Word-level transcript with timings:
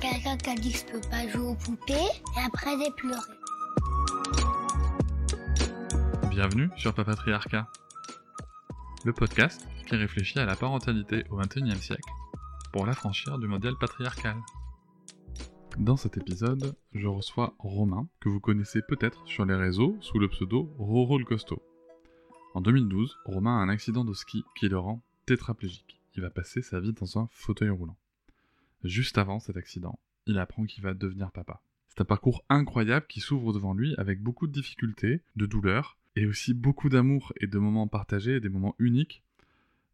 Quelqu'un 0.00 0.36
qui 0.36 0.50
a 0.50 0.54
dit 0.54 0.72
que 0.72 0.78
je 0.78 0.84
peux 0.84 1.08
pas 1.08 1.26
jouer 1.26 1.46
aux 1.46 1.54
poupées 1.54 1.94
et 1.94 2.40
après 2.44 2.70
j'ai 2.78 2.90
pleuré. 2.90 3.20
Bienvenue 6.28 6.68
sur 6.76 6.92
Papatriarcat, 6.94 7.66
le 9.04 9.12
podcast 9.14 9.66
qui 9.86 9.96
réfléchit 9.96 10.38
à 10.38 10.44
la 10.44 10.54
parentalité 10.54 11.24
au 11.30 11.36
XXIe 11.36 11.80
siècle 11.80 12.10
pour 12.72 12.84
l'affranchir 12.84 13.38
du 13.38 13.46
modèle 13.46 13.76
patriarcal. 13.80 14.36
Dans 15.78 15.96
cet 15.96 16.18
épisode, 16.18 16.76
je 16.92 17.06
reçois 17.06 17.54
Romain, 17.58 18.06
que 18.20 18.28
vous 18.28 18.40
connaissez 18.40 18.82
peut-être 18.86 19.26
sur 19.26 19.46
les 19.46 19.54
réseaux 19.54 19.96
sous 20.00 20.18
le 20.18 20.28
pseudo 20.28 20.74
Roro 20.78 21.18
le 21.18 21.24
Costaud. 21.24 21.62
En 22.54 22.60
2012, 22.60 23.16
Romain 23.24 23.58
a 23.58 23.62
un 23.62 23.70
accident 23.70 24.04
de 24.04 24.12
ski 24.12 24.44
qui 24.58 24.68
le 24.68 24.78
rend 24.78 25.02
tétraplégique. 25.24 26.00
Il 26.16 26.22
va 26.22 26.30
passer 26.30 26.60
sa 26.60 26.80
vie 26.80 26.92
dans 26.92 27.18
un 27.18 27.28
fauteuil 27.30 27.70
roulant. 27.70 27.96
Juste 28.84 29.18
avant 29.18 29.40
cet 29.40 29.56
accident, 29.56 29.98
il 30.26 30.38
apprend 30.38 30.64
qu'il 30.64 30.82
va 30.82 30.94
devenir 30.94 31.32
papa. 31.32 31.62
C'est 31.88 32.00
un 32.02 32.04
parcours 32.04 32.44
incroyable 32.48 33.06
qui 33.08 33.20
s'ouvre 33.20 33.52
devant 33.52 33.74
lui 33.74 33.94
avec 33.96 34.20
beaucoup 34.20 34.46
de 34.46 34.52
difficultés, 34.52 35.22
de 35.36 35.46
douleurs, 35.46 35.96
et 36.16 36.26
aussi 36.26 36.54
beaucoup 36.54 36.88
d'amour 36.88 37.32
et 37.40 37.46
de 37.46 37.58
moments 37.58 37.88
partagés, 37.88 38.40
des 38.40 38.48
moments 38.48 38.74
uniques. 38.78 39.22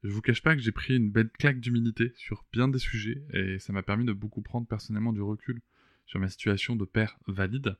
Je 0.04 0.10
vous 0.10 0.22
cache 0.22 0.42
pas 0.42 0.56
que 0.56 0.62
j'ai 0.62 0.72
pris 0.72 0.96
une 0.96 1.10
belle 1.10 1.30
claque 1.30 1.60
d'humilité 1.60 2.12
sur 2.16 2.44
bien 2.52 2.68
des 2.68 2.78
sujets 2.78 3.22
et 3.32 3.58
ça 3.58 3.72
m'a 3.72 3.82
permis 3.82 4.04
de 4.04 4.12
beaucoup 4.12 4.40
prendre 4.40 4.66
personnellement 4.66 5.12
du 5.12 5.20
recul 5.20 5.60
sur 6.06 6.18
ma 6.18 6.28
situation 6.28 6.76
de 6.76 6.84
père 6.84 7.18
valide. 7.26 7.76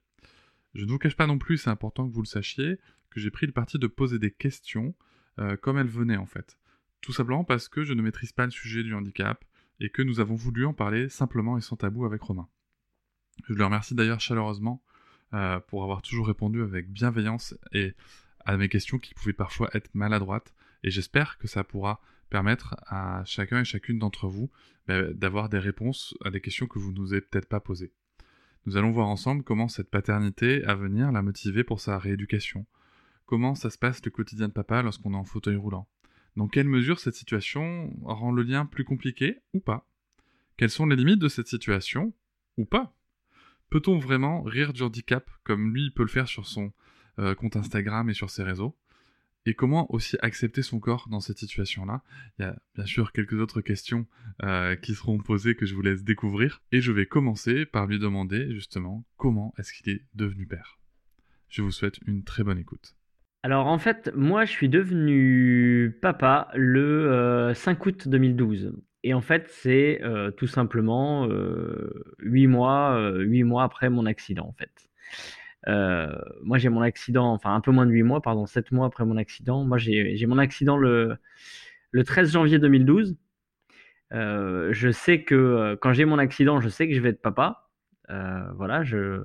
Je 0.75 0.84
ne 0.84 0.91
vous 0.91 0.98
cache 0.98 1.16
pas 1.16 1.27
non 1.27 1.39
plus, 1.39 1.59
c'est 1.59 1.70
important 1.70 2.09
que 2.09 2.14
vous 2.14 2.22
le 2.22 2.27
sachiez, 2.27 2.78
que 3.11 3.20
j'ai 3.20 3.31
pris 3.31 3.47
le 3.47 3.53
parti 3.53 3.78
de 3.78 3.87
poser 3.87 4.19
des 4.19 4.31
questions 4.31 4.94
euh, 5.39 5.56
comme 5.56 5.78
elles 5.78 5.87
venaient 5.89 6.16
en 6.16 6.27
fait. 6.27 6.59
Tout 7.00 7.12
simplement 7.12 7.44
parce 7.44 7.69
que 7.69 7.83
je 7.83 7.92
ne 7.92 8.03
maîtrise 8.03 8.33
pas 8.33 8.44
le 8.44 8.53
sujet 8.53 8.83
du 8.83 8.94
handicap 8.94 9.44
et 9.83 9.91
que 9.91 10.00
nous 10.00 10.20
avons 10.20 10.36
voulu 10.36 10.64
en 10.64 10.72
parler 10.72 11.08
simplement 11.08 11.58
et 11.58 11.61
sans 11.61 11.77
tabou 11.77 12.05
avec 12.05 12.22
Romain. 12.22 12.48
Je 13.48 13.55
le 13.55 13.64
remercie 13.64 13.97
d'ailleurs 13.97 14.20
chaleureusement 14.20 14.80
euh, 15.34 15.58
pour 15.58 15.83
avoir 15.83 16.02
toujours 16.02 16.28
répondu 16.28 16.62
avec 16.62 16.88
bienveillance 16.88 17.56
et 17.72 17.94
à 18.44 18.56
mes 18.56 18.69
questions 18.69 19.00
qui 19.00 19.12
pouvaient 19.12 19.33
parfois 19.33 19.70
être 19.75 19.91
maladroites. 19.92 20.55
Et 20.84 20.91
j'espère 20.91 21.36
que 21.36 21.48
ça 21.48 21.64
pourra 21.64 22.00
permettre 22.30 22.77
à 22.86 23.25
chacun 23.25 23.60
et 23.60 23.64
chacune 23.64 23.98
d'entre 23.98 24.28
vous 24.28 24.50
bah, 24.86 25.12
d'avoir 25.12 25.48
des 25.48 25.58
réponses 25.58 26.14
à 26.25 26.30
des 26.30 26.41
questions 26.41 26.69
que 26.69 26.78
vous 26.78 26.92
ne 26.92 26.98
nous 26.98 27.12
avez 27.12 27.20
peut-être 27.20 27.48
pas 27.48 27.60
posées. 27.60 27.92
Nous 28.66 28.77
allons 28.77 28.92
voir 28.92 29.08
ensemble 29.08 29.42
comment 29.42 29.66
cette 29.66 29.91
paternité 29.91 30.64
à 30.64 30.77
venir 30.77 31.10
l'a 31.10 31.22
motivé 31.22 31.64
pour 31.64 31.80
sa 31.80 31.98
rééducation. 31.98 32.66
Comment 33.27 33.56
ça 33.56 33.69
se 33.69 33.78
passe 33.78 34.05
le 34.05 34.12
quotidien 34.12 34.47
de 34.47 34.53
papa 34.53 34.83
lorsqu'on 34.83 35.14
est 35.14 35.16
en 35.16 35.25
fauteuil 35.25 35.56
roulant? 35.56 35.88
Dans 36.36 36.48
quelle 36.48 36.69
mesure 36.69 36.98
cette 36.98 37.14
situation 37.14 37.94
rend 38.02 38.33
le 38.33 38.42
lien 38.42 38.64
plus 38.64 38.84
compliqué 38.84 39.41
ou 39.52 39.61
pas? 39.61 39.86
Quelles 40.56 40.70
sont 40.70 40.86
les 40.86 40.97
limites 40.97 41.19
de 41.19 41.28
cette 41.28 41.48
situation 41.48 42.14
ou 42.56 42.64
pas? 42.64 42.97
Peut-on 43.70 43.98
vraiment 43.98 44.42
rire 44.42 44.72
du 44.72 44.83
handicap 44.83 45.30
comme 45.44 45.72
lui 45.75 45.91
peut 45.91 46.03
le 46.03 46.08
faire 46.08 46.28
sur 46.28 46.47
son 46.47 46.72
euh, 47.19 47.34
compte 47.34 47.56
Instagram 47.56 48.08
et 48.10 48.14
sur 48.14 48.30
ses 48.30 48.42
réseaux? 48.42 48.77
Et 49.44 49.55
comment 49.55 49.92
aussi 49.92 50.16
accepter 50.20 50.62
son 50.62 50.78
corps 50.78 51.08
dans 51.08 51.20
cette 51.20 51.38
situation-là? 51.38 52.03
Il 52.38 52.43
y 52.43 52.44
a 52.44 52.56
bien 52.76 52.87
sûr 52.87 53.12
quelques 53.12 53.41
autres 53.41 53.60
questions 53.60 54.06
euh, 54.43 54.76
qui 54.76 54.94
seront 54.94 55.19
posées 55.19 55.56
que 55.56 55.66
je 55.66 55.75
vous 55.75 55.82
laisse 55.82 56.04
découvrir. 56.04 56.62
Et 56.70 56.81
je 56.81 56.93
vais 56.93 57.06
commencer 57.06 57.66
par 57.66 57.87
lui 57.87 57.99
demander 57.99 58.53
justement 58.54 59.04
comment 59.16 59.53
est-ce 59.59 59.72
qu'il 59.72 59.93
est 59.93 60.06
devenu 60.14 60.47
père. 60.47 60.78
Je 61.49 61.62
vous 61.62 61.72
souhaite 61.72 61.99
une 62.06 62.22
très 62.25 62.44
bonne 62.44 62.59
écoute. 62.59 62.94
Alors 63.42 63.66
en 63.66 63.78
fait, 63.78 64.10
moi 64.14 64.44
je 64.44 64.50
suis 64.53 64.69
devenu 64.69 65.98
papa 66.00 66.48
le 66.54 67.53
5 67.54 67.78
euh, 67.78 67.88
août 67.88 68.08
2012. 68.08 68.72
Et 69.04 69.14
en 69.14 69.20
fait, 69.20 69.48
c'est 69.48 70.00
tout 70.36 70.47
simplement 70.47 71.28
8 72.20 72.47
mois, 72.47 73.10
8 73.19 73.42
mois 73.42 73.64
après 73.64 73.91
mon 73.91 74.06
accident 74.06 74.47
en 74.47 74.52
fait. 74.52 74.70
Euh, 75.69 76.12
moi, 76.42 76.58
j'ai 76.58 76.69
mon 76.69 76.82
accident, 76.82 77.32
enfin 77.32 77.54
un 77.54 77.60
peu 77.60 77.70
moins 77.70 77.86
de 77.86 77.92
8 77.92 78.02
mois, 78.02 78.20
pardon, 78.20 78.47
7 78.47 78.72
mois 78.72 78.86
après 78.86 79.04
mon 79.04 79.16
accident. 79.16 79.64
Moi, 79.64 79.78
j'ai 79.78 80.26
mon 80.26 80.38
accident 80.38 80.76
le, 80.76 81.16
le 81.91 82.04
13 82.04 82.32
janvier 82.32 82.58
2012. 82.58 83.16
Euh, 84.12 84.69
je 84.72 84.91
sais 84.91 85.22
que 85.25 85.34
euh, 85.34 85.76
quand 85.81 85.92
j'ai 85.92 86.04
mon 86.04 86.19
accident, 86.19 86.60
je 86.60 86.69
sais 86.69 86.88
que 86.88 86.94
je 86.94 87.00
vais 87.00 87.10
être 87.10 87.22
papa. 87.22 87.70
voilà, 88.56 88.84
je, 88.84 89.22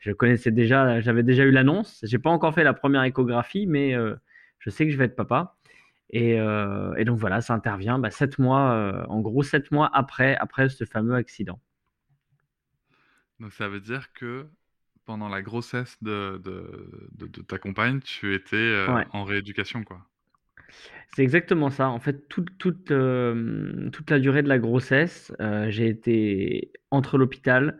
je 0.00 0.12
connaissais 0.12 0.50
déjà, 0.50 1.00
j'avais 1.00 1.22
déjà 1.22 1.44
eu 1.44 1.50
l'annonce. 1.50 2.00
J'ai 2.02 2.18
pas 2.18 2.30
encore 2.30 2.54
fait 2.54 2.64
la 2.64 2.74
première 2.74 3.04
échographie, 3.04 3.66
mais 3.66 3.94
je 4.58 4.70
sais 4.70 4.86
que 4.86 4.92
je 4.92 4.96
vais 4.96 5.04
être 5.04 5.16
papa. 5.16 5.56
Et, 6.10 6.36
et 6.96 7.04
donc 7.04 7.18
voilà, 7.18 7.40
ça 7.40 7.54
intervient 7.54 7.98
bah, 7.98 8.10
7 8.10 8.38
mois, 8.38 9.06
en 9.08 9.20
gros 9.20 9.42
7 9.42 9.70
mois 9.70 9.90
après, 9.92 10.36
après 10.36 10.68
ce 10.68 10.84
fameux 10.84 11.14
accident. 11.14 11.60
Donc 13.40 13.52
ça 13.52 13.68
veut 13.68 13.80
dire 13.80 14.12
que 14.12 14.46
pendant 15.06 15.28
la 15.28 15.42
grossesse 15.42 15.96
de, 16.02 16.40
de, 16.44 17.26
de, 17.26 17.42
ta 17.42 17.58
compagne, 17.58 18.00
tu 18.00 18.34
étais 18.34 18.54
euh, 18.54 19.02
en 19.12 19.24
rééducation, 19.24 19.82
quoi. 19.82 20.06
C'est 21.08 21.22
exactement 21.22 21.70
ça. 21.70 21.88
En 21.88 21.98
fait, 21.98 22.28
toute, 22.28 22.56
toute, 22.58 22.92
euh, 22.92 23.90
toute 23.90 24.08
la 24.10 24.20
durée 24.20 24.44
de 24.44 24.48
la 24.48 24.60
grossesse, 24.60 25.32
euh, 25.40 25.68
j'ai 25.68 25.88
été 25.88 26.70
entre 26.92 27.18
l'hôpital 27.18 27.76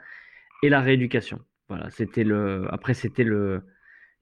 et 0.65 0.71
la 0.71 0.81
rééducation. 0.81 1.39
Voilà, 1.71 1.89
c'était 1.89 2.25
le. 2.25 2.67
Après, 2.71 2.93
c'était 2.93 3.25
le. 3.25 3.63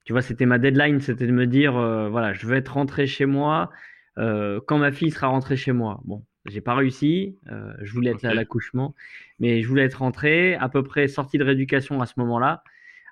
Tu 0.05 0.13
vois, 0.13 0.21
c'était 0.21 0.45
ma 0.45 0.57
deadline, 0.57 1.01
c'était 1.01 1.27
de 1.27 1.33
me 1.33 1.45
dire, 1.45 1.73
voilà, 1.73 2.31
je 2.31 2.47
veux 2.47 2.55
être 2.55 2.69
rentré 2.69 3.05
chez 3.05 3.25
moi 3.25 3.69
quand 4.15 4.77
ma 4.77 4.91
fille 4.91 5.11
sera 5.11 5.27
rentrée 5.27 5.57
chez 5.57 5.73
moi. 5.73 6.01
Bon, 6.05 6.25
j'ai 6.45 6.61
pas 6.61 6.73
réussi. 6.73 7.37
je 7.81 7.91
voulais 7.91 8.11
être 8.11 8.25
à 8.25 8.33
l'accouchement, 8.33 8.95
mais 9.39 9.61
je 9.61 9.67
voulais 9.67 9.83
être 9.83 9.99
rentré, 9.99 10.55
à 10.55 10.69
peu 10.69 10.83
près 10.83 11.07
sorti 11.09 11.37
de 11.37 11.43
rééducation 11.43 12.01
à 12.01 12.05
ce 12.05 12.13
moment-là 12.17 12.63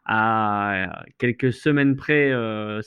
à 0.07 1.03
quelques 1.17 1.53
semaines 1.53 1.95
près, 1.95 2.31
euh, 2.31 2.81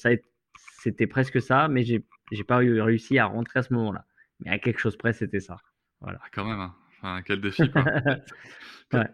c'était 0.78 1.06
presque 1.06 1.40
ça, 1.40 1.68
mais 1.68 1.82
j'ai 1.84 2.04
n'ai 2.32 2.44
pas 2.44 2.56
réussi 2.56 3.18
à 3.18 3.26
rentrer 3.26 3.60
à 3.60 3.62
ce 3.62 3.74
moment-là. 3.74 4.06
Mais 4.40 4.50
à 4.50 4.58
quelque 4.58 4.78
chose 4.78 4.96
près, 4.96 5.12
c'était 5.12 5.40
ça. 5.40 5.58
Voilà. 6.00 6.18
Ah, 6.22 6.28
quand 6.32 6.44
même, 6.44 6.60
hein. 6.60 6.74
enfin, 6.98 7.22
quel 7.24 7.40
défi. 7.40 7.70
Quoi. 7.70 7.84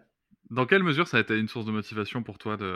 Dans 0.50 0.64
quelle 0.64 0.82
mesure 0.82 1.08
ça 1.08 1.16
a 1.16 1.20
été 1.20 1.38
une 1.38 1.48
source 1.48 1.66
de 1.66 1.72
motivation 1.72 2.22
pour 2.22 2.38
toi 2.38 2.56
de... 2.56 2.74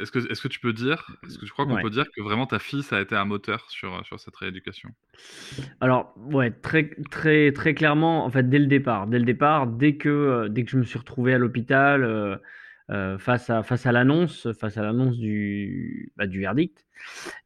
Est-ce 0.00 0.10
que, 0.10 0.18
est 0.18 0.42
que 0.42 0.48
tu 0.48 0.58
peux 0.58 0.72
dire, 0.72 1.06
est-ce 1.24 1.38
que 1.38 1.44
tu 1.44 1.52
crois 1.52 1.64
qu'on 1.64 1.80
peut 1.80 1.90
dire 1.90 2.06
que 2.10 2.20
vraiment 2.20 2.46
ta 2.46 2.58
fille, 2.58 2.82
ça 2.82 2.96
a 2.96 3.00
été 3.00 3.14
un 3.14 3.24
moteur 3.24 3.70
sur, 3.70 4.04
sur 4.04 4.18
cette 4.18 4.34
rééducation? 4.34 4.90
Alors, 5.80 6.12
ouais, 6.16 6.50
très, 6.50 6.90
très, 7.10 7.52
très 7.52 7.74
clairement, 7.74 8.24
en 8.24 8.30
fait, 8.30 8.48
dès 8.48 8.58
le 8.58 8.66
départ. 8.66 9.06
Dès 9.06 9.20
le 9.20 9.24
départ, 9.24 9.68
dès 9.68 9.96
que, 9.96 10.08
euh, 10.08 10.48
dès 10.48 10.64
que 10.64 10.70
je 10.70 10.78
me 10.78 10.82
suis 10.84 10.98
retrouvé 10.98 11.34
à 11.34 11.38
l'hôpital, 11.38 12.02
euh, 12.02 12.36
euh, 12.90 13.16
face 13.16 13.48
à, 13.48 13.62
face 13.62 13.86
à 13.86 13.92
l'annonce, 13.92 14.48
face 14.60 14.76
à 14.76 14.82
l'annonce 14.82 15.16
du, 15.16 16.12
bah, 16.16 16.26
du 16.26 16.40
verdict 16.40 16.84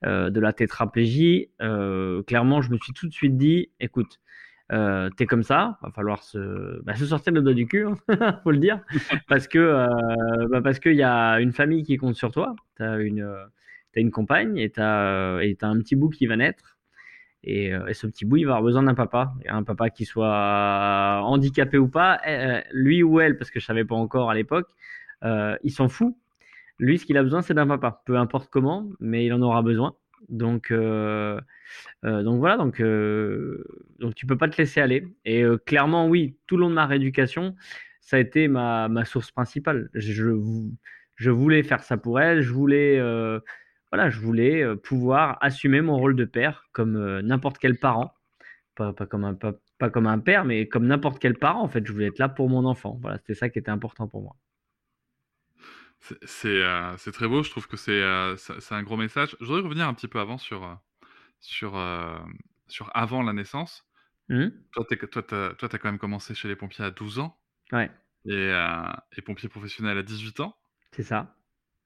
euh, 0.04 0.30
de 0.30 0.40
la 0.40 0.52
tétraplégie, 0.52 1.50
euh, 1.60 2.22
clairement, 2.22 2.62
je 2.62 2.70
me 2.72 2.78
suis 2.78 2.92
tout 2.92 3.06
de 3.06 3.12
suite 3.12 3.36
dit, 3.36 3.70
écoute, 3.80 4.18
euh, 4.72 5.10
t'es 5.16 5.26
comme 5.26 5.42
ça, 5.42 5.78
va 5.82 5.90
falloir 5.90 6.22
se, 6.22 6.82
bah, 6.84 6.94
se 6.94 7.06
sortir 7.06 7.32
le 7.32 7.40
doigt 7.40 7.54
du 7.54 7.66
cul, 7.66 7.86
hein, 7.86 7.94
faut 8.44 8.50
le 8.50 8.58
dire, 8.58 8.80
parce 9.28 9.48
que 9.48 9.88
bah, 10.50 10.60
parce 10.62 10.78
qu'il 10.78 10.94
y 10.94 11.02
a 11.02 11.40
une 11.40 11.52
famille 11.52 11.84
qui 11.84 11.96
compte 11.96 12.16
sur 12.16 12.30
toi, 12.30 12.54
t'as 12.76 12.98
une 12.98 13.22
as 13.96 14.00
une 14.00 14.10
compagne 14.10 14.58
et 14.58 14.70
t'as 14.70 15.40
et 15.40 15.56
as 15.60 15.66
un 15.66 15.78
petit 15.78 15.96
bout 15.96 16.10
qui 16.10 16.26
va 16.26 16.36
naître. 16.36 16.76
Et, 17.44 17.66
et, 17.68 17.94
ce 17.94 18.06
petit 18.08 18.24
bout, 18.24 18.38
il 18.38 18.44
va 18.44 18.52
avoir 18.52 18.62
besoin 18.62 18.82
d'un 18.82 18.94
papa, 18.94 19.32
un 19.48 19.62
papa 19.62 19.90
qui 19.90 20.04
soit 20.04 21.22
handicapé 21.24 21.78
ou 21.78 21.88
pas, 21.88 22.20
eh, 22.26 22.62
lui 22.72 23.02
ou 23.04 23.20
elle, 23.20 23.38
parce 23.38 23.50
que 23.50 23.60
je 23.60 23.64
savais 23.64 23.84
pas 23.84 23.94
encore 23.94 24.28
à 24.28 24.34
l'époque, 24.34 24.68
euh, 25.24 25.56
il 25.62 25.70
s'en 25.70 25.88
fout. 25.88 26.16
Lui, 26.78 26.98
ce 26.98 27.06
qu'il 27.06 27.16
a 27.16 27.22
besoin, 27.22 27.42
c'est 27.42 27.54
d'un 27.54 27.66
papa, 27.66 28.02
peu 28.06 28.16
importe 28.16 28.50
comment, 28.50 28.88
mais 29.00 29.24
il 29.26 29.32
en 29.32 29.42
aura 29.42 29.62
besoin. 29.62 29.94
Donc, 30.28 30.70
euh, 30.70 31.40
euh, 32.04 32.22
donc 32.22 32.38
voilà, 32.38 32.56
donc, 32.56 32.82
donc 33.98 34.14
tu 34.14 34.26
peux 34.26 34.36
pas 34.36 34.48
te 34.48 34.56
laisser 34.58 34.80
aller. 34.80 35.06
Et 35.24 35.44
clairement, 35.66 36.08
oui, 36.08 36.36
tout 36.46 36.56
le 36.56 36.62
long 36.62 36.70
de 36.70 36.74
ma 36.74 36.86
rééducation, 36.86 37.54
ça 38.00 38.16
a 38.16 38.20
été 38.20 38.48
ma, 38.48 38.88
ma 38.88 39.04
source 39.04 39.30
principale. 39.30 39.90
Je, 39.94 40.32
je, 41.16 41.30
voulais 41.30 41.62
faire 41.62 41.82
ça 41.82 41.96
pour 41.96 42.20
elle, 42.20 42.42
je 42.42 42.52
voulais, 42.52 43.00
voilà, 43.92 44.10
je 44.10 44.20
voulais 44.20 44.64
pouvoir 44.76 45.38
assumer 45.40 45.80
mon 45.80 45.96
rôle 45.98 46.16
de 46.16 46.24
père 46.24 46.68
comme 46.72 47.20
n'importe 47.20 47.58
quel 47.58 47.78
parent, 47.78 48.14
pas, 48.74 48.92
pas 48.92 49.06
comme 49.06 49.24
un 49.24 49.34
pas, 49.34 49.54
pas, 49.78 49.90
comme 49.90 50.06
un 50.06 50.18
père, 50.18 50.44
mais 50.44 50.68
comme 50.68 50.86
n'importe 50.86 51.18
quel 51.20 51.34
parent. 51.38 51.62
En 51.62 51.68
fait, 51.68 51.86
je 51.86 51.92
voulais 51.92 52.08
être 52.08 52.18
là 52.18 52.28
pour 52.28 52.48
mon 52.48 52.64
enfant. 52.64 52.98
Voilà, 53.02 53.18
c'était 53.18 53.34
ça 53.34 53.48
qui 53.50 53.58
était 53.58 53.70
important 53.70 54.08
pour 54.08 54.22
moi. 54.22 54.36
C'est 56.00 56.46
euh, 56.46 56.96
c'est 56.96 57.12
très 57.12 57.26
beau, 57.26 57.42
je 57.42 57.50
trouve 57.50 57.66
que 57.66 57.76
c'est 57.76 57.90
euh, 57.90 58.36
c'est 58.36 58.74
un 58.74 58.82
gros 58.82 58.96
message. 58.96 59.36
Je 59.40 59.46
voudrais 59.46 59.62
revenir 59.62 59.86
un 59.88 59.94
petit 59.94 60.08
peu 60.08 60.20
avant 60.20 60.38
sur, 60.38 60.78
sur 61.40 62.90
avant 62.94 63.22
la 63.22 63.32
naissance. 63.32 63.84
Mmh. 64.28 64.48
Toi, 64.72 64.86
tu 64.88 64.98
tu 64.98 65.78
quand 65.78 65.84
même 65.84 65.98
commencé 65.98 66.34
chez 66.34 66.48
les 66.48 66.56
pompiers 66.56 66.84
à 66.84 66.90
12 66.90 67.18
ans 67.18 67.38
Ouais, 67.72 67.90
et 68.26 68.52
et 69.16 69.22
pompier 69.22 69.48
professionnel 69.48 69.98
à 69.98 70.02
18 70.02 70.40
ans. 70.40 70.56
c'est 70.92 71.02
ça. 71.02 71.34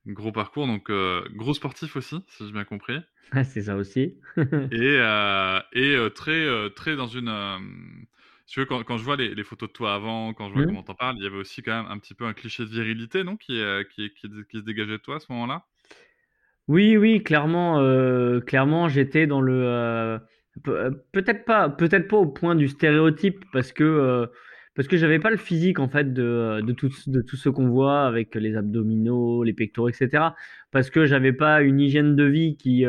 Gros 0.06 0.32
parcours 0.32 0.66
donc 0.66 0.90
gros 1.34 1.54
sportif 1.54 1.96
aussi, 1.96 2.24
si 2.28 2.46
j'ai 2.46 2.52
bien 2.52 2.64
compris 2.64 2.98
c'est 3.44 3.62
ça 3.62 3.76
aussi. 3.76 4.18
et 4.36 6.10
très, 6.14 6.96
dans 6.96 7.06
une, 7.06 8.06
tu 8.46 8.60
veux 8.60 8.66
quand 8.66 8.82
quand 8.84 8.98
je 8.98 9.04
vois 9.04 9.16
les 9.16 9.34
les 9.34 9.44
photos 9.44 9.68
de 9.68 9.72
toi 9.72 9.94
avant, 9.94 10.34
quand 10.34 10.48
je 10.48 10.52
vois 10.54 10.62
Mmh. 10.62 10.64
comment 10.64 10.82
tu 10.82 10.90
en 10.92 10.94
parles, 10.94 11.16
il 11.18 11.24
y 11.24 11.26
avait 11.26 11.36
aussi 11.36 11.62
quand 11.62 11.82
même 11.82 11.90
un 11.90 11.98
petit 11.98 12.14
peu 12.14 12.24
un 12.26 12.34
cliché 12.34 12.64
de 12.64 12.68
virilité, 12.70 13.24
non? 13.24 13.36
Qui, 13.36 13.52
heu, 13.58 13.84
qui 13.84 14.12
qui 14.14 14.28
qui 14.50 14.58
se 14.58 14.62
dégageait 14.64 14.92
de 14.92 14.96
toi 14.98 15.16
à 15.16 15.20
ce 15.20 15.30
moment-là? 15.32 15.66
Oui, 16.68 16.96
oui, 16.96 17.22
clairement, 17.22 17.80
heu, 17.82 18.40
clairement, 18.46 18.88
j'étais 18.88 19.26
dans 19.26 19.40
le, 19.40 19.62
heu, 19.64 20.20
peu 20.62 20.78
heu, 20.86 21.04
peut-être 21.12 21.44
pas 21.44 21.68
peut-être 21.68 22.06
pas 22.08 22.16
au 22.18 22.26
point 22.26 22.54
du 22.54 22.68
stéréotype 22.68 23.44
parce 23.52 23.72
que, 23.72 24.28
parce 24.74 24.86
que 24.88 24.96
j'avais 24.96 25.18
pas 25.18 25.30
le 25.30 25.36
physique 25.36 25.80
en 25.80 25.88
fait 25.88 26.12
de, 26.14 26.60
de 26.62 26.72
tous 26.72 27.08
de 27.08 27.20
tous 27.20 27.36
ceux 27.36 27.50
qu'on 27.52 27.68
voit 27.68 28.02
avec 28.06 28.34
les 28.36 28.56
abdominaux, 28.56 29.42
les 29.42 29.52
pectoraux 29.54 29.88
et 29.88 29.92
cetera. 29.92 30.36
Parce 30.70 30.88
que 30.90 31.04
j'avais 31.04 31.32
pas 31.32 31.62
une 31.62 31.80
hygiène 31.80 32.14
de 32.16 32.24
vie 32.24 32.56
qui, 32.56 32.84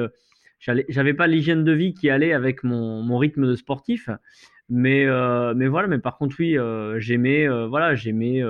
j'avais 0.59 1.13
pas 1.13 1.27
l'hygiène 1.27 1.63
de 1.63 1.71
vie 1.73 1.93
qui 1.93 2.09
allait 2.09 2.33
avec 2.33 2.63
mon 2.63 3.01
mon 3.03 3.17
rythme 3.17 3.47
de 3.47 3.55
sportif. 3.55 4.09
Mais, 4.69 5.05
heu, 5.05 5.53
mais 5.55 5.67
voilà, 5.67 5.87
mais 5.87 5.99
par 5.99 6.17
contre 6.17 6.37
oui, 6.39 6.55
heu, 6.57 6.97
j'aimais, 6.99 7.45
heu, 7.47 7.65
voilà, 7.65 7.95
j'aimais, 7.95 8.41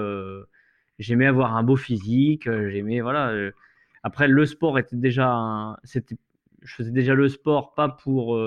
j'aimais 1.00 1.26
avoir 1.28 1.56
un 1.58 1.64
beau 1.64 1.76
physique, 1.76 2.50
j'aimais 2.70 3.02
voilà, 3.02 3.34
après, 4.04 4.28
le 4.28 4.46
sport 4.46 4.80
était 4.80 4.96
déjà 4.98 5.78
c'était 5.84 6.18
je 6.64 6.76
faisais 6.76 6.92
déjà 6.92 7.14
le 7.16 7.30
sport 7.30 7.74
pas 7.76 7.90
pour, 7.90 8.40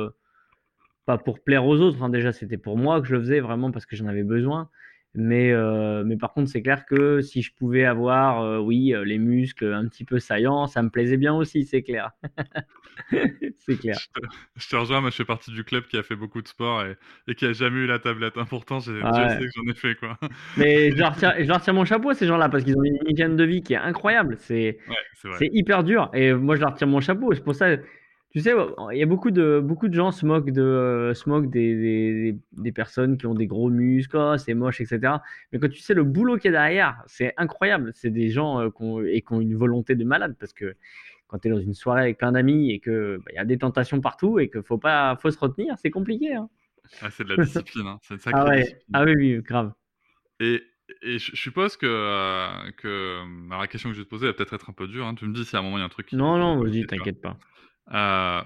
pas 1.07 1.19
pour 1.19 1.41
plaire 1.45 1.67
aux 1.67 1.81
autres, 1.81 2.03
hein, 2.03 2.11
déjà, 2.11 2.33
c'était 2.33 2.59
pour 2.59 2.79
moi 2.79 3.01
que 3.03 3.09
je 3.09 3.15
le 3.17 3.21
faisais 3.23 3.41
vraiment 3.41 3.73
parce 3.73 3.87
que 3.87 3.97
j'en 3.97 4.07
avais 4.09 4.25
besoin. 4.25 4.71
Mais, 5.17 5.51
heu, 5.53 6.05
mais 6.05 6.17
par 6.17 6.33
contre, 6.35 6.51
c'est 6.51 6.63
clair 6.63 6.85
que 6.87 7.21
si 7.23 7.43
je 7.43 7.53
pouvais 7.55 7.85
avoir, 7.85 8.45
heu, 8.45 8.59
oui, 8.61 8.93
heu, 8.95 9.03
les 9.03 9.19
muscles 9.19 9.73
un 9.73 9.89
petit 9.89 10.05
peu 10.05 10.19
saillants, 10.19 10.67
ça 10.67 10.83
me 10.83 10.91
plaisait 10.91 11.17
bien 11.17 11.35
aussi, 11.35 11.65
c'est 11.65 11.83
clair. 11.83 12.13
C'est 13.59 13.79
clair. 13.79 14.01
Je 14.15 14.21
te 14.21 14.27
je 14.57 14.69
te 14.69 14.77
rejoins, 14.77 15.01
moi 15.01 15.11
je 15.11 15.17
fais 15.17 15.25
partie 15.25 15.51
du 15.51 15.65
club 15.65 15.87
qui 15.87 15.97
a 15.97 16.03
fait 16.03 16.17
beaucoup 16.17 16.43
de 16.43 16.49
sport 16.49 16.83
et 16.85 16.97
et 17.29 17.35
qui 17.35 17.47
a 17.47 17.53
jamais 17.53 17.81
eu 17.81 17.87
la 17.87 17.99
tablette, 17.99 18.37
hein. 18.37 18.45
Pourtant 18.49 18.81
j'ai 18.81 18.93
que 18.93 19.47
j'en 19.55 19.71
ai 19.71 19.75
fait, 19.75 19.95
quoi. 19.97 20.19
Mais 20.57 20.91
je 20.91 20.97
leur 20.97 21.17
tire 21.17 21.35
je 21.39 21.45
leur 21.45 21.61
tire 21.61 21.75
mon 21.75 21.85
chapeau 21.85 22.11
à 22.11 22.15
ces 22.15 22.27
gens-là 22.27 22.49
parce 22.49 22.65
qu'ils 22.65 22.77
ont 22.79 22.83
une 22.83 22.99
hygiène 23.07 23.37
de 23.37 23.45
vie 23.45 23.63
qui 23.63 23.75
est 23.75 23.77
incroyable. 23.77 24.37
C'est 24.39 24.79
Ouais, 24.87 25.49
hyper 25.53 25.85
dur 25.85 26.11
et 26.15 26.33
moi 26.33 26.57
je 26.57 26.61
leur 26.63 26.75
tire 26.75 26.87
mon 26.89 27.01
chapeau. 27.01 27.35
C'est 27.35 27.45
pour 27.45 27.55
ça, 27.55 27.77
tu 28.37 28.43
sais, 28.43 28.53
il 28.93 28.99
y 28.99 29.03
a 29.03 29.07
beaucoup 29.07 29.31
de 29.31 29.61
beaucoup 29.65 29.89
de 29.89 29.95
gens 29.95 30.13
se 30.13 30.27
moquent 30.27 30.51
de 30.51 30.61
euh, 30.61 31.15
se 31.15 31.27
moquent 31.27 31.49
des, 31.49 31.75
des, 31.75 32.39
des 32.53 32.73
personnes 32.73 33.17
qui 33.17 33.25
ont 33.25 33.33
des 33.33 33.47
gros 33.47 33.71
muscles, 33.71 34.15
oh, 34.19 34.37
c'est 34.37 34.53
moche, 34.53 34.83
etc. 34.83 35.15
Mais 35.53 35.59
quand 35.59 35.71
tu 35.71 35.81
sais 35.81 35.95
le 35.95 36.05
boulot 36.05 36.37
qu'il 36.37 36.53
y 36.53 36.55
a 36.55 36.59
derrière, 36.59 37.03
c'est 37.07 37.33
incroyable. 37.39 37.93
C'est 37.95 38.11
des 38.11 38.29
gens 38.29 38.61
euh, 38.61 38.69
qui 38.69 38.83
ont, 38.83 39.03
et 39.03 39.23
qui 39.23 39.33
ont 39.33 39.41
une 39.41 39.57
volonté 39.57 39.95
de 39.95 40.05
malade 40.05 40.37
parce 40.39 40.53
que 40.53 40.75
quand 41.29 41.39
tu 41.39 41.49
es 41.49 41.51
dans 41.51 41.61
une 41.61 41.73
soirée 41.73 42.03
avec 42.03 42.19
plein 42.19 42.33
d'amis 42.33 42.73
et 42.73 42.79
que 42.79 43.23
bah, 43.25 43.33
y 43.35 43.39
a 43.39 43.47
des 43.47 43.57
tentations 43.57 44.03
partout 44.03 44.39
et 44.39 44.51
qu'il 44.51 44.63
faut 44.63 44.77
pas 44.77 45.17
faut 45.17 45.31
se 45.31 45.39
retenir, 45.39 45.75
c'est 45.79 45.91
compliqué. 45.91 46.35
Hein. 46.35 46.51
Ah, 47.01 47.11
c'est 47.11 47.25
de 47.25 47.31
la 47.31 47.43
discipline, 47.43 47.87
hein. 47.87 47.99
C'est 48.03 48.13
une 48.15 48.21
Ah 48.27 48.45
sacrée 48.45 48.51
ouais, 48.51 48.61
discipline. 48.65 48.85
ah 48.93 49.05
oui, 49.05 49.15
oui, 49.17 49.41
grave. 49.41 49.73
Et 50.41 50.63
et 51.03 51.19
je 51.19 51.35
suppose 51.35 51.77
que, 51.77 51.87
heu, 51.87 52.73
que, 52.77 53.21
alors 53.49 53.63
la 53.63 53.67
question 53.67 53.89
que 53.89 53.95
je 53.95 54.01
vais 54.01 54.05
te 54.05 54.11
poser 54.11 54.27
va 54.27 54.35
peut-être 54.35 54.53
être 54.53 54.71
un 54.71 54.75
peu 54.75 54.87
dure, 54.87 55.07
hein. 55.07 55.15
Tu 55.15 55.25
me 55.25 55.33
dis 55.35 55.45
si 55.45 55.57
à 55.57 55.61
un 55.61 55.63
moment 55.63 55.79
il 55.79 55.81
y 55.81 55.83
a 55.83 55.87
un 55.87 55.89
truc 55.89 56.07
qui 56.07 56.17
Non, 56.17 56.37
non, 56.39 56.63
vas-y, 56.63 56.87
t'inquiète 56.87 57.21
pas. 57.23 57.39
Heu, 57.93 58.43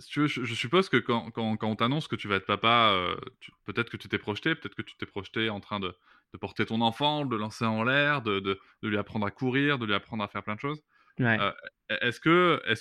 si 0.00 0.08
tu 0.10 0.20
veux, 0.20 0.26
je 0.28 0.44
je 0.44 0.54
suppose 0.54 0.88
que 0.88 0.96
quand 0.98 1.30
quand 1.32 1.56
quand 1.56 1.68
on 1.70 1.76
t'annonce 1.76 2.08
que 2.08 2.16
tu 2.16 2.28
vas 2.28 2.36
être 2.36 2.46
papa, 2.46 3.16
tu 3.40 3.52
peut-être 3.64 3.90
que 3.90 3.96
tu 3.98 4.08
t'es 4.08 4.18
projeté, 4.18 4.54
peut-être 4.54 4.74
que 4.74 4.82
tu 4.82 4.96
t'es 4.96 5.06
projeté 5.06 5.50
en 5.50 5.60
train 5.60 5.80
de 5.80 5.94
de 6.32 6.38
porter 6.38 6.66
ton 6.66 6.80
enfant, 6.82 7.24
de 7.26 7.30
le 7.32 7.38
lancer 7.38 7.64
en 7.66 7.84
l'air, 7.84 8.22
de 8.22 8.40
de 8.40 8.60
de 8.82 8.88
lui 8.88 8.98
apprendre 8.98 9.26
à 9.26 9.30
courir, 9.30 9.78
de 9.78 9.86
lui 9.86 9.94
apprendre 9.94 10.24
à 10.24 10.28
faire 10.28 10.42
plein 10.44 10.56
de 10.56 10.60
choses. 10.60 10.82
Ouais. 11.18 11.40
Heu, 11.40 11.52
est 11.90 12.04
est-ce 12.08 12.20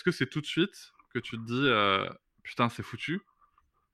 que 0.04 0.12
c'est 0.12 0.30
tout 0.30 0.42
de 0.42 0.48
suite 0.48 0.94
que 1.14 1.20
tu 1.20 1.38
te 1.38 1.44
dis, 1.46 2.16
«Putain, 2.44 2.70
c'est 2.70 2.84
foutu»? 2.84 3.22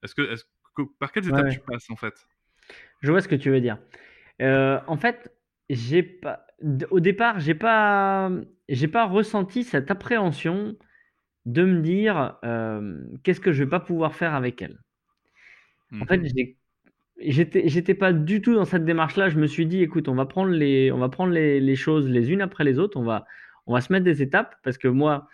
Est-ce 0.04 0.16
que 0.16 0.24
est-ce 0.24 0.46
que 0.76 0.84
par 1.00 1.12
quelles 1.14 1.28
étapes 1.30 1.48
ouais. 1.48 1.52
tu 1.52 1.62
passes, 1.68 1.90
en 1.92 1.98
fait? 1.98 2.28
Je 3.02 3.12
vois 3.12 3.22
ce 3.22 3.28
que 3.28 3.36
tu 3.36 3.50
veux 3.50 3.62
dire. 3.62 3.78
En 4.42 4.98
fait, 4.98 5.34
j'ai 5.70 6.04
pas 6.04 6.46
d 6.62 6.86
au 6.92 7.00
départ, 7.00 7.40
j'ai 7.40 7.56
pas, 7.56 8.32
pas 8.92 9.06
ressenti 9.06 9.64
cette 9.64 9.92
appréhension 9.92 10.76
de 11.46 11.64
me 11.66 11.82
dire, 11.82 12.38
«Qu'est-ce 13.24 13.42
que 13.42 13.52
je 13.54 13.64
vais 13.64 13.70
pas 13.70 13.80
pouvoir 13.82 14.16
faire 14.16 14.36
avec 14.36 14.62
elle?» 14.62 14.80
en 16.02 16.06
fait, 16.06 16.22
Mmh 16.22 16.56
j'étais 17.20 17.68
j'étais 17.70 17.94
pas 17.96 18.14
du 18.14 18.42
tout 18.42 18.56
dans 18.56 18.66
cette 18.66 18.86
démarche-là. 18.86 19.30
Je 19.30 19.40
me 19.40 19.48
suis 19.48 19.66
dit: 19.68 19.82
«Écoute, 19.84 20.08
on 20.10 20.16
va 20.16 20.26
prendre 20.26 20.52
les 20.52 20.92
on 20.92 21.00
va 21.00 21.10
prendre 21.10 21.34
les 21.34 21.60
les 21.62 21.76
choses 21.76 22.10
les 22.10 22.32
unes 22.32 22.42
après 22.42 22.64
les 22.64 22.80
autres. 22.80 22.98
On 23.00 23.04
va 23.04 23.26
on 23.68 23.74
va 23.74 23.82
se 23.82 23.92
mettre 23.94 24.06
des 24.06 24.22
étapes» 24.24 24.56
parce 24.64 24.78
que 24.78 24.88
moi, 24.90 25.28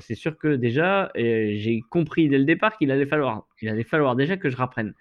c'est 0.00 0.14
sûr 0.16 0.38
que 0.38 0.56
déjà, 0.56 1.10
j'ai 1.16 1.80
compris 1.90 2.28
dès 2.28 2.38
le 2.38 2.44
départ 2.44 2.76
qu'il 2.78 2.90
allait 2.92 3.06
falloir 3.06 3.46
il 3.62 3.68
allait 3.68 3.84
falloir 3.84 4.16
déjà 4.16 4.36
que 4.36 4.50
je 4.50 4.56
rapprenne 4.56 4.94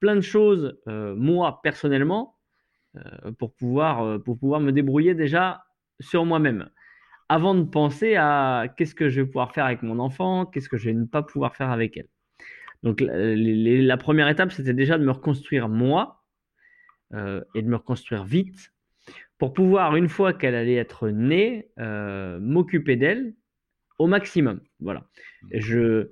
plein 0.00 0.16
de 0.16 0.20
choses, 0.22 0.78
moi 0.86 1.60
personnellement, 1.62 2.36
pour 3.38 3.54
pouvoir, 3.54 4.22
pour 4.22 4.38
pouvoir 4.38 4.60
me 4.60 4.72
débrouiller 4.72 5.14
déjà 5.14 5.64
sur 6.00 6.24
moi-même. 6.24 6.68
Avant 7.34 7.54
de 7.54 7.62
penser 7.62 8.14
à 8.16 8.66
qu'est-ce 8.76 8.94
que 8.94 9.08
je 9.08 9.22
vais 9.22 9.26
pouvoir 9.26 9.52
faire 9.52 9.64
avec 9.64 9.82
mon 9.82 9.98
enfant, 10.00 10.44
qu'est-ce 10.44 10.68
que 10.68 10.76
je 10.76 10.90
vais 10.90 10.94
ne 10.94 11.06
pas 11.06 11.22
pouvoir 11.22 11.56
faire 11.56 11.70
avec 11.70 11.96
elle. 11.96 12.08
Donc 12.82 13.00
la 13.00 13.96
1 13.96 14.28
étape, 14.28 14.52
c'était 14.52 14.74
déjà 14.74 14.98
de 14.98 15.04
me 15.06 15.10
reconstruire 15.12 15.70
moi, 15.70 16.24
heu, 17.14 17.42
et 17.54 17.62
de 17.62 17.68
me 17.68 17.76
reconstruire 17.76 18.24
vite 18.24 18.74
pour 19.38 19.54
pouvoir, 19.54 19.96
une 19.96 20.10
fois 20.10 20.34
qu'elle 20.34 20.54
allait 20.54 20.74
être 20.74 21.08
née, 21.08 21.70
heu, 21.80 22.38
m'occuper 22.38 22.96
d'elle 22.96 23.32
au 23.98 24.06
maximum. 24.08 24.60
Voilà. 24.80 25.06
Je 25.54 26.10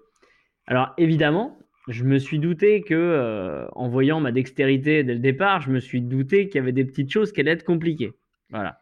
alors 0.69 0.95
évidemment, 0.97 1.59
je 1.89 2.05
me 2.05 2.19
suis 2.19 2.39
douté 2.39 2.81
que, 2.81 2.95
heu, 2.95 3.69
en 3.73 3.91
voyant 3.91 4.21
ma 4.21 4.33
dextérité 4.33 5.05
dès 5.05 5.15
le 5.15 5.21
départ, 5.21 5.61
je 5.61 5.71
me 5.71 5.81
suis 5.81 6.01
douté 6.01 6.49
qu'il 6.49 6.61
y 6.61 6.63
avait 6.63 6.73
des 6.73 6.87
petites 6.87 7.13
choses 7.13 7.31
qui 7.33 7.41
allaient 7.41 7.53
être 7.53 7.65
compliquées. 7.65 8.15
Voilà. 8.49 8.81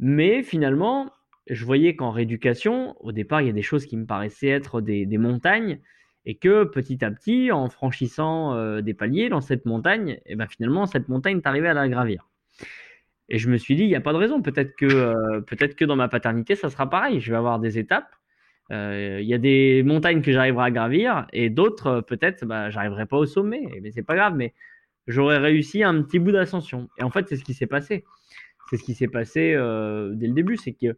Mais 0.00 0.42
finalement, 0.42 1.12
je 1.48 1.64
voyais 1.64 1.96
qu'en 1.96 2.10
rééducation, 2.12 2.96
au 3.00 3.12
départ, 3.12 3.40
il 3.42 3.46
y 3.48 3.50
a 3.50 3.52
des 3.52 3.62
choses 3.62 3.86
qui 3.86 3.96
me 3.96 4.06
paraissaient 4.06 4.48
être 4.48 4.80
des 4.80 5.06
montagnes 5.18 5.80
et 6.24 6.36
que 6.36 6.64
petit 6.64 7.04
à 7.04 7.10
petit, 7.10 7.50
en 7.52 7.68
franchissant, 7.68 8.54
heu, 8.56 8.82
des 8.82 8.94
paliers 8.94 9.28
dans 9.28 9.40
cette 9.40 9.66
montagne 9.66 10.20
et 10.26 10.36
ben, 10.36 10.46
finalement, 10.48 10.86
cette 10.86 11.08
montagne, 11.08 11.40
tu 11.42 11.48
arrivais 11.48 11.68
à 11.68 11.74
la 11.74 11.88
gravir. 11.88 12.28
Et 13.28 13.38
je 13.38 13.48
me 13.48 13.56
suis 13.56 13.76
dit: 13.76 13.84
«Il 13.84 13.88
y 13.88 13.94
a 13.96 14.00
pas 14.00 14.12
de 14.12 14.18
raison, 14.18 14.42
peut-être 14.42 14.74
que, 14.76 14.86
heu, 14.86 15.42
peut-être 15.46 15.74
que 15.76 15.84
dans 15.84 15.96
ma 15.96 16.08
paternité, 16.08 16.54
ça 16.56 16.70
sera 16.70 16.88
pareil. 16.90 17.20
Je 17.20 17.30
vais 17.30 17.36
avoir 17.38 17.58
des 17.60 17.78
étapes, 17.78 18.10
heu, 18.72 19.20
il 19.20 19.26
y 19.28 19.34
a 19.34 19.38
des 19.38 19.82
montagnes 19.84 20.22
que 20.22 20.32
j'arriverai 20.32 20.66
à 20.66 20.70
gravir 20.70 21.26
et 21.32 21.50
d'autres, 21.50 22.00
peut-être, 22.02 22.44
bah, 22.46 22.70
j'arriverai 22.70 23.06
pas 23.06 23.16
au 23.18 23.26
sommet, 23.26 23.62
mais 23.82 23.90
c'est 23.92 24.02
pas 24.04 24.16
grave, 24.16 24.34
mais 24.36 24.54
j'aurais 25.08 25.38
réussi 25.38 25.82
un 25.84 26.02
petit 26.02 26.18
bout 26.20 26.32
d'ascension» 26.32 26.90
et 26.98 27.04
en 27.04 27.10
fait, 27.10 27.28
c'est 27.28 27.36
ce 27.36 27.44
qui 27.44 27.54
s'est 27.54 27.66
passé. 27.68 28.04
C'est 28.70 28.78
ce 28.78 28.84
qui 28.84 28.94
s'est 28.94 29.08
passé, 29.08 29.52
dès 29.54 30.26
le 30.28 30.34
début, 30.34 30.56
c'est 30.56 30.72
que, 30.74 30.96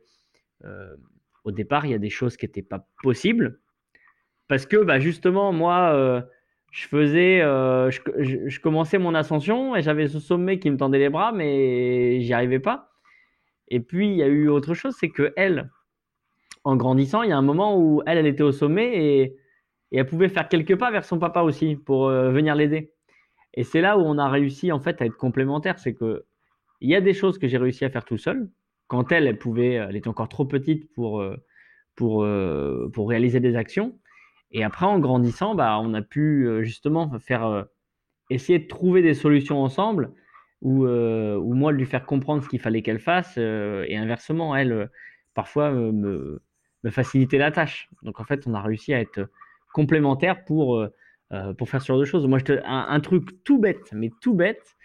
au 1.44 1.52
départ, 1.52 1.86
il 1.86 1.92
y 1.92 1.94
a 1.94 1.98
des 1.98 2.10
choses 2.10 2.36
qui 2.36 2.46
étaient 2.46 2.62
pas 2.62 2.86
possibles 3.02 3.60
parce 4.48 4.66
que, 4.66 4.76
bah, 4.76 4.98
justement, 4.98 5.52
moi, 5.52 5.94
heu, 5.94 6.22
je 6.70 6.86
faisais, 6.88 7.40
heu, 7.42 7.90
je 7.90 8.60
commençais 8.60 8.98
mon 8.98 9.14
ascension 9.14 9.76
et 9.76 9.82
j'avais 9.82 10.08
ce 10.08 10.18
sommet 10.18 10.58
qui 10.58 10.70
me 10.70 10.76
tendait 10.76 10.98
les 10.98 11.08
bras, 11.08 11.32
mais 11.32 12.20
j'y 12.20 12.32
arrivais 12.32 12.60
pas 12.60 12.90
et 13.68 13.80
puis 13.80 14.08
il 14.08 14.16
y 14.16 14.22
a 14.22 14.26
eu 14.26 14.48
autre 14.48 14.74
chose, 14.74 14.94
c'est 14.98 15.10
qu'elle, 15.10 15.70
en 16.64 16.76
grandissant, 16.76 17.22
il 17.22 17.30
y 17.30 17.32
a 17.32 17.38
un 17.38 17.42
moment 17.42 17.78
où 17.78 18.02
elle, 18.06 18.18
elle 18.18 18.26
était 18.26 18.42
au 18.42 18.52
sommet 18.52 18.92
et 18.96 19.36
elle 19.92 20.06
pouvait 20.06 20.28
faire 20.28 20.48
quelques 20.48 20.76
pas 20.76 20.90
vers 20.90 21.04
son 21.04 21.18
papa 21.18 21.42
aussi 21.42 21.76
pour, 21.76 22.08
venir 22.08 22.54
l'aider 22.54 22.94
et 23.54 23.64
c'est 23.64 23.80
là 23.80 23.96
où 23.96 24.02
on 24.02 24.18
a 24.18 24.28
réussi, 24.28 24.72
en 24.72 24.80
fait, 24.80 25.00
à 25.00 25.06
être 25.06 25.16
complémentaires. 25.16 25.78
C'est 25.78 25.94
qu'il 25.94 26.22
y 26.80 26.94
a 26.94 27.00
des 27.00 27.14
choses 27.14 27.38
que 27.38 27.46
j'ai 27.46 27.58
réussi 27.58 27.84
à 27.84 27.90
faire 27.90 28.04
tout 28.04 28.18
seul. 28.18 28.48
Quand 28.88 29.12
elle, 29.12 29.26
elle 29.26 29.38
pouvait, 29.38 29.74
elle 29.74 29.96
était 29.96 30.08
encore 30.08 30.28
trop 30.28 30.44
petite 30.46 30.92
pour, 30.94 31.20
heu, 31.22 31.36
pour, 31.96 32.24
heu, 32.24 32.90
pour 32.92 33.08
réaliser 33.08 33.40
des 33.40 33.56
actions 33.56 33.98
et 34.52 34.64
après 34.64 34.86
en 34.86 34.98
grandissant, 35.00 35.54
bah, 35.56 35.78
on 35.82 35.94
a 35.94 36.02
pu, 36.02 36.48
justement 36.62 37.18
faire, 37.20 37.66
essayer 38.30 38.58
de 38.60 38.66
trouver 38.68 39.02
des 39.02 39.14
solutions 39.14 39.62
ensemble 39.62 40.12
ou, 40.62 40.86
moi 40.86 41.72
lui 41.72 41.86
faire 41.86 42.06
comprendre 42.06 42.42
ce 42.42 42.48
qu'il 42.48 42.60
fallait 42.60 42.82
qu'elle 42.82 43.00
fasse, 43.00 43.36
et 43.38 43.96
inversement 43.96 44.56
elle, 44.56 44.90
parfois, 45.34 45.70
me 45.72 46.42
me 46.84 46.90
faciliter 46.90 47.38
la 47.38 47.50
tâche. 47.50 47.88
Donc 48.02 48.20
en 48.20 48.24
fait, 48.24 48.46
on 48.46 48.54
a 48.54 48.60
réussi 48.62 48.94
à 48.94 49.00
être 49.00 49.28
complémentaires 49.72 50.44
pour, 50.44 50.86
pour 51.58 51.68
faire 51.68 51.82
ce 51.82 51.88
genre 51.88 51.98
de 51.98 52.04
choses. 52.04 52.26
Moi 52.26 52.38
je 52.38 52.44
te 52.44 52.60
un 52.64 53.00
truc 53.00 53.42
tout 53.44 53.58
bête, 53.58 53.90
mais 53.92 54.10
tout 54.20 54.34
bête, 54.34 54.76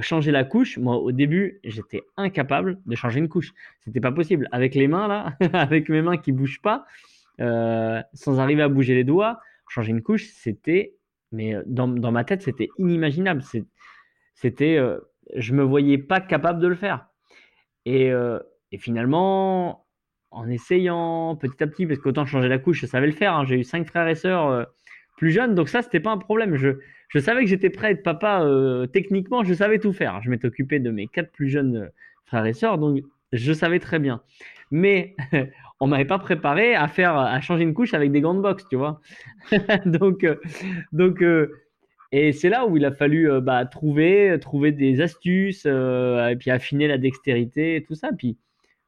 changer 0.00 0.32
la 0.32 0.44
couche, 0.44 0.78
moi 0.78 0.96
au 0.96 1.12
début, 1.12 1.60
j'étais 1.64 2.02
incapable 2.16 2.80
de 2.86 2.94
changer 2.96 3.18
une 3.18 3.28
couche. 3.28 3.52
C'était 3.80 4.00
pas 4.00 4.12
possible. 4.12 4.48
Avec 4.52 4.74
les 4.74 4.88
mains 4.88 5.08
là, 5.08 5.36
avec 5.52 5.88
mes 5.88 6.02
mains 6.02 6.16
qui 6.16 6.32
bougent 6.32 6.62
pas, 6.62 6.86
sans 7.38 8.40
arriver 8.40 8.62
à 8.62 8.68
bouger 8.68 8.94
les 8.94 9.04
doigts, 9.04 9.40
changer 9.68 9.90
une 9.90 10.02
couche, 10.02 10.28
c'était, 10.32 10.94
mais 11.30 11.56
dans, 11.66 11.88
dans 11.88 12.12
ma 12.12 12.24
tête, 12.24 12.42
c'était 12.42 12.68
inimaginable. 12.78 13.42
C'était, 14.34 14.78
je 15.36 15.54
me 15.54 15.62
voyais 15.62 15.98
pas 15.98 16.20
capable 16.20 16.60
de 16.60 16.68
le 16.68 16.74
faire. 16.74 17.06
Et, 17.84 18.10
et 18.72 18.78
finalement, 18.78 19.82
en 20.32 20.48
essayant 20.48 21.36
petit 21.36 21.62
à 21.62 21.66
petit, 21.66 21.86
parce 21.86 22.00
qu'autant 22.00 22.26
changer 22.26 22.48
la 22.48 22.58
couche, 22.58 22.80
je 22.80 22.86
savais 22.86 23.06
le 23.06 23.12
faire. 23.12 23.34
Hein. 23.34 23.44
J'ai 23.44 23.56
eu 23.56 23.64
cinq 23.64 23.86
frères 23.86 24.08
et 24.08 24.14
sœurs 24.14 24.46
euh, 24.48 24.64
plus 25.22 25.30
jeunes, 25.30 25.54
donc 25.54 25.68
ça, 25.68 25.82
c'était 25.82 26.00
pas 26.00 26.10
un 26.10 26.18
problème. 26.18 26.56
Je, 26.56 26.70
je 27.06 27.20
savais 27.20 27.44
que 27.44 27.46
j'étais 27.48 27.70
prêt 27.70 27.86
à 27.86 27.90
être 27.92 28.02
papa 28.02 28.42
euh, 28.42 28.88
techniquement, 28.88 29.44
je 29.44 29.54
savais 29.54 29.78
tout 29.78 29.92
faire. 29.92 30.20
Je 30.20 30.28
m'étais 30.28 30.48
occupé 30.48 30.80
de 30.80 30.90
mes 30.90 31.06
quatre 31.06 31.30
plus 31.30 31.48
jeunes 31.48 31.76
euh, 31.76 31.86
frères 32.24 32.44
et 32.44 32.52
sœurs, 32.52 32.76
donc 32.76 33.04
je 33.30 33.52
savais 33.52 33.78
très 33.78 34.00
bien. 34.00 34.20
Mais 34.72 35.14
on 35.78 35.86
m'avait 35.86 36.06
pas 36.06 36.18
préparé 36.18 36.74
à 36.74 36.88
faire, 36.88 37.16
à 37.16 37.40
changer 37.40 37.62
une 37.62 37.72
couche 37.72 37.94
avec 37.94 38.10
des 38.10 38.20
gants 38.20 38.34
de 38.34 38.40
boxe, 38.40 38.66
tu 38.68 38.74
vois. 38.74 39.00
donc, 39.86 40.26
donc, 40.90 41.24
et 42.10 42.32
c'est 42.32 42.48
là 42.48 42.66
où 42.66 42.76
il 42.76 42.84
a 42.84 42.90
fallu 42.90 43.30
bah, 43.42 43.64
trouver, 43.64 44.36
trouver 44.40 44.72
des 44.72 45.00
astuces, 45.02 45.66
et 45.66 46.36
puis 46.36 46.50
affiner 46.50 46.88
la 46.88 46.98
dextérité, 46.98 47.76
et 47.76 47.84
tout 47.84 47.94
ça. 47.94 48.10
Puis 48.18 48.38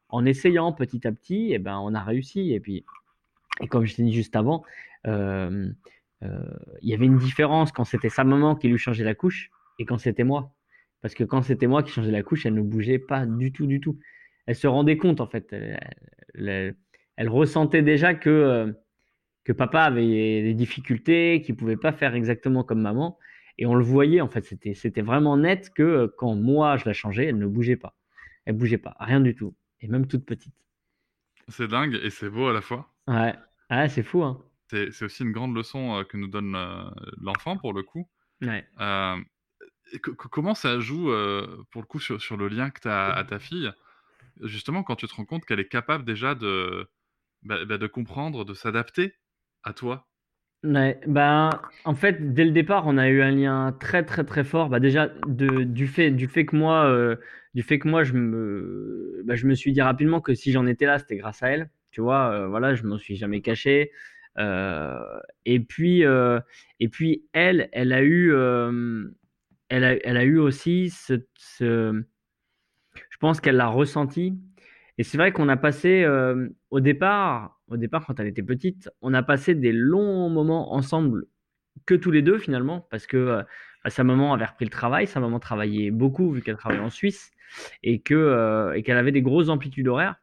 en 0.09 0.27
essayant 0.27 0.73
petit 0.73 1.07
à 1.07 1.13
petit, 1.13 1.53
et 1.53 1.55
eh 1.55 1.59
ben, 1.61 1.79
on 1.79 1.95
a 1.95 2.03
réussi. 2.03 2.53
Et 2.53 2.59
puis, 2.59 2.85
et 3.61 3.69
comme 3.69 3.85
je 3.85 3.95
t'ai 3.95 4.03
dit 4.03 4.13
juste 4.13 4.35
avant, 4.35 4.65
euh, 5.07 5.11
euh, 5.11 5.73
il 6.83 6.89
y 6.89 6.95
avait 6.95 7.07
une 7.07 7.19
différence 7.19 7.73
quand 7.73 7.85
c'était 7.85 8.09
sa 8.09 8.25
maman 8.25 8.57
qui 8.57 8.69
lui 8.69 8.79
changeait 8.79 9.05
la 9.05 9.15
couche 9.15 9.51
et 9.79 9.85
quand 9.85 9.99
c'était 9.99 10.25
moi. 10.25 10.55
Parce 11.03 11.15
que 11.15 11.25
quand 11.25 11.43
c'était 11.43 11.67
moi 11.67 11.83
qui 11.83 11.91
changeais 11.91 12.11
la 12.11 12.23
couche, 12.23 12.47
elle 12.47 12.55
ne 12.55 12.63
bougeait 12.63 12.99
pas 12.99 13.27
du 13.27 13.53
tout, 13.53 13.67
du 13.67 13.81
tout. 13.81 13.99
Elle 14.47 14.57
se 14.57 14.67
rendait 14.67 14.97
compte, 14.97 15.21
en 15.21 15.27
fait. 15.27 15.55
Elle, 16.35 17.29
ressentait 17.29 17.83
déjà 17.83 18.15
que, 18.15 18.31
euh, 18.31 18.73
que 19.45 19.53
papa 19.53 19.83
avait 19.83 20.43
des 20.43 20.55
difficultés, 20.55 21.43
qu'il 21.43 21.55
ne 21.55 21.59
pouvait 21.59 21.77
pas 21.77 21.93
faire 21.93 22.15
exactement 22.15 22.65
comme 22.65 22.81
maman. 22.81 23.19
Et 23.59 23.67
on 23.67 23.75
le 23.75 23.85
voyait, 23.85 24.21
en 24.21 24.29
fait. 24.29 24.45
C'était 24.75 25.03
vraiment 25.03 25.37
net 25.37 25.71
que 25.75 26.13
quand 26.19 26.35
moi, 26.35 26.77
je 26.79 26.87
la 26.87 26.95
changeais, 26.95 27.27
elle 27.27 27.39
ne 27.39 27.47
bougeait 27.47 27.77
pas. 27.77 27.95
Elle 28.47 28.57
bougeait 28.57 28.79
pas, 28.79 28.97
rien 28.99 29.21
du 29.21 29.35
tout 29.35 29.55
et 29.85 29.89
même 29.89 30.07
toute 30.07 30.25
petite. 30.25 30.55
C'est 31.49 31.69
dingue 31.69 32.01
et 32.03 32.11
c'est 32.11 32.31
beau 32.31 32.47
à 32.47 32.53
la 32.53 32.63
fois. 32.63 32.91
Ouais, 33.07 33.35
ouais 33.71 33.89
c'est 33.89 34.03
fou. 34.03 34.23
Hein. 34.23 34.43
C'est 34.71 35.03
aussi 35.03 35.23
une 35.23 35.33
grande 35.33 35.55
leçon 35.55 36.05
que 36.09 36.17
nous 36.17 36.29
donne 36.29 36.57
l'enfant 37.21 37.57
pour 37.57 37.73
le 37.73 37.83
coup. 37.83 38.09
Ouais. 38.43 38.65
Comment 40.31 40.55
ça 40.55 40.81
joue 40.81 41.11
pour 41.71 41.83
le 41.83 41.87
coup 41.87 42.01
sur, 42.01 42.21
sur 42.21 42.37
le 42.37 42.49
lien 42.49 42.71
que 42.71 42.81
tu 42.81 42.89
as 42.89 43.11
à 43.13 43.25
ta 43.25 43.39
fille? 43.39 43.71
Justement, 44.43 44.83
quand 44.83 44.97
tu 44.97 45.07
te 45.07 45.15
rends 45.15 45.25
compte 45.25 45.45
qu'elle 45.45 45.61
est 45.61 45.69
capable 45.69 46.05
déjà 46.05 46.35
de, 46.35 46.89
bah, 47.43 47.65
bah, 47.65 47.79
de 47.79 47.87
comprendre, 47.87 48.45
de 48.45 48.55
s'adapter 48.55 49.15
à 49.63 49.73
toi? 49.73 50.09
Ouais, 50.65 50.99
ben, 51.07 51.51
en 51.85 51.95
fait, 51.95 52.33
dès 52.33 52.45
le 52.45 52.51
départ, 52.51 52.85
on 52.87 52.97
a 52.97 53.09
eu 53.09 53.21
un 53.21 53.31
lien 53.31 53.77
très 53.79 54.03
très 54.03 54.25
très 54.25 54.45
fort. 54.45 54.71
Bah, 54.71 54.81
déjà, 54.81 55.09
de, 55.27 55.63
du 55.63 55.87
fait, 55.87 56.11
du 56.11 56.27
fait 56.27 56.47
que 56.47 56.57
moi, 56.57 56.87
euh, 56.87 57.17
du 57.55 57.63
fait 57.63 57.79
que 57.79 57.87
moi, 57.87 58.03
je 58.03 58.15
me, 58.15 59.23
bah, 59.25 59.37
je 59.37 59.47
me 59.47 59.55
suis 59.55 59.73
dit 59.73 59.83
rapidement 59.83 60.23
que 60.23 60.35
si 60.35 60.53
j'en 60.53 60.67
étais 60.67 60.87
là, 60.87 60.99
c'était 60.99 61.17
grâce 61.17 61.43
à 61.43 61.51
elle. 61.51 61.71
Tu 61.91 62.01
vois, 62.01 62.31
euh, 62.33 62.49
voilà, 62.49 62.75
je 62.75 62.83
m'en 62.85 62.99
suis 62.99 63.15
jamais 63.17 63.43
caché. 63.43 63.93
Euh, 64.39 65.21
et 65.45 65.61
puis, 65.61 66.03
et 66.03 66.89
puis, 66.89 67.25
elle, 67.33 67.69
elle 67.73 67.93
a 67.93 68.03
eu, 68.03 68.33
elle 69.69 69.85
a, 69.85 69.95
elle 70.05 70.17
a 70.17 70.25
eu 70.25 70.39
aussi 70.39 70.91
ce, 70.91 71.21
je 71.61 73.17
pense 73.19 73.41
qu'elle 73.41 73.57
l'a 73.57 73.69
ressenti. 73.69 74.39
Et 74.97 75.03
c'est 75.03 75.19
vrai 75.19 75.33
qu'on 75.33 75.49
a 75.49 75.57
passé 75.57 76.07
au 76.71 76.81
départ, 76.81 77.61
au 77.69 77.77
départ, 77.77 78.07
quand 78.07 78.21
elle 78.21 78.27
était 78.27 78.43
petite, 78.43 78.91
on 79.03 79.15
a 79.15 79.23
passé 79.23 79.55
des 79.55 79.73
longs 79.73 80.29
moments 80.29 80.75
ensemble, 80.75 81.27
que 81.87 81.95
tous 81.95 82.11
les 82.11 82.23
deux 82.23 82.39
finalement, 82.39 82.87
parce 82.91 83.07
que 83.07 83.17
euh, 83.17 83.43
sa 83.87 84.05
maman 84.05 84.33
avait 84.33 84.45
repris 84.45 84.65
le 84.65 84.71
travail, 84.71 85.07
sa 85.07 85.21
maman 85.21 85.39
travaillait 85.39 85.91
beaucoup 85.91 86.31
vu 86.31 86.43
qu'elle 86.43 86.57
travaillait 86.57 86.83
en 86.83 86.91
Suisse 86.91 87.31
et 87.83 88.01
que 88.01 88.15
euh, 88.15 88.73
et 88.75 88.83
qu'elle 88.83 88.97
avait 88.97 89.13
des 89.13 89.23
grosses 89.23 89.49
amplitudes 89.49 89.89
horaires. 89.89 90.17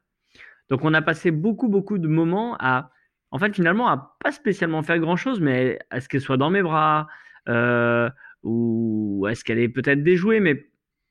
Donc 0.69 0.83
on 0.83 0.93
a 0.93 1.01
passé 1.01 1.31
beaucoup 1.31 1.67
beaucoup 1.67 1.97
de 1.97 2.07
moments 2.07 2.55
à, 2.59 2.91
en 3.31 3.39
fait 3.39 3.53
finalement 3.55 3.89
à 3.89 4.17
pas 4.23 4.31
spécialement 4.31 4.83
faire 4.83 4.99
grand 4.99 5.15
chose, 5.15 5.39
mais 5.39 5.79
à 5.89 5.99
ce 5.99 6.07
qu'elle 6.07 6.21
soit 6.21 6.37
dans 6.37 6.49
mes 6.49 6.61
bras 6.61 7.07
euh, 7.49 8.09
ou 8.43 9.25
est-ce 9.29 9.43
qu'elle 9.43 9.59
ait 9.59 9.69
peut-être 9.69 10.07
jouets, 10.15 10.39
mais 10.39 10.67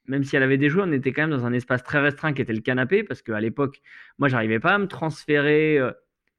même 0.06 0.24
si 0.24 0.36
elle 0.36 0.42
avait 0.42 0.68
jouets, 0.68 0.84
on 0.86 0.92
était 0.92 1.12
quand 1.12 1.22
même 1.22 1.30
dans 1.30 1.46
un 1.46 1.52
espace 1.52 1.82
très 1.82 2.00
restreint 2.00 2.32
qui 2.32 2.42
était 2.42 2.52
le 2.52 2.60
canapé, 2.60 3.04
parce 3.04 3.22
qu'à 3.22 3.40
l'époque, 3.40 3.80
moi, 4.18 4.28
j'arrivais 4.28 4.58
pas 4.58 4.74
à 4.74 4.78
me 4.78 4.86
transférer 4.86 5.78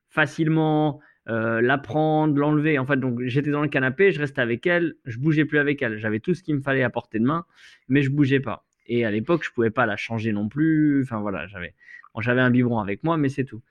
facilement, 0.09 0.99
euh, 1.29 1.61
la 1.61 1.77
prendre, 1.77 2.37
l'enlever. 2.37 2.79
En 2.79 2.85
fait, 2.85 2.97
donc 2.97 3.21
j'étais 3.23 3.51
dans 3.51 3.61
le 3.61 3.67
canapé, 3.67 4.11
je 4.11 4.19
restais 4.19 4.41
avec 4.41 4.65
elle, 4.65 4.95
je 5.05 5.17
bougeais 5.19 5.45
plus 5.45 5.59
avec 5.59 5.81
elle. 5.81 5.97
J'avais 5.99 6.19
tout 6.19 6.33
ce 6.33 6.43
qu'il 6.43 6.55
me 6.55 6.61
fallait 6.61 6.83
à 6.83 6.89
portée 6.89 7.19
de 7.19 7.25
main, 7.25 7.45
mais 7.87 8.01
je 8.01 8.09
bougeais 8.09 8.39
pas. 8.39 8.65
Et 8.87 9.05
à 9.05 9.11
l'époque, 9.11 9.43
je 9.43 9.51
pouvais 9.51 9.69
pas 9.69 9.85
la 9.85 9.97
changer 9.97 10.33
non 10.33 10.49
plus. 10.49 11.03
Enfin 11.03 11.19
voilà, 11.21 11.47
j'avais, 11.47 11.75
j'avais 12.19 12.41
un 12.41 12.49
biberon 12.49 12.79
avec 12.79 13.03
moi, 13.03 13.17
mais 13.17 13.29
c'est 13.29 13.45
tout. 13.45 13.61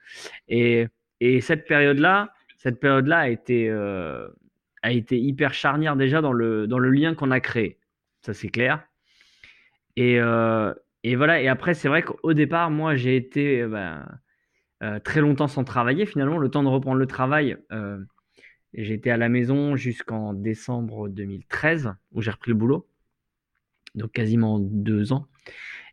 Et, 0.47 0.87
et 1.21 1.39
cette 1.39 1.67
période-là, 1.67 2.33
cette 2.57 2.79
période-là 2.79 3.19
a 3.19 3.29
été, 3.29 3.69
euh, 3.69 4.27
a 4.81 4.91
été 4.91 5.19
hyper 5.19 5.53
charnière 5.53 5.95
déjà 5.95 6.19
dans 6.19 6.33
le, 6.33 6.67
dans 6.67 6.79
le 6.79 6.89
lien 6.89 7.13
qu'on 7.13 7.29
a 7.29 7.39
créé. 7.39 7.77
Ça 8.23 8.33
c'est 8.33 8.49
clair. 8.49 8.83
Et, 9.95 10.19
euh, 10.19 10.73
et 11.03 11.15
voilà. 11.15 11.41
Et 11.41 11.47
après, 11.47 11.75
c'est 11.75 11.87
vrai 11.87 12.01
qu'au 12.01 12.33
départ, 12.33 12.71
moi, 12.71 12.95
j'ai 12.95 13.15
été, 13.15 13.65
ben, 13.67 14.03
euh, 14.81 14.99
très 14.99 15.21
longtemps 15.21 15.47
sans 15.47 15.63
travailler 15.63 16.07
finalement, 16.07 16.39
le 16.39 16.49
temps 16.49 16.63
de 16.63 16.69
reprendre 16.69 16.97
le 16.97 17.05
travail. 17.07 17.55
J'étais 18.73 19.11
à 19.11 19.17
la 19.17 19.29
maison 19.29 19.75
jusqu'en 19.75 20.33
décembre 20.33 21.07
2013 21.09 21.93
où 22.13 22.21
j'ai 22.21 22.31
repris 22.31 22.51
le 22.51 22.57
boulot, 22.57 22.87
donc 23.95 24.11
quasiment 24.11 24.59
deux 24.59 25.13
ans. 25.13 25.27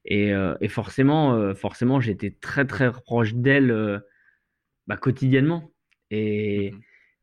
Et, 0.05 0.33
euh, 0.33 0.55
forcément, 0.69 1.55
forcément, 1.55 2.01
j'étais 2.01 2.31
très 2.31 2.65
très 2.65 2.91
proche 2.93 3.35
d'elle 3.35 4.03
bah, 4.89 4.97
quotidiennement. 4.97 5.71
Et, 6.11 6.73
mmh 6.73 6.81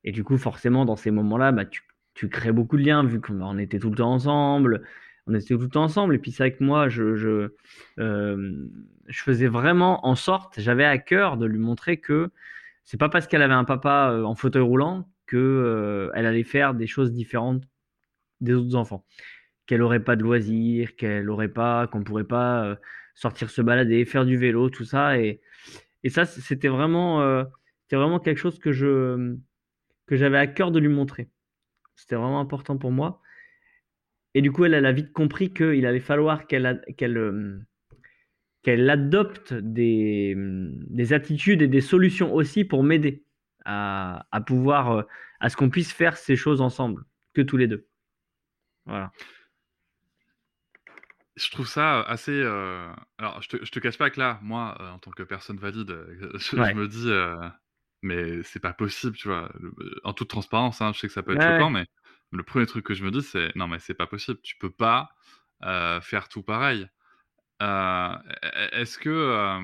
et, 0.08 0.12
du 0.12 0.24
coup, 0.24 0.38
forcément, 0.38 0.86
dans 0.86 0.96
ces 0.96 1.10
moments-là, 1.10 1.52
bah, 1.52 1.66
tu, 1.66 1.82
tu, 2.14 2.30
crées 2.30 2.52
beaucoup 2.52 2.78
de 2.78 2.84
liens 2.84 3.04
vu 3.04 3.20
qu'on 3.20 3.58
était 3.58 3.80
tout 3.80 3.90
le 3.90 3.96
temps 3.96 4.14
ensemble 4.14 4.84
on 5.28 5.34
était 5.34 5.56
tout 5.56 5.62
le 5.62 5.70
temps 5.70 5.84
ensemble. 5.84 6.16
Et 6.16 6.20
puis 6.20 6.32
c'est 6.32 6.44
vrai 6.44 6.54
que 6.54 6.64
moi, 6.64 6.90
je, 6.90 7.16
je, 7.16 7.54
euh, 8.00 8.68
je 9.08 9.22
faisais 9.22 9.48
vraiment 9.48 10.06
en 10.08 10.16
sorte, 10.16 10.60
j'avais 10.60 10.86
à 10.86 10.98
cœur 10.98 11.38
de 11.38 11.46
lui 11.46 11.60
montrer 11.60 11.98
que 11.98 12.32
c'est 12.84 12.98
pas 12.98 13.10
parce 13.10 13.28
qu'elle 13.28 13.42
avait 13.42 13.54
un 13.54 13.64
papa 13.64 14.12
euh, 14.12 14.24
en 14.24 14.36
fauteuil 14.36 14.62
roulant 14.62 15.10
que 15.26 15.38
euh, 15.38 16.12
elle 16.16 16.26
allait 16.28 16.44
faire 16.44 16.76
des 16.76 16.88
choses 16.88 17.12
différentes 17.12 17.64
des 18.42 18.54
autres 18.54 18.76
enfants. 18.76 19.06
Qu'elle 19.66 19.82
aurait 19.82 20.04
pas 20.04 20.16
de 20.16 20.24
loisirs, 20.24 20.96
qu'elle 20.96 21.30
aurait 21.30 21.50
pas, 21.50 21.88
qu'on 21.88 22.04
pourrait 22.04 22.26
pas 22.26 22.78
sortir 23.16 23.50
se 23.50 23.62
balader, 23.62 24.06
faire 24.06 24.26
du 24.26 24.38
vélo, 24.38 24.70
tout 24.70 24.86
ça. 24.86 25.18
Et, 25.18 25.42
et 26.06 26.10
ça, 26.10 26.26
c'était 26.26 26.68
vraiment, 26.68 27.46
c'était 27.82 27.96
vraiment 27.96 28.20
quelque 28.20 28.38
chose 28.38 28.60
que 28.60 28.72
je, 28.72 29.36
que 30.06 30.16
j'avais 30.16 30.38
à 30.38 30.46
cœur 30.46 30.72
de 30.72 30.80
lui 30.80 30.88
montrer. 30.88 31.30
C'était 31.96 32.16
vraiment 32.16 32.40
important 32.40 32.78
pour 32.78 32.92
moi. 32.92 33.22
Et 34.36 34.42
du 34.42 34.52
coup, 34.52 34.66
elle, 34.66 34.86
a 34.86 34.92
vite 34.92 35.14
compris 35.14 35.52
qu'il 35.52 35.84
allait 35.86 36.00
falloir 36.00 36.46
qu'elle 36.46 36.84
qu'elle 36.96 37.18
euh, 37.18 37.60
qu'elle 38.62 38.88
adopte 38.88 39.54
des, 39.54 40.36
des, 40.36 41.14
attitudes 41.14 41.64
et 41.64 41.68
des 41.68 41.82
solutions 41.82 42.34
aussi 42.34 42.66
pour 42.66 42.84
m'aider 42.84 43.24
à, 43.64 44.28
à, 44.32 44.42
pouvoir, 44.42 44.92
euh, 44.92 45.04
à 45.40 45.50
ce 45.50 45.58
qu'on 45.58 45.70
puisse 45.70 45.92
faire 45.92 46.18
ces 46.18 46.36
choses 46.36 46.62
ensemble, 46.62 47.04
que 47.34 47.42
tous 47.42 47.58
les 47.58 47.68
deux. 47.68 47.88
Voilà. 48.86 49.12
Je 51.36 51.50
trouve 51.52 51.68
ça 51.68 52.02
assez. 52.02 52.32
Euh, 52.32 52.94
alors, 53.18 53.42
je 53.42 53.50
te, 53.50 53.66
je 53.66 53.72
te 53.72 53.80
cache 53.80 53.98
pas 53.98 54.10
que 54.10 54.20
là, 54.20 54.40
moi, 54.42 54.78
en 54.94 55.00
tant 55.00 55.12
que 55.12 55.24
personne 55.24 55.58
valide, 55.58 55.90
je, 56.36 56.74
me 56.74 56.88
dis, 56.88 57.52
mais 58.02 58.44
c'est 58.44 58.60
pas 58.60 58.74
possible, 58.74 59.18
tu 59.18 59.28
vois. 59.28 59.52
En 60.04 60.14
toute 60.14 60.30
transparence, 60.30 60.82
hein, 60.82 60.92
je 60.94 61.00
sais 61.00 61.08
que 61.08 61.14
ça 61.14 61.24
peut 61.24 61.36
être 61.36 61.42
choquant, 61.42 61.70
mais 61.70 61.86
le 62.32 62.44
premier 62.44 62.66
truc 62.66 62.86
que 62.86 62.94
je 62.94 63.04
me 63.04 63.12
dis, 63.12 63.22
c'est 63.22 63.56
non, 63.56 63.68
mais 63.68 63.80
c'est 63.80 63.94
pas 63.94 64.08
possible. 64.08 64.40
Tu 64.42 64.56
peux 64.58 64.70
pas 64.70 65.10
euh, 65.64 66.02
faire 66.02 66.28
tout 66.30 66.44
pareil. 66.44 66.88
Euh, 67.62 68.16
e-, 68.16 68.48
e-, 68.48 68.82
est-ce 68.82 68.98
que. 68.98 69.10
Euh, 69.10 69.62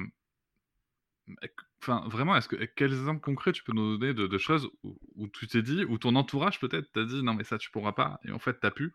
enfin, 1.81 2.07
vraiment, 2.07 2.35
est-ce 2.35 2.47
que 2.47 2.55
quels 2.55 2.93
exemples 2.93 3.21
concrets 3.21 3.51
tu 3.51 3.63
peux 3.63 3.73
nous 3.73 3.97
donner 3.97 4.13
de, 4.13 4.37
choses 4.37 4.69
où, 4.83 5.27
tu 5.27 5.47
t'es 5.47 5.61
dit, 5.61 5.83
ou 5.85 5.97
ton 5.97 6.15
entourage 6.15 6.59
peut-être 6.59 6.91
t'a 6.91 7.03
dit 7.03 7.23
non, 7.23 7.33
mais 7.33 7.43
ça 7.43 7.57
tu 7.57 7.69
pourras 7.71 7.93
pas, 7.93 8.19
et 8.25 8.31
en 8.31 8.39
fait 8.39 8.59
t'as 8.59 8.71
pu? 8.71 8.93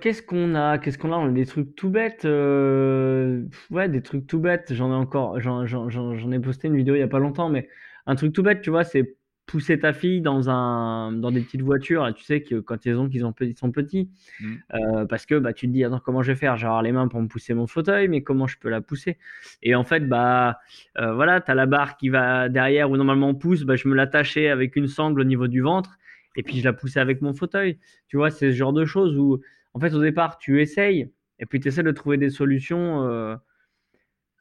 Qu'est-ce 0.00 0.22
qu'on 0.22 0.54
a? 0.54 0.78
Qu'est-ce 0.78 0.98
qu'on 0.98 1.12
a? 1.12 1.16
On 1.16 1.26
a 1.28 1.30
des 1.32 1.46
trucs 1.46 1.74
tout 1.76 1.90
bêtes. 1.90 2.24
ouais, 2.24 3.88
des 3.88 4.02
trucs 4.02 4.26
tout 4.26 4.40
bêtes. 4.40 4.72
J'en 4.74 4.90
ai 4.90 4.94
encore. 4.94 5.40
J'en 5.40 6.32
ai 6.32 6.38
posté 6.40 6.68
une 6.68 6.76
vidéo 6.76 6.94
il 6.94 7.00
y 7.00 7.02
a 7.02 7.08
pas 7.08 7.18
longtemps, 7.18 7.48
mais 7.48 7.68
un 8.06 8.14
truc 8.16 8.32
tout 8.32 8.42
bête, 8.42 8.62
tu 8.62 8.70
vois, 8.70 8.84
c'est 8.84 9.16
pousser 9.46 9.78
ta 9.78 9.92
fille 9.92 10.20
dans 10.20 10.48
un 10.48 11.12
dans 11.12 11.30
des 11.30 11.40
petites 11.40 11.62
voitures, 11.62 12.12
tu 12.14 12.24
sais 12.24 12.42
que 12.42 12.60
quand 12.60 12.86
ils 12.86 12.96
ont 12.96 13.08
qu'ils 13.08 13.26
ont 13.26 13.34
ils 13.40 13.56
sont 13.58 13.72
petits, 13.72 14.08
Mmh. 14.40 14.54
euh, 14.74 15.04
parce 15.04 15.26
que 15.26 15.34
bah 15.38 15.52
tu 15.52 15.66
te 15.66 15.72
dis 15.72 15.84
attends 15.84 16.00
comment 16.00 16.22
je 16.22 16.32
vais 16.32 16.38
faire, 16.38 16.56
j'ai 16.56 16.66
avoir 16.66 16.82
les 16.82 16.92
mains 16.92 17.08
pour 17.08 17.20
me 17.20 17.26
pousser 17.28 17.52
mon 17.52 17.66
fauteuil, 17.66 18.08
mais 18.08 18.22
comment 18.22 18.46
je 18.46 18.56
peux 18.58 18.70
la 18.70 18.80
pousser? 18.80 19.18
Et 19.62 19.74
en 19.74 19.84
fait 19.84 20.08
bah 20.08 20.58
euh, 20.98 21.12
voilà, 21.14 21.40
t'as 21.40 21.54
la 21.54 21.66
barre 21.66 21.96
qui 21.96 22.08
va 22.08 22.48
derrière 22.48 22.90
où 22.90 22.96
normalement 22.96 23.30
on 23.30 23.34
pousse, 23.34 23.64
bah 23.64 23.76
je 23.76 23.88
me 23.88 23.94
l'attachais 23.94 24.48
avec 24.48 24.76
une 24.76 24.86
sangle 24.86 25.20
au 25.20 25.24
niveau 25.24 25.48
du 25.48 25.60
ventre 25.60 25.98
et 26.36 26.42
puis 26.42 26.58
je 26.58 26.64
la 26.64 26.72
poussais 26.72 27.00
avec 27.00 27.22
mon 27.22 27.34
fauteuil. 27.34 27.78
Tu 28.08 28.16
vois, 28.16 28.30
c'est 28.30 28.50
ce 28.50 28.56
genre 28.56 28.72
de 28.72 28.84
choses 28.84 29.16
où 29.16 29.40
en 29.74 29.80
fait 29.80 29.94
au 29.94 30.02
départ 30.02 30.38
tu 30.38 30.60
essayes 30.60 31.10
et 31.38 31.46
puis 31.46 31.60
tu 31.60 31.68
essaies 31.68 31.82
de 31.82 31.90
trouver 31.92 32.16
des 32.18 32.30
solutions. 32.30 33.06
Euh, 33.08 33.36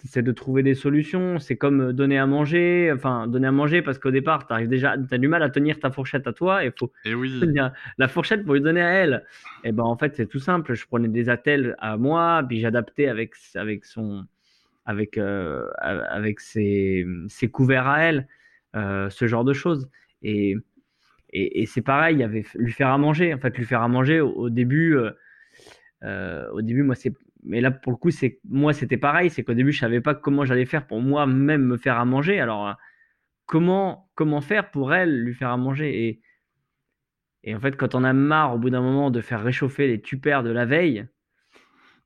c'est 0.05 0.23
de 0.23 0.31
trouver 0.31 0.63
des 0.63 0.73
solutions. 0.73 1.39
C'est 1.39 1.57
comme 1.57 1.93
donner 1.93 2.17
à 2.17 2.25
manger, 2.25 2.91
enfin 2.93 3.27
donner 3.27 3.47
à 3.47 3.51
manger 3.51 3.81
parce 3.81 3.99
qu'au 3.99 4.11
départ, 4.11 4.47
tu 4.47 4.53
arrives 4.53 4.67
déjà, 4.67 4.95
as 5.11 5.17
du 5.17 5.27
mal 5.27 5.43
à 5.43 5.49
tenir 5.49 5.79
ta 5.79 5.91
fourchette 5.91 6.27
à 6.27 6.33
toi 6.33 6.63
et 6.63 6.67
il 6.67 6.73
faut 6.77 6.91
Et 7.05 7.13
oui. 7.13 7.39
tenir 7.41 7.71
la 7.97 8.07
fourchette 8.07 8.43
pour 8.43 8.55
lui 8.55 8.61
donner 8.61 8.81
à 8.81 8.89
elle. 8.89 9.25
Et 9.63 9.71
ben 9.71 9.83
en 9.83 9.95
fait, 9.97 10.15
c'est 10.15 10.25
tout 10.27 10.39
simple. 10.39 10.73
Je 10.73 10.85
prenais 10.87 11.07
des 11.07 11.29
attelles 11.29 11.75
à 11.79 11.97
moi, 11.97 12.43
puis 12.47 12.59
j'adaptais 12.59 13.07
avec 13.07 13.35
avec 13.55 13.85
son 13.85 14.25
avec 14.85 15.17
euh, 15.17 15.67
avec 15.79 16.39
ses, 16.39 17.05
ses 17.27 17.49
couverts 17.49 17.87
à 17.87 18.01
elle, 18.01 18.27
euh, 18.75 19.09
ce 19.09 19.27
genre 19.27 19.43
de 19.43 19.53
choses. 19.53 19.89
Et 20.23 20.55
et, 21.33 21.65
c'est 21.65 21.81
pareil, 21.81 22.17
il 22.17 22.19
y 22.19 22.23
avait 22.23 22.45
lui 22.55 22.71
faire 22.71 22.89
à 22.89 22.97
manger. 22.97 23.33
En 23.33 23.39
fait, 23.39 23.57
lui 23.57 23.65
faire 23.65 23.81
à 23.81 23.87
manger 23.87 24.19
au, 24.19 24.49
début. 24.49 24.97
Euh, 24.97 25.11
euh, 26.03 26.49
au 26.51 26.61
début, 26.61 26.83
moi, 26.83 26.95
c'est 26.95 27.13
mais 27.43 27.61
là 27.61 27.71
pour 27.71 27.91
le 27.91 27.97
coup 27.97 28.11
c'est 28.11 28.39
moi 28.47 28.71
c'était 28.73 28.97
pareil 28.97 29.29
c'est 29.29 29.43
qu'au 29.43 29.55
début 29.55 29.71
je 29.71 29.79
savais 29.79 30.01
pas 30.01 30.13
comment 30.13 30.45
j'allais 30.45 30.65
faire 30.65 30.85
pour 30.85 31.01
moi 31.01 31.25
même 31.25 31.63
me 31.63 31.77
faire 31.77 31.97
à 31.97 32.05
manger 32.05 32.39
alors 32.39 32.67
euh, 32.67 32.73
comment 33.47 34.11
comment 34.15 34.41
faire 34.41 34.69
pour 34.71 34.93
elle 34.93 35.23
lui 35.23 35.33
faire 35.33 35.49
à 35.49 35.57
manger? 35.57 36.07
Et 36.07 36.21
et 37.43 37.55
en 37.55 37.59
fait 37.59 37.75
quand 37.75 37.95
on 37.95 38.03
a 38.03 38.13
marre 38.13 38.53
au 38.55 38.59
bout 38.59 38.69
d'un 38.69 38.81
moment 38.81 39.09
de 39.09 39.21
faire 39.21 39.43
réchauffer 39.43 39.87
les 39.87 40.01
tupères 40.01 40.43
de 40.43 40.51
la 40.51 40.65
veille 40.65 41.07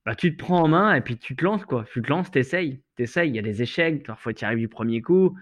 bah 0.06 0.14
tu 0.14 0.34
te 0.34 0.42
prends 0.42 0.62
en 0.62 0.68
main 0.68 0.94
et 0.94 1.02
puis 1.02 1.18
tu 1.18 1.36
te 1.36 1.44
lances 1.44 1.66
quoi 1.66 1.84
tu 1.92 2.00
te 2.00 2.08
lances 2.08 2.30
t'essayes 2.30 2.82
t'essayes 2.96 3.28
il 3.28 3.36
y 3.36 3.38
a 3.38 3.42
des 3.42 3.60
échecs 3.60 4.06
parfois 4.06 4.32
tu 4.32 4.44
arrives 4.46 4.58
du 4.58 4.68
premier 4.68 5.02
coup 5.02 5.36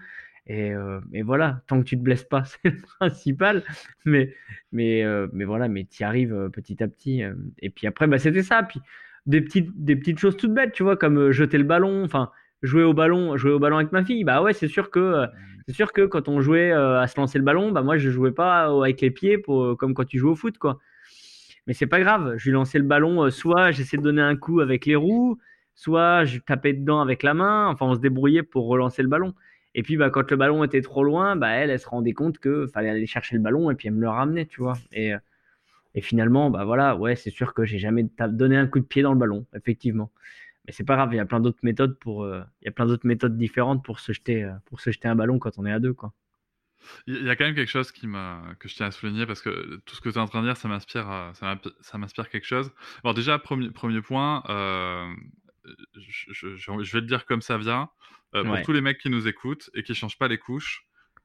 et, 0.47 0.71
euh, 0.73 0.99
et 1.11 1.23
voilà 1.23 1.61
tant 1.67 1.79
que 1.79 1.85
tu 1.85 1.97
te 1.97 2.03
blesses 2.03 2.23
pas 2.23 2.43
c'est 2.63 2.69
le 2.69 2.81
principal 2.99 3.63
mais 4.05 4.33
mais 4.71 5.03
euh, 5.03 5.27
mais 5.33 5.43
voilà 5.43 5.67
mais 5.67 5.85
tu 5.85 6.01
y 6.01 6.05
arrives 6.05 6.33
euh, 6.33 6.49
petit 6.49 6.83
à 6.83 6.87
petit 6.87 7.23
et 7.59 7.69
puis 7.69 7.87
après 7.87 8.07
bah 8.07 8.19
c'était 8.19 8.43
ça 8.43 8.61
puis 8.63 8.79
des 9.25 9.41
petites, 9.41 9.71
des 9.83 9.95
petites 9.95 10.19
choses 10.19 10.37
toutes 10.37 10.53
bêtes, 10.53 10.73
tu 10.73 10.83
vois, 10.83 10.97
comme 10.97 11.31
jeter 11.31 11.57
le 11.57 11.63
ballon, 11.63 12.03
enfin 12.03 12.31
jouer 12.61 12.83
au 12.83 12.93
ballon, 12.93 13.37
jouer 13.37 13.51
au 13.51 13.59
ballon 13.59 13.77
avec 13.77 13.91
ma 13.91 14.03
fille. 14.03 14.23
Bah 14.23 14.41
ouais, 14.41 14.53
c'est 14.53 14.67
sûr 14.67 14.89
que 14.91 14.99
euh, 14.99 15.27
c'est 15.67 15.73
sûr 15.75 15.93
que 15.93 16.05
quand 16.05 16.27
on 16.29 16.41
jouait 16.41 16.71
à 16.71 17.07
se 17.07 17.19
lancer 17.19 17.37
le 17.39 17.43
ballon, 17.43 17.71
bah 17.71 17.81
moi 17.81 17.97
je 17.97 18.09
jouais 18.09 18.31
pas 18.31 18.65
avec 18.65 19.01
les 19.01 19.11
pieds 19.11 19.37
pour, 19.37 19.77
comme 19.77 19.93
quand 19.93 20.05
tu 20.05 20.19
joues 20.19 20.31
au 20.31 20.35
foot 20.35 20.57
quoi. 20.57 20.79
Mais 21.67 21.73
c'est 21.73 21.87
pas 21.87 21.99
grave, 21.99 22.35
je 22.37 22.45
lui 22.45 22.51
lançais 22.53 22.77
le 22.77 22.85
ballon, 22.85 23.29
soit 23.31 23.71
j'essayais 23.71 23.97
de 23.97 24.03
donner 24.03 24.21
un 24.21 24.35
coup 24.35 24.59
avec 24.61 24.85
les 24.85 24.95
roues, 24.95 25.39
soit 25.73 26.25
je 26.25 26.37
tapais 26.39 26.73
dedans 26.73 27.01
avec 27.01 27.23
la 27.23 27.33
main, 27.33 27.67
enfin 27.67 27.87
on 27.87 27.95
se 27.95 27.99
débrouillait 27.99 28.43
pour 28.43 28.67
relancer 28.67 29.01
le 29.01 29.07
ballon. 29.07 29.33
Et 29.75 29.83
puis 29.83 29.97
bah 29.97 30.09
quand 30.09 30.31
le 30.31 30.37
ballon 30.37 30.63
était 30.63 30.81
trop 30.81 31.03
loin, 31.03 31.35
bah 31.35 31.49
elle, 31.49 31.77
se 31.77 31.87
rendait 31.87 32.13
compte 32.13 32.39
que 32.39 32.65
fallait 32.67 32.89
aller 32.89 33.05
chercher 33.05 33.35
le 33.35 33.41
ballon 33.41 33.69
et 33.69 33.75
puis 33.75 33.89
elle 33.89 33.93
me 33.93 34.01
le 34.01 34.09
ramenait, 34.09 34.45
tu 34.45 34.61
vois. 34.61 34.77
Et 34.93 35.13
euh, 35.13 35.19
finalement, 36.01 36.49
bah 36.49 36.63
voilà, 36.63 36.95
ouais, 36.95 37.15
c'est 37.17 37.29
sûr 37.29 37.53
que 37.53 37.65
j'ai 37.65 37.77
jamais 37.77 38.07
donné 38.29 38.55
un 38.57 38.67
coup 38.67 38.79
de 38.79 38.85
pied 38.85 39.01
dans 39.01 39.11
le 39.11 39.19
ballon, 39.19 39.45
effectivement. 39.53 40.11
Mais 40.65 40.71
c'est 40.71 40.85
pas 40.85 40.95
grave, 40.95 41.09
il 41.13 41.17
y 41.17 41.19
a 41.19 41.25
plein 41.25 41.41
d'autres 41.41 41.59
méthodes 41.61 41.99
pour, 41.99 42.23
euh, 42.23 42.41
y 42.63 42.69
a 42.69 42.71
plein 42.71 42.85
d'autres 42.85 43.05
méthodes 43.05 43.37
différentes 43.37 43.83
pour 43.83 43.99
se 43.99 44.13
jeter, 44.13 44.45
euh, 44.45 44.53
pour 44.65 44.79
se 44.79 44.91
jeter 44.91 45.09
un 45.09 45.15
ballon 45.15 45.39
quand 45.39 45.57
on 45.57 45.65
est 45.65 45.71
à 45.73 45.79
deux, 45.79 45.93
quoi. 45.93 46.13
Il 47.07 47.23
y 47.23 47.29
a 47.29 47.35
quand 47.35 47.45
même 47.45 47.55
quelque 47.55 47.69
chose 47.69 47.91
que 47.91 47.99
je 48.01 48.75
tiens 48.75 48.85
à 48.85 48.91
souligner 48.91 49.25
parce 49.25 49.41
que 49.41 49.81
tout 49.85 49.95
ce 49.95 50.01
que 50.01 50.09
tu 50.09 50.15
es 50.15 50.21
en 50.21 50.27
train 50.27 50.41
de 50.41 50.47
dire, 50.47 50.55
ça 50.57 50.67
m'inspire, 50.67 51.31
ça 51.33 51.97
m'inspire- 51.97 52.29
quelque 52.29 52.45
chose. 52.45 52.71
Alors 53.03 53.15
déjà, 53.15 53.39
premier, 53.39 53.71
point, 54.01 54.43
je, 55.95 56.23
je- 56.31 56.55
je- 56.55 56.83
je 56.83 56.91
vais 56.93 57.01
le 57.01 57.07
dire 57.07 57.25
comme 57.25 57.41
ça 57.41 57.57
vient. 57.57 57.89
Euh, 58.33 58.43
pour 58.43 58.53
Ouais. 58.53 58.63
tous 58.63 58.71
les 58.73 58.81
mecs 58.81 58.97
qui 58.99 59.09
nous 59.09 59.27
écoutent 59.27 59.69
et 59.73 59.83
qui 59.83 59.95
changent 59.95 60.17
pas 60.17 60.27
les 60.27 60.37
couches, 60.37 60.83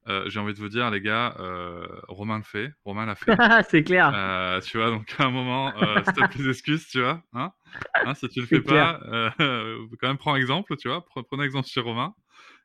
euh, 0.08 0.28
j'ai 0.30 0.38
envie 0.40 0.54
de 0.54 0.58
vous 0.58 0.68
dire, 0.68 0.90
les 0.90 1.00
gars, 1.00 1.34
euh, 1.40 1.86
Romain 2.08 2.38
le 2.38 2.42
fait, 2.44 2.72
Romain 2.84 3.04
l'a 3.06 3.14
fait. 3.16 3.26
c'est 3.68 3.82
clair. 3.84 4.10
Euh, 4.14 4.60
tu 4.60 4.78
vois, 4.78 4.90
donc 4.90 5.12
à 5.18 5.24
un 5.24 5.30
moment, 5.30 5.72
si 6.04 6.12
t'as 6.14 6.28
plus 6.28 6.44
d'excuses, 6.44 6.86
tu 6.88 7.00
vois, 7.00 7.22
hein, 7.32 7.52
hein, 7.94 8.14
si 8.14 8.28
tu 8.28 8.40
le 8.40 8.46
C'est 8.46 8.56
fais 8.56 8.62
pas, 8.62 9.00
quand 9.38 10.06
même 10.08 10.18
prends 10.18 10.36
exemple, 10.36 10.76
tu 10.76 10.88
vois, 10.88 11.00
pre- 11.00 11.22
prenez 11.24 11.44
exemple 11.44 11.68
chez 11.68 11.80
Romain. 11.80 12.14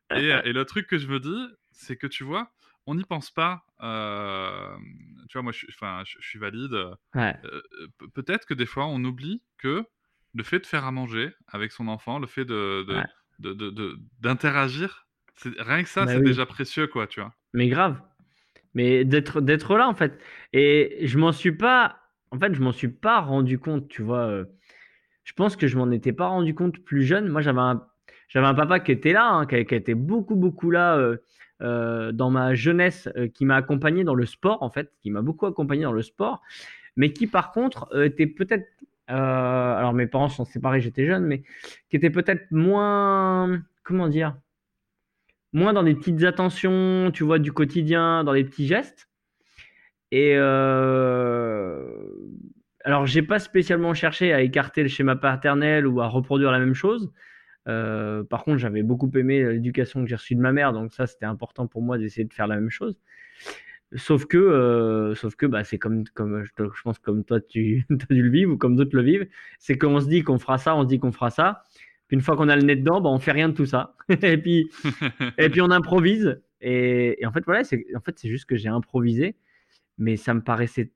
Et, 0.15 0.29
et 0.29 0.53
le 0.53 0.63
truc 0.65 0.85
que 0.87 0.99
je 0.99 1.07
me 1.07 1.19
dis, 1.19 1.47
c'est 1.71 1.97
que 1.97 2.05
tu 2.07 2.23
vois, 2.23 2.51
on 2.85 2.93
n'y 2.93 3.03
pense 3.03 3.31
pas. 3.31 3.63
tu 3.79 5.33
vois, 5.33 5.41
moi, 5.41 5.51
je, 5.51 5.57
suis- 5.57 5.67
enfin, 5.71 6.03
je, 6.05 6.17
je 6.19 6.27
suis 6.27 6.37
valide. 6.39 6.77
Ouais. 7.15 7.35
Peut-être 8.13 8.45
que 8.45 8.53
des 8.53 8.65
fois, 8.67 8.85
on 8.85 9.03
oublie 9.03 9.41
que 9.57 9.83
le 10.35 10.43
fait 10.43 10.59
de 10.59 10.65
faire 10.65 10.85
à 10.85 10.91
manger 10.91 11.31
avec 11.47 11.71
son 11.71 11.87
enfant, 11.87 12.19
le 12.19 12.27
fait 12.27 12.45
de 12.45 12.83
de- 12.87 12.93
Ouais. 12.95 13.03
de- 13.39 13.53
de- 13.53 13.69
de- 13.69 13.97
d'interagir, 14.21 15.07
rien 15.59 15.83
que 15.83 15.89
ça, 15.89 16.05
Bah 16.05 16.11
c'est 16.13 16.17
oui. 16.19 16.25
déjà 16.25 16.45
précieux, 16.45 16.87
quoi, 16.87 17.07
tu 17.07 17.19
vois. 17.21 17.33
Mais 17.53 17.67
grave. 17.67 18.01
Mais 18.73 19.05
d'être 19.05 19.41
d'être 19.41 19.77
là 19.77 19.87
en 19.87 19.93
fait. 19.95 20.19
Et 20.53 20.99
je 21.07 21.17
m'en 21.17 21.31
suis 21.31 21.53
pas 21.53 21.97
en 22.31 22.39
fait, 22.39 22.53
je 22.53 22.61
m'en 22.61 22.73
suis 22.73 22.89
pas 22.89 23.19
rendu 23.21 23.57
compte, 23.59 23.87
tu 23.87 24.01
vois. 24.01 24.25
euh, 24.27 24.45
Je 25.23 25.33
pense 25.33 25.55
que 25.55 25.67
je 25.67 25.77
m'en 25.77 25.89
étais 25.91 26.13
pas 26.13 26.27
rendu 26.27 26.53
compte 26.53 26.77
plus 26.83 27.01
jeune. 27.03 27.27
Moi, 27.29 27.41
j'avais 27.41 27.59
un 27.61 27.83
j'avais 28.27 28.47
un 28.47 28.53
papa 28.53 28.79
qui 28.79 28.91
était 28.91 29.13
là, 29.13 29.27
hein, 29.31 29.45
qui, 29.45 29.55
a- 29.55 29.63
qui 29.63 29.75
était 29.75 29.93
beaucoup 29.95 30.35
beaucoup 30.35 30.69
là 30.71 30.97
euh, 30.97 31.17
euh, 31.61 32.11
dans 32.11 32.29
ma 32.29 32.53
jeunesse, 32.55 33.07
euh, 33.15 33.27
qui 33.29 33.45
m'a 33.45 33.55
accompagné 33.55 34.03
dans 34.03 34.15
le 34.15 34.25
sport 34.25 34.61
en 34.63 34.69
fait, 34.69 34.91
qui 35.01 35.09
m'a 35.11 35.21
beaucoup 35.21 35.45
accompagné 35.45 35.83
dans 35.83 35.93
le 35.93 36.01
sport, 36.01 36.41
mais 36.97 37.13
qui 37.13 37.27
par 37.27 37.51
contre 37.51 37.87
était 38.03 38.27
peut-être 38.27 38.65
alors 39.07 39.93
mes 39.93 40.07
parents 40.07 40.29
sont 40.29 40.45
séparés, 40.45 40.81
j'étais 40.81 41.05
jeune, 41.05 41.25
mais 41.25 41.43
qui 41.89 41.97
était 41.97 42.09
peut-être 42.09 42.51
moins 42.51 43.61
comment 43.83 44.07
dire 44.07 44.35
moins 45.55 45.73
dans 45.73 45.83
des 45.83 45.95
petites 45.95 46.23
attentions, 46.23 47.11
tu 47.13 47.23
vois, 47.23 47.39
du 47.39 47.51
quotidien, 47.53 48.23
dans 48.23 48.33
les 48.33 48.43
petits 48.43 48.67
gestes. 48.67 49.09
Et 50.11 50.33
euh, 50.35 51.87
alors, 52.83 53.05
j'ai 53.05 53.21
pas 53.21 53.39
spécialement 53.39 53.93
cherché 53.93 54.33
à 54.33 54.41
écarter 54.41 54.83
le 54.83 54.89
schéma 54.89 55.15
paternel 55.15 55.87
ou 55.87 56.01
à 56.01 56.07
reproduire 56.07 56.51
la 56.51 56.59
même 56.59 56.73
chose. 56.73 57.11
Euh, 57.67 58.23
par 58.23 58.43
contre, 58.43 58.57
j'avais 58.57 58.83
beaucoup 58.83 59.09
aimé 59.15 59.43
l'éducation 59.53 60.03
que 60.03 60.09
j'ai 60.09 60.15
reçue 60.15 60.35
de 60.35 60.41
ma 60.41 60.51
mère, 60.51 60.73
donc 60.73 60.93
ça, 60.93 61.07
c'était 61.07 61.25
important 61.25 61.67
pour 61.67 61.81
moi 61.81 61.97
d'essayer 61.97 62.25
de 62.25 62.33
faire 62.33 62.47
la 62.47 62.55
même 62.55 62.69
chose. 62.69 62.99
Sauf 63.95 64.25
que, 64.25 64.37
euh, 64.37 65.15
sauf 65.15 65.35
que, 65.35 65.45
bah, 65.45 65.63
c'est 65.63 65.77
comme, 65.77 66.03
comme 66.15 66.43
je, 66.43 66.49
je 66.57 66.81
pense 66.83 66.99
comme 66.99 67.23
toi 67.23 67.39
tu 67.39 67.85
as 68.09 68.13
dû 68.13 68.23
le 68.23 68.29
vivre 68.31 68.53
ou 68.53 68.57
comme 68.57 68.75
d'autres 68.75 68.95
le 68.95 69.03
vivent, 69.03 69.27
c'est 69.59 69.77
qu'on 69.77 69.99
se 70.01 70.07
dit 70.07 70.23
qu'on 70.23 70.39
fera 70.39 70.57
ça, 70.57 70.75
on 70.75 70.83
se 70.83 70.87
dit 70.87 70.99
qu'on 70.99 71.11
fera 71.11 71.29
ça. 71.29 71.63
Puis 72.07 72.15
une 72.15 72.21
fois 72.21 72.35
qu'on 72.35 72.49
a 72.49 72.55
le 72.55 72.63
nez 72.63 72.75
dedans, 72.75 73.01
bah, 73.01 73.09
on 73.09 73.19
fait 73.19 73.31
rien 73.31 73.49
de 73.49 73.53
tout 73.53 73.65
ça. 73.65 73.95
et 74.21 74.37
puis, 74.37 74.69
et 75.37 75.49
puis 75.49 75.61
on 75.61 75.71
improvise. 75.71 76.41
Et, 76.61 77.21
et 77.21 77.25
en 77.25 77.31
fait, 77.31 77.43
voilà, 77.45 77.63
c'est 77.63 77.85
en 77.95 78.01
fait, 78.01 78.17
c'est 78.19 78.29
juste 78.29 78.45
que 78.45 78.55
j'ai 78.57 78.69
improvisé, 78.69 79.35
mais 79.97 80.17
ça 80.17 80.33
me 80.33 80.41
paraissait 80.41 80.91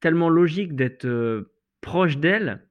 tellement 0.00 0.30
logique 0.30 0.74
d'être 0.74 1.06
euh, 1.06 1.52
proche 1.82 2.18
d'elle. 2.18 2.66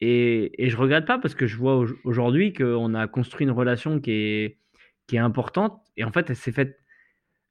Et, 0.00 0.64
et 0.64 0.70
je 0.70 0.76
regrette 0.76 1.06
pas 1.06 1.18
parce 1.18 1.34
que 1.34 1.46
je 1.46 1.56
vois 1.56 1.76
au- 1.76 1.88
aujourd'hui 2.04 2.52
qu'on 2.52 2.94
a 2.94 3.06
construit 3.06 3.44
une 3.46 3.50
relation 3.52 4.00
qui 4.00 4.12
est, 4.12 4.58
qui 5.06 5.16
est 5.16 5.20
importante. 5.20 5.80
Et 5.96 6.04
en 6.04 6.12
fait, 6.12 6.30
elle 6.30 6.36
s'est 6.36 6.52
faite 6.52 6.79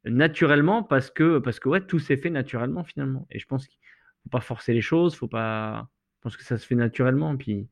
naturellement 0.06 0.84
parce 0.84 1.10
que, 1.12 1.40
parce 1.40 1.60
que 1.60 1.70
ouais, 1.70 1.82
tout 1.82 2.00
s'est 2.00 2.18
fait 2.18 2.30
naturellement 2.30 2.84
finalement. 2.84 3.28
Et 3.32 3.40
je 3.40 3.46
pense 3.46 3.68
qu'il 3.68 3.80
faut 4.24 4.30
pas 4.30 4.42
forcer 4.42 4.74
les 4.74 4.82
choses, 4.82 5.16
faut 5.16 5.28
pas. 5.28 5.88
Je 6.18 6.22
pense 6.24 6.38
que 6.38 6.44
ça 6.44 6.58
se 6.58 6.66
fait 6.66 6.76
naturellement. 6.76 7.36
Puis, 7.38 7.68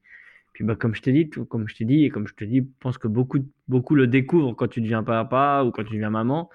puis 0.54 0.64
bah, 0.64 0.76
comme 0.76 0.96
je 0.96 1.02
t'ai 1.02 1.12
dit, 1.12 1.30
tout- 1.30 1.46
comme 1.46 1.68
je 1.68 1.76
t'ai 1.76 1.86
dit 1.86 2.06
et 2.06 2.10
comme 2.10 2.28
je 2.28 2.34
te 2.34 2.44
dis, 2.44 2.60
je 2.60 2.64
pense 2.80 2.98
que 2.98 3.08
beaucoup, 3.08 3.40
beaucoup 3.68 3.96
le 3.96 4.08
découvrent 4.08 4.54
quand 4.54 4.68
tu 4.68 4.82
deviens 4.82 5.04
papa 5.04 5.64
ou 5.66 5.72
quand 5.72 5.84
tu 5.84 5.94
deviens 5.94 6.10
maman. 6.10 6.50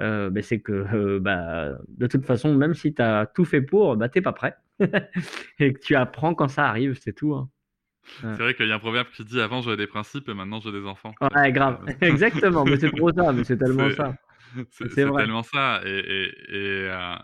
Euh, 0.00 0.28
bah, 0.30 0.42
c'est 0.42 0.60
que 0.60 0.72
euh, 0.72 1.18
bah, 1.20 1.70
de 1.88 2.06
toute 2.06 2.24
façon, 2.26 2.54
même 2.54 2.74
si 2.74 2.92
tu 2.94 3.00
as 3.02 3.26
tout 3.26 3.44
fait 3.46 3.62
pour, 3.62 3.96
bah, 3.96 4.08
t'es 4.08 4.20
pas 4.20 4.32
prêt. 4.32 4.56
et 5.58 5.72
que 5.72 5.78
tu 5.78 5.94
apprends 5.94 6.34
quand 6.34 6.48
ça 6.48 6.66
arrive, 6.68 6.98
c'est 7.00 7.14
tout. 7.14 7.34
hein. 7.34 7.48
C'est 8.20 8.36
vrai 8.38 8.54
qu'il 8.54 8.68
y 8.68 8.72
a 8.72 8.76
un 8.76 8.78
proverbe 8.78 9.08
qui 9.14 9.24
dit 9.24 9.40
avant 9.40 9.62
j'avais 9.62 9.76
des 9.78 9.86
principes 9.88 10.28
et 10.28 10.34
maintenant 10.34 10.60
j'ai 10.60 10.70
des 10.70 10.86
enfants. 10.86 11.12
Ouais, 11.34 11.50
grave. 11.50 11.84
Exactement. 12.00 12.64
Mais 12.64 12.76
c'est 12.78 12.90
trop 12.92 13.10
ça. 13.12 13.32
Mais 13.32 13.42
c'est 13.44 13.56
tellement 13.64 13.90
ça. 13.90 14.14
C'est 14.70 14.88
tellement 15.18 15.42
ça. 15.42 15.80
Et, 15.84 15.98
et, 15.98 16.56
et, 16.56 16.90
euh, 16.90 17.16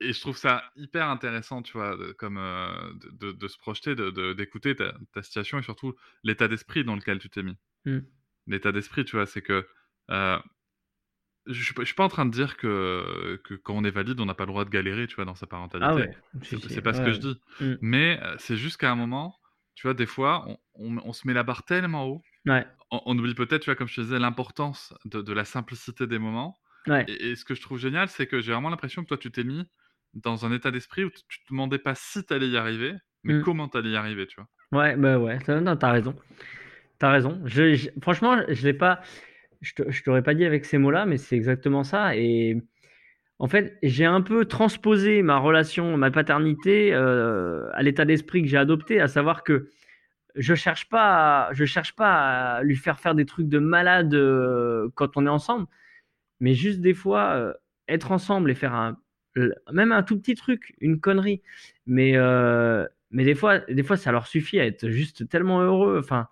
et 0.00 0.12
je 0.12 0.20
trouve 0.20 0.36
ça 0.36 0.64
hyper 0.76 1.08
intéressant, 1.08 1.62
tu 1.62 1.72
vois, 1.74 1.96
de- 1.96 2.12
comme 2.12 2.36
euh, 2.38 2.92
de, 3.12 3.32
de- 3.32 3.48
se 3.48 3.56
projeter, 3.58 3.94
de- 3.94 4.10
de- 4.10 4.32
d'écouter 4.32 4.74
ta, 4.74 4.94
ta 5.12 5.22
situation 5.22 5.58
et 5.58 5.62
surtout 5.62 5.94
l'état 6.24 6.48
d'esprit 6.48 6.84
dans 6.84 6.96
lequel 6.96 7.18
tu 7.18 7.30
t'es 7.30 7.42
mis. 7.42 7.56
Mm. 7.84 7.98
L'état 8.48 8.72
d'esprit, 8.72 9.04
tu 9.04 9.16
vois, 9.16 9.26
c'est 9.26 9.42
que 9.42 9.66
euh, 10.10 10.38
je 11.46 11.62
suis 11.62 11.74
je 11.78 11.84
suis 11.84 11.94
pas 11.94 12.04
en 12.04 12.08
train 12.08 12.26
de 12.26 12.30
dire 12.30 12.56
que, 12.56 13.40
que 13.44 13.54
quand 13.54 13.74
on 13.74 13.84
est 13.84 13.90
valide, 13.90 14.20
on 14.20 14.26
n'a 14.26 14.34
pas 14.34 14.44
le 14.44 14.48
droit 14.52 14.64
de 14.64 14.70
galérer, 14.70 15.06
tu 15.06 15.16
vois, 15.16 15.24
dans 15.24 15.34
sa 15.34 15.46
parentalité. 15.46 15.90
Ah 15.90 15.94
ouais. 15.94 16.16
C'est 16.42 16.82
pas 16.82 16.94
ce 16.94 17.00
que 17.02 17.12
je 17.12 17.18
dis. 17.18 17.40
Mm. 17.60 17.74
Mais 17.80 18.20
euh, 18.22 18.34
c'est 18.38 18.56
juste 18.56 18.76
qu'à 18.76 18.90
un 18.90 18.96
moment, 18.96 19.36
tu 19.74 19.86
vois, 19.86 19.94
des 19.94 20.06
fois, 20.06 20.44
on, 20.48 20.58
on- 20.74 21.02
on 21.04 21.12
se 21.12 21.26
met 21.26 21.32
la 21.34 21.42
barre 21.42 21.64
tellement 21.64 22.06
haut 22.06 22.22
Ouais. 22.46 22.66
on, 22.90 23.00
on 23.06 23.18
oublie 23.18 23.34
peut-être, 23.34 23.62
tu 23.62 23.66
vois, 23.70 23.76
comme 23.76 23.88
je 23.88 23.96
te 23.96 24.00
disais, 24.00 24.18
l'importance 24.18 24.94
de, 25.04 25.22
de 25.22 25.32
la 25.32 25.44
simplicité 25.44 26.06
des 26.06 26.18
moments. 26.18 26.58
Ouais. 26.86 27.04
Et, 27.08 27.30
et 27.30 27.36
ce 27.36 27.44
que 27.44 27.54
je 27.54 27.62
trouve 27.62 27.78
génial, 27.78 28.08
c'est 28.08 28.26
que 28.26 28.40
j'ai 28.40 28.52
vraiment 28.52 28.70
l'impression 28.70 29.02
que 29.02 29.08
toi, 29.08 29.18
tu 29.18 29.30
t'es 29.30 29.44
mis 29.44 29.64
dans 30.14 30.44
un 30.44 30.52
état 30.52 30.70
d'esprit 30.70 31.04
où 31.04 31.10
tu 31.10 31.22
te 31.22 31.50
demandais 31.50 31.78
pas 31.78 31.94
si 31.94 32.24
t'allais 32.24 32.48
y 32.48 32.56
arriver, 32.56 32.94
mais 33.24 33.34
Mm. 33.34 33.42
comment 33.42 33.68
t'allais 33.68 33.90
y 33.90 33.96
arriver, 33.96 34.26
tu 34.26 34.36
vois? 34.40 34.48
Ouais, 34.80 34.96
bah 34.96 35.18
ouais, 35.18 35.38
t'as 35.44 35.60
non, 35.60 35.76
t'as 35.76 35.92
raison. 35.92 36.14
T'as 36.98 37.10
raison. 37.12 37.40
Je, 37.44 37.74
je- 37.74 37.90
franchement, 38.00 38.38
je 38.48 38.64
l'ai 38.66 38.74
pas. 38.74 39.00
Je 39.60 40.02
t'aurais 40.02 40.22
pas 40.22 40.34
dit 40.34 40.44
avec 40.44 40.64
ces 40.64 40.78
mots-là, 40.78 41.06
mais 41.06 41.18
c'est 41.18 41.36
exactement 41.36 41.84
ça. 41.84 42.16
Et 42.16 42.60
en 43.38 43.48
fait, 43.48 43.78
j'ai 43.82 44.04
un 44.04 44.20
peu 44.20 44.44
transposé 44.44 45.22
ma 45.22 45.38
relation, 45.38 45.96
ma 45.96 46.10
paternité 46.10 46.92
euh, 46.94 47.68
à 47.72 47.82
l'état 47.82 48.04
d'esprit 48.04 48.42
que 48.42 48.48
j'ai 48.48 48.56
adopté, 48.56 49.00
à 49.00 49.08
savoir 49.08 49.44
que 49.44 49.68
je 50.34 50.54
cherche 50.54 50.88
pas, 50.88 51.50
je 51.52 51.64
cherche 51.64 51.94
pas 51.94 52.56
à 52.56 52.62
lui 52.62 52.76
faire 52.76 53.00
faire 53.00 53.14
des 53.14 53.26
trucs 53.26 53.48
de 53.48 53.58
malade 53.58 54.14
euh, 54.14 54.88
quand 54.94 55.16
on 55.16 55.26
est 55.26 55.30
ensemble, 55.30 55.66
mais 56.40 56.54
juste 56.54 56.80
des 56.80 56.94
fois 56.94 57.34
euh, 57.34 57.54
être 57.88 58.12
ensemble 58.12 58.50
et 58.50 58.54
faire 58.54 58.74
un, 58.74 58.98
même 59.72 59.92
un 59.92 60.02
tout 60.02 60.18
petit 60.18 60.34
truc, 60.34 60.74
une 60.80 61.00
connerie, 61.00 61.42
mais 61.86 62.12
euh, 62.16 62.86
mais 63.10 63.24
des 63.24 63.34
fois, 63.34 63.60
des 63.60 63.82
fois, 63.82 63.96
ça 63.96 64.12
leur 64.12 64.26
suffit 64.26 64.58
à 64.60 64.66
être 64.66 64.88
juste 64.88 65.28
tellement 65.28 65.60
heureux. 65.60 65.98
Enfin, 65.98 66.28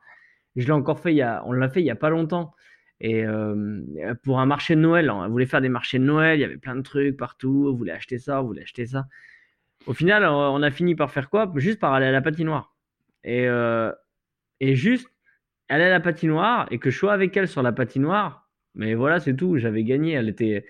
je 0.56 0.66
l'ai 0.66 0.72
encore 0.72 1.00
fait 1.00 1.12
il 1.12 1.16
y 1.16 1.22
a, 1.22 1.42
on 1.46 1.52
l'a 1.52 1.68
fait 1.68 1.80
il 1.80 1.86
y 1.86 1.90
a 1.90 1.96
pas 1.96 2.10
longtemps. 2.10 2.54
Et 3.00 3.24
pour 4.22 4.40
un 4.40 4.46
marché 4.46 4.76
de 4.76 4.80
Noël, 4.80 5.10
on 5.10 5.28
voulait 5.28 5.46
faire 5.46 5.60
des 5.62 5.68
marchés 5.70 5.98
de 5.98 6.04
Noël, 6.04 6.38
il 6.38 6.42
y 6.42 6.44
avait 6.44 6.58
plein 6.58 6.76
de 6.76 6.82
trucs 6.82 7.16
partout, 7.16 7.68
on 7.70 7.74
voulait 7.74 7.92
acheter 7.92 8.18
ça, 8.18 8.42
on 8.42 8.46
voulait 8.46 8.62
acheter 8.62 8.86
ça. 8.86 9.06
Au 9.86 9.94
final, 9.94 10.24
on 10.26 10.62
a 10.62 10.70
fini 10.70 10.94
par 10.94 11.10
faire 11.10 11.30
quoi? 11.30 11.50
Juste 11.56 11.80
par 11.80 11.94
aller 11.94 12.06
à 12.06 12.12
la 12.12 12.22
patinoire. 12.22 12.74
Et, 13.24 13.46
euh, 13.48 13.92
et 14.60 14.74
juste 14.76 15.08
à 15.68 15.78
la 15.78 16.00
patinoire 16.00 16.66
et 16.70 16.78
que 16.78 16.90
je 16.90 16.98
sois 16.98 17.12
avec 17.12 17.36
elle 17.36 17.48
sur 17.48 17.62
la 17.62 17.72
patinoire. 17.72 18.48
Mais 18.74 18.94
voilà, 18.94 19.20
c'est 19.20 19.34
tout. 19.36 19.58
J'avais 19.58 19.84
gagné. 19.84 20.12
Elle 20.12 20.28
était. 20.28 20.66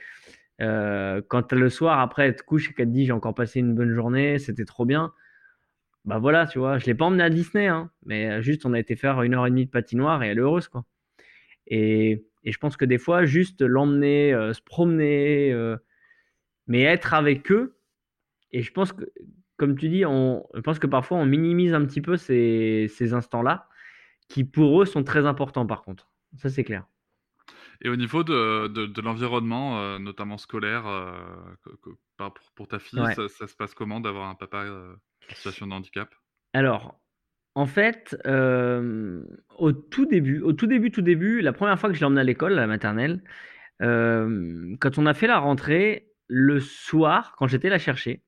euh, 0.62 1.22
quand 1.28 1.52
le 1.52 1.70
soir, 1.70 2.00
après, 2.00 2.28
elle 2.28 2.36
te 2.36 2.42
couche 2.42 2.70
et 2.70 2.74
qu'elle 2.74 2.88
te 2.88 2.92
dit 2.92 3.06
j'ai 3.06 3.12
encore 3.12 3.34
passé 3.34 3.60
une 3.60 3.74
bonne 3.74 3.94
journée, 3.94 4.38
c'était 4.38 4.64
trop 4.66 4.84
bien. 4.86 5.12
Bah 6.04 6.18
voilà, 6.18 6.46
tu 6.46 6.58
vois. 6.58 6.78
Je 6.78 6.86
l'ai 6.86 6.94
pas 6.94 7.06
emmenée 7.06 7.24
à 7.24 7.30
Disney, 7.30 7.66
hein, 7.68 7.90
mais 8.06 8.42
juste 8.42 8.64
on 8.66 8.72
a 8.74 8.78
été 8.78 8.96
faire 8.96 9.22
une 9.22 9.34
heure 9.34 9.46
et 9.46 9.50
demie 9.50 9.66
de 9.66 9.70
patinoire 9.70 10.22
et 10.22 10.28
elle 10.28 10.38
est 10.38 10.40
heureuse, 10.42 10.68
quoi. 10.68 10.84
Et, 11.66 12.26
et 12.44 12.52
je 12.52 12.58
pense 12.58 12.76
que 12.76 12.84
des 12.84 12.98
fois, 12.98 13.24
juste 13.26 13.62
l'emmener, 13.62 14.34
euh, 14.34 14.52
se 14.54 14.62
promener, 14.62 15.52
euh, 15.52 15.76
mais 16.66 16.82
être 16.82 17.14
avec 17.14 17.52
eux. 17.52 17.78
Et 18.52 18.62
je 18.62 18.72
pense 18.72 18.92
que, 18.92 19.04
comme 19.60 19.76
tu 19.76 19.90
dis, 19.90 20.06
on, 20.06 20.46
je 20.54 20.60
pense 20.60 20.78
que 20.78 20.86
parfois 20.86 21.18
on 21.18 21.26
minimise 21.26 21.74
un 21.74 21.84
petit 21.84 22.00
peu 22.00 22.16
ces, 22.16 22.86
ces 22.88 23.12
instants-là, 23.12 23.68
qui 24.26 24.44
pour 24.44 24.80
eux 24.80 24.86
sont 24.86 25.04
très 25.04 25.26
importants 25.26 25.66
par 25.66 25.82
contre. 25.82 26.08
Ça, 26.38 26.48
c'est 26.48 26.64
clair. 26.64 26.86
Et 27.82 27.90
au 27.90 27.96
niveau 27.96 28.24
de, 28.24 28.68
de, 28.68 28.86
de 28.86 29.00
l'environnement, 29.02 29.78
euh, 29.80 29.98
notamment 29.98 30.38
scolaire, 30.38 30.86
euh, 30.86 31.12
que- 31.62 31.76
que- 31.82 31.96
par- 32.16 32.32
pour, 32.32 32.50
pour 32.52 32.68
ta 32.68 32.78
fille, 32.78 32.98
Ouais. 33.00 33.14
ça, 33.14 33.28
ça 33.28 33.46
se 33.46 33.54
passe 33.54 33.74
comment 33.74 34.00
d'avoir 34.00 34.30
un 34.30 34.34
papa 34.34 34.64
euh, 34.64 34.94
en 35.30 35.34
situation 35.34 35.66
de 35.66 35.74
handicap? 35.74 36.14
Alors, 36.54 36.98
en 37.54 37.66
fait, 37.66 38.16
euh, 38.26 39.22
au 39.58 39.72
tout 39.72 40.06
début, 40.06 40.40
au 40.40 40.54
tout 40.54 40.68
début, 40.68 40.90
tout 40.90 41.02
début, 41.02 41.42
la 41.42 41.52
première 41.52 41.78
fois 41.78 41.90
que 41.90 41.94
je 41.94 42.00
l'ai 42.00 42.06
emmené 42.06 42.22
à 42.22 42.24
l'école, 42.24 42.54
à 42.54 42.62
la 42.62 42.66
maternelle, 42.66 43.22
quand 43.80 44.98
on 44.98 45.06
a 45.06 45.14
fait 45.14 45.26
la 45.26 45.38
rentrée, 45.38 46.08
le 46.28 46.60
soir, 46.60 47.34
quand 47.36 47.46
j'étais 47.46 47.68
la 47.68 47.78
chercher, 47.78 48.22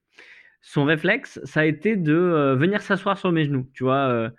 son 0.63 0.85
réflexe, 0.85 1.41
ça 1.45 1.61
a 1.61 1.65
été 1.65 1.97
de 1.97 2.15
euh, 2.15 2.55
venir 2.55 2.81
s'asseoir 2.81 3.19
sur 3.19 3.33
mes 3.33 3.45
genoux. 3.45 3.69
Tu 3.75 3.83
vois, 3.83 4.09
euh, 4.09 4.31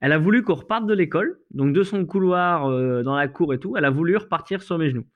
elle 0.00 0.12
a 0.12 0.18
voulu 0.18 0.42
qu'on 0.42 0.54
reparte 0.54 0.86
de 0.86 0.94
l'école, 0.94 1.38
donc 1.50 1.74
de 1.74 1.82
son 1.82 2.04
couloir 2.06 2.66
euh, 2.70 3.02
dans 3.02 3.14
la 3.14 3.28
cour 3.28 3.52
et 3.54 3.60
tout, 3.60 3.76
elle 3.76 3.84
a 3.84 3.90
voulu 3.90 4.16
repartir 4.16 4.62
sur 4.62 4.78
mes 4.78 4.90
genoux. 4.90 5.06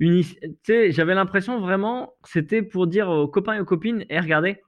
J'avais 0.00 1.14
l'impression 1.14 1.60
vraiment, 1.60 2.14
c'était 2.24 2.62
pour 2.62 2.86
dire 2.88 3.08
aux 3.08 3.28
copains 3.28 3.54
et 3.54 3.60
aux 3.60 3.64
copines, 3.64 4.04
et 4.10 4.20
regardez, 4.20 4.62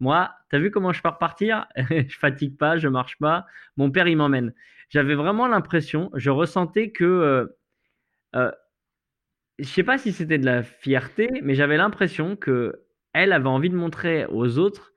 moi, 0.00 0.32
t'as 0.50 0.58
vu 0.58 0.70
comment 0.70 0.92
je 0.92 1.02
peux 1.02 1.10
repartir 1.10 1.66
Je 1.76 2.18
fatigue 2.18 2.56
pas, 2.58 2.76
je 2.76 2.88
marche 2.88 3.18
pas. 3.18 3.46
Mon 3.76 3.90
père, 3.90 4.08
il 4.08 4.16
m'emmène. 4.16 4.52
J'avais 4.88 5.14
vraiment 5.14 5.46
l'impression, 5.46 6.10
je 6.14 6.30
ressentais 6.30 6.90
que, 6.90 7.48
je 8.34 8.50
sais 9.64 9.84
pas 9.84 9.98
si 9.98 10.12
c'était 10.12 10.38
de 10.38 10.46
la 10.46 10.62
fierté, 10.62 11.28
mais 11.42 11.54
j'avais 11.54 11.76
l'impression 11.76 12.36
que 12.36 12.82
elle 13.12 13.32
avait 13.32 13.48
envie 13.48 13.70
de 13.70 13.76
montrer 13.76 14.26
aux 14.26 14.58
autres 14.58 14.92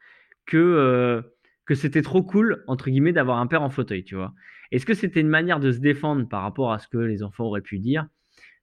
que 0.45 0.57
euh, 0.57 1.21
que 1.65 1.75
c'était 1.75 2.01
trop 2.01 2.23
cool 2.23 2.63
entre 2.67 2.89
guillemets 2.89 3.13
d'avoir 3.13 3.39
un 3.39 3.47
père 3.47 3.63
en 3.63 3.69
fauteuil, 3.69 4.03
tu 4.03 4.15
vois. 4.15 4.33
Est-ce 4.71 4.85
que 4.85 4.93
c'était 4.93 5.21
une 5.21 5.29
manière 5.29 5.59
de 5.59 5.71
se 5.71 5.79
défendre 5.79 6.27
par 6.27 6.41
rapport 6.41 6.71
à 6.71 6.79
ce 6.79 6.87
que 6.87 6.97
les 6.97 7.23
enfants 7.23 7.45
auraient 7.45 7.61
pu 7.61 7.79
dire? 7.79 8.07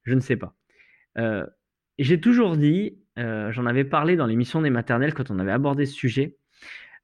Je 0.03 0.13
ne 0.13 0.19
sais 0.19 0.35
pas. 0.35 0.55
Euh, 1.17 1.45
j'ai 1.97 2.19
toujours 2.19 2.57
dit, 2.57 2.97
euh, 3.19 3.51
j'en 3.51 3.65
avais 3.65 3.83
parlé 3.83 4.15
dans 4.15 4.25
l'émission 4.25 4.61
des 4.61 4.69
maternelles 4.69 5.13
quand 5.13 5.31
on 5.31 5.39
avait 5.39 5.51
abordé 5.51 5.85
ce 5.85 5.93
sujet. 5.93 6.37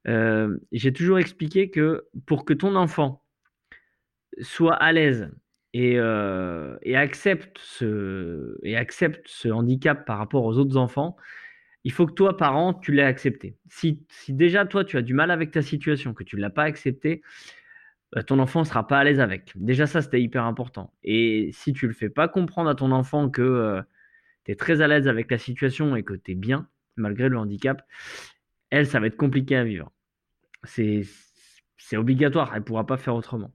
j'ai 0.06 0.94
toujours 0.94 1.20
expliqué 1.20 1.70
que 1.70 2.08
pour 2.26 2.46
que 2.46 2.54
ton 2.54 2.76
enfant 2.76 3.24
soit 4.42 4.76
à 4.76 4.92
l'aise 4.92 5.30
et, 5.74 5.96
et 6.82 6.96
accepte 6.96 7.60
ce 7.60 8.58
et 8.64 8.76
accepte 8.76 9.28
ce 9.28 9.50
handicap 9.50 10.06
par 10.06 10.18
rapport 10.18 10.46
aux 10.46 10.58
autres 10.58 10.78
enfants, 10.78 11.18
il 11.84 11.92
faut 11.92 12.06
que 12.06 12.14
toi, 12.14 12.38
parent, 12.38 12.74
tu 12.74 12.92
l'aies 12.92 13.04
accepté. 13.04 13.58
Si, 13.70 14.06
si 14.10 14.34
déjà 14.34 14.66
toi, 14.66 14.84
tu 14.84 14.98
as 14.98 15.02
du 15.02 15.14
mal 15.14 15.32
avec 15.32 15.52
ta 15.52 15.62
situation, 15.62 16.14
que 16.14 16.24
tu 16.24 16.36
ne 16.36 16.42
l'as 16.42 16.50
pas 16.50 16.64
accepté, 16.64 17.22
bah, 18.14 18.24
ton 18.24 18.40
enfant 18.40 18.62
ne 18.62 18.66
sera 18.66 18.88
pas 18.88 19.00
à 19.00 19.04
l'aise 19.04 19.20
avec. 19.20 19.54
Déjà, 19.56 19.86
ça, 19.88 20.02
c'était 20.02 20.22
hyper 20.22 20.44
important. 20.46 20.94
Et 21.04 21.52
si 21.54 21.74
tu 21.74 21.86
ne 21.86 21.90
le 21.90 21.96
fais 21.96 22.10
pas 22.10 22.28
comprendre 22.28 22.70
à 22.70 22.76
ton 22.76 22.92
enfant 22.92 23.30
que 23.30 23.82
tu 24.46 24.52
es 24.52 24.56
très 24.56 24.82
à 24.82 24.88
l'aise 24.88 25.08
avec 25.08 25.32
la 25.32 25.38
situation 25.38 25.96
et 25.96 26.04
que 26.04 26.14
tu 26.14 26.32
es 26.32 26.36
bien, 26.36 26.68
malgré 26.98 27.30
le 27.30 27.38
handicap, 27.38 27.84
elle, 28.70 28.86
ça 28.88 29.00
va 29.00 29.08
être 29.08 29.18
compliqué 29.18 29.56
à 29.56 29.64
vivre. 29.64 29.92
C'est 30.64 31.06
obligatoire, 31.94 32.52
elle 32.54 32.60
ne 32.60 32.66
pourra 32.66 32.86
pas 32.86 32.98
faire 32.98 33.16
autrement. 33.16 33.54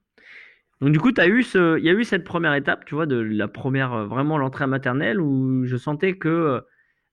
Donc 0.80 0.92
du 0.92 0.98
coup, 0.98 1.10
eu 1.10 1.42
ce, 1.42 1.78
il 1.78 1.84
y 1.84 1.88
a 1.88 1.92
eu 1.92 2.04
cette 2.04 2.24
première 2.24 2.54
étape, 2.54 2.84
tu 2.84 2.94
vois, 2.94 3.06
de 3.06 3.16
la 3.16 3.48
première, 3.48 3.92
euh, 3.92 4.06
vraiment 4.06 4.38
l'entrée 4.38 4.66
maternelle, 4.66 5.20
où 5.20 5.64
je 5.64 5.76
sentais 5.76 6.18
que 6.18 6.62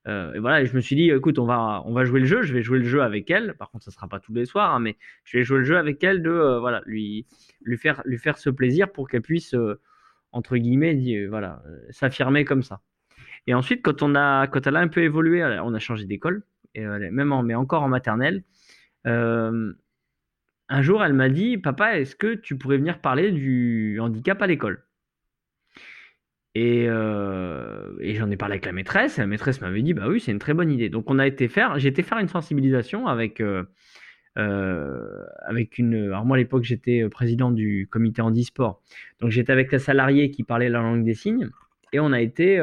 euh, 0.07 0.33
et 0.33 0.39
voilà, 0.39 0.61
et 0.61 0.65
je 0.65 0.75
me 0.75 0.81
suis 0.81 0.95
dit, 0.95 1.11
écoute, 1.11 1.37
on 1.39 1.45
va, 1.45 1.83
on 1.85 1.93
va 1.93 2.05
jouer 2.05 2.19
le 2.19 2.25
jeu. 2.25 2.41
Je 2.41 2.53
vais 2.53 2.61
jouer 2.61 2.79
le 2.79 2.85
jeu 2.85 3.01
avec 3.01 3.29
elle. 3.29 3.55
Par 3.55 3.69
contre, 3.69 3.83
ça 3.83 3.91
sera 3.91 4.07
pas 4.07 4.19
tous 4.19 4.33
les 4.33 4.45
soirs, 4.45 4.73
hein, 4.73 4.79
mais 4.79 4.97
je 5.23 5.37
vais 5.37 5.43
jouer 5.43 5.59
le 5.59 5.63
jeu 5.63 5.77
avec 5.77 6.03
elle 6.03 6.21
de, 6.23 6.29
euh, 6.29 6.59
voilà, 6.59 6.81
lui, 6.85 7.27
lui 7.61 7.77
faire, 7.77 8.01
lui 8.05 8.17
faire 8.17 8.37
ce 8.37 8.49
plaisir 8.49 8.91
pour 8.91 9.09
qu'elle 9.09 9.21
puisse, 9.21 9.53
euh, 9.53 9.79
entre 10.31 10.57
guillemets, 10.57 11.27
voilà, 11.27 11.61
s'affirmer 11.89 12.45
comme 12.45 12.63
ça. 12.63 12.81
Et 13.47 13.53
ensuite, 13.53 13.81
quand 13.83 14.01
on 14.01 14.15
a, 14.15 14.47
quand 14.47 14.65
elle 14.67 14.75
a 14.75 14.79
un 14.79 14.87
peu 14.87 15.03
évolué, 15.03 15.43
on 15.43 15.73
a 15.73 15.79
changé 15.79 16.05
d'école, 16.05 16.43
et 16.75 16.85
même 16.85 17.31
en, 17.33 17.43
mais 17.43 17.55
encore 17.55 17.83
en 17.83 17.89
maternelle. 17.89 18.43
Un 20.73 20.81
jour, 20.81 21.03
elle 21.03 21.13
m'a 21.13 21.27
dit, 21.27 21.57
papa, 21.57 21.99
est-ce 21.99 22.15
que 22.15 22.33
tu 22.33 22.57
pourrais 22.57 22.77
venir 22.77 23.01
parler 23.01 23.31
du 23.31 23.99
handicap 23.99 24.41
à 24.41 24.47
l'école? 24.47 24.85
Et, 26.53 26.85
euh, 26.89 27.93
et 28.01 28.15
j'en 28.15 28.29
ai 28.29 28.37
parlé 28.37 28.53
avec 28.53 28.65
la 28.65 28.73
maîtresse, 28.73 29.17
et 29.17 29.21
la 29.21 29.27
maîtresse 29.27 29.61
m'avait 29.61 29.81
dit, 29.81 29.93
bah 29.93 30.07
oui, 30.09 30.19
c'est 30.19 30.31
une 30.31 30.39
très 30.39 30.53
bonne 30.53 30.71
idée. 30.71 30.89
Donc 30.89 31.09
on 31.09 31.19
a 31.19 31.27
été 31.27 31.47
faire, 31.47 31.79
j'ai 31.79 31.89
été 31.89 32.03
faire 32.03 32.17
une 32.17 32.27
sensibilisation 32.27 33.07
avec, 33.07 33.39
euh, 33.39 33.63
euh, 34.37 35.25
avec 35.41 35.77
une... 35.77 35.95
Alors 35.95 36.25
moi 36.25 36.35
à 36.37 36.39
l'époque 36.39 36.63
j'étais 36.63 37.07
président 37.09 37.51
du 37.51 37.87
comité 37.89 38.21
handisport, 38.21 38.81
donc 39.19 39.31
j'étais 39.31 39.53
avec 39.53 39.71
la 39.71 39.79
salariée 39.79 40.31
qui 40.31 40.43
parlait 40.43 40.69
la 40.69 40.81
langue 40.81 41.05
des 41.05 41.13
signes, 41.13 41.49
et 41.93 41.99
on 41.99 42.11
a 42.11 42.21
été, 42.21 42.59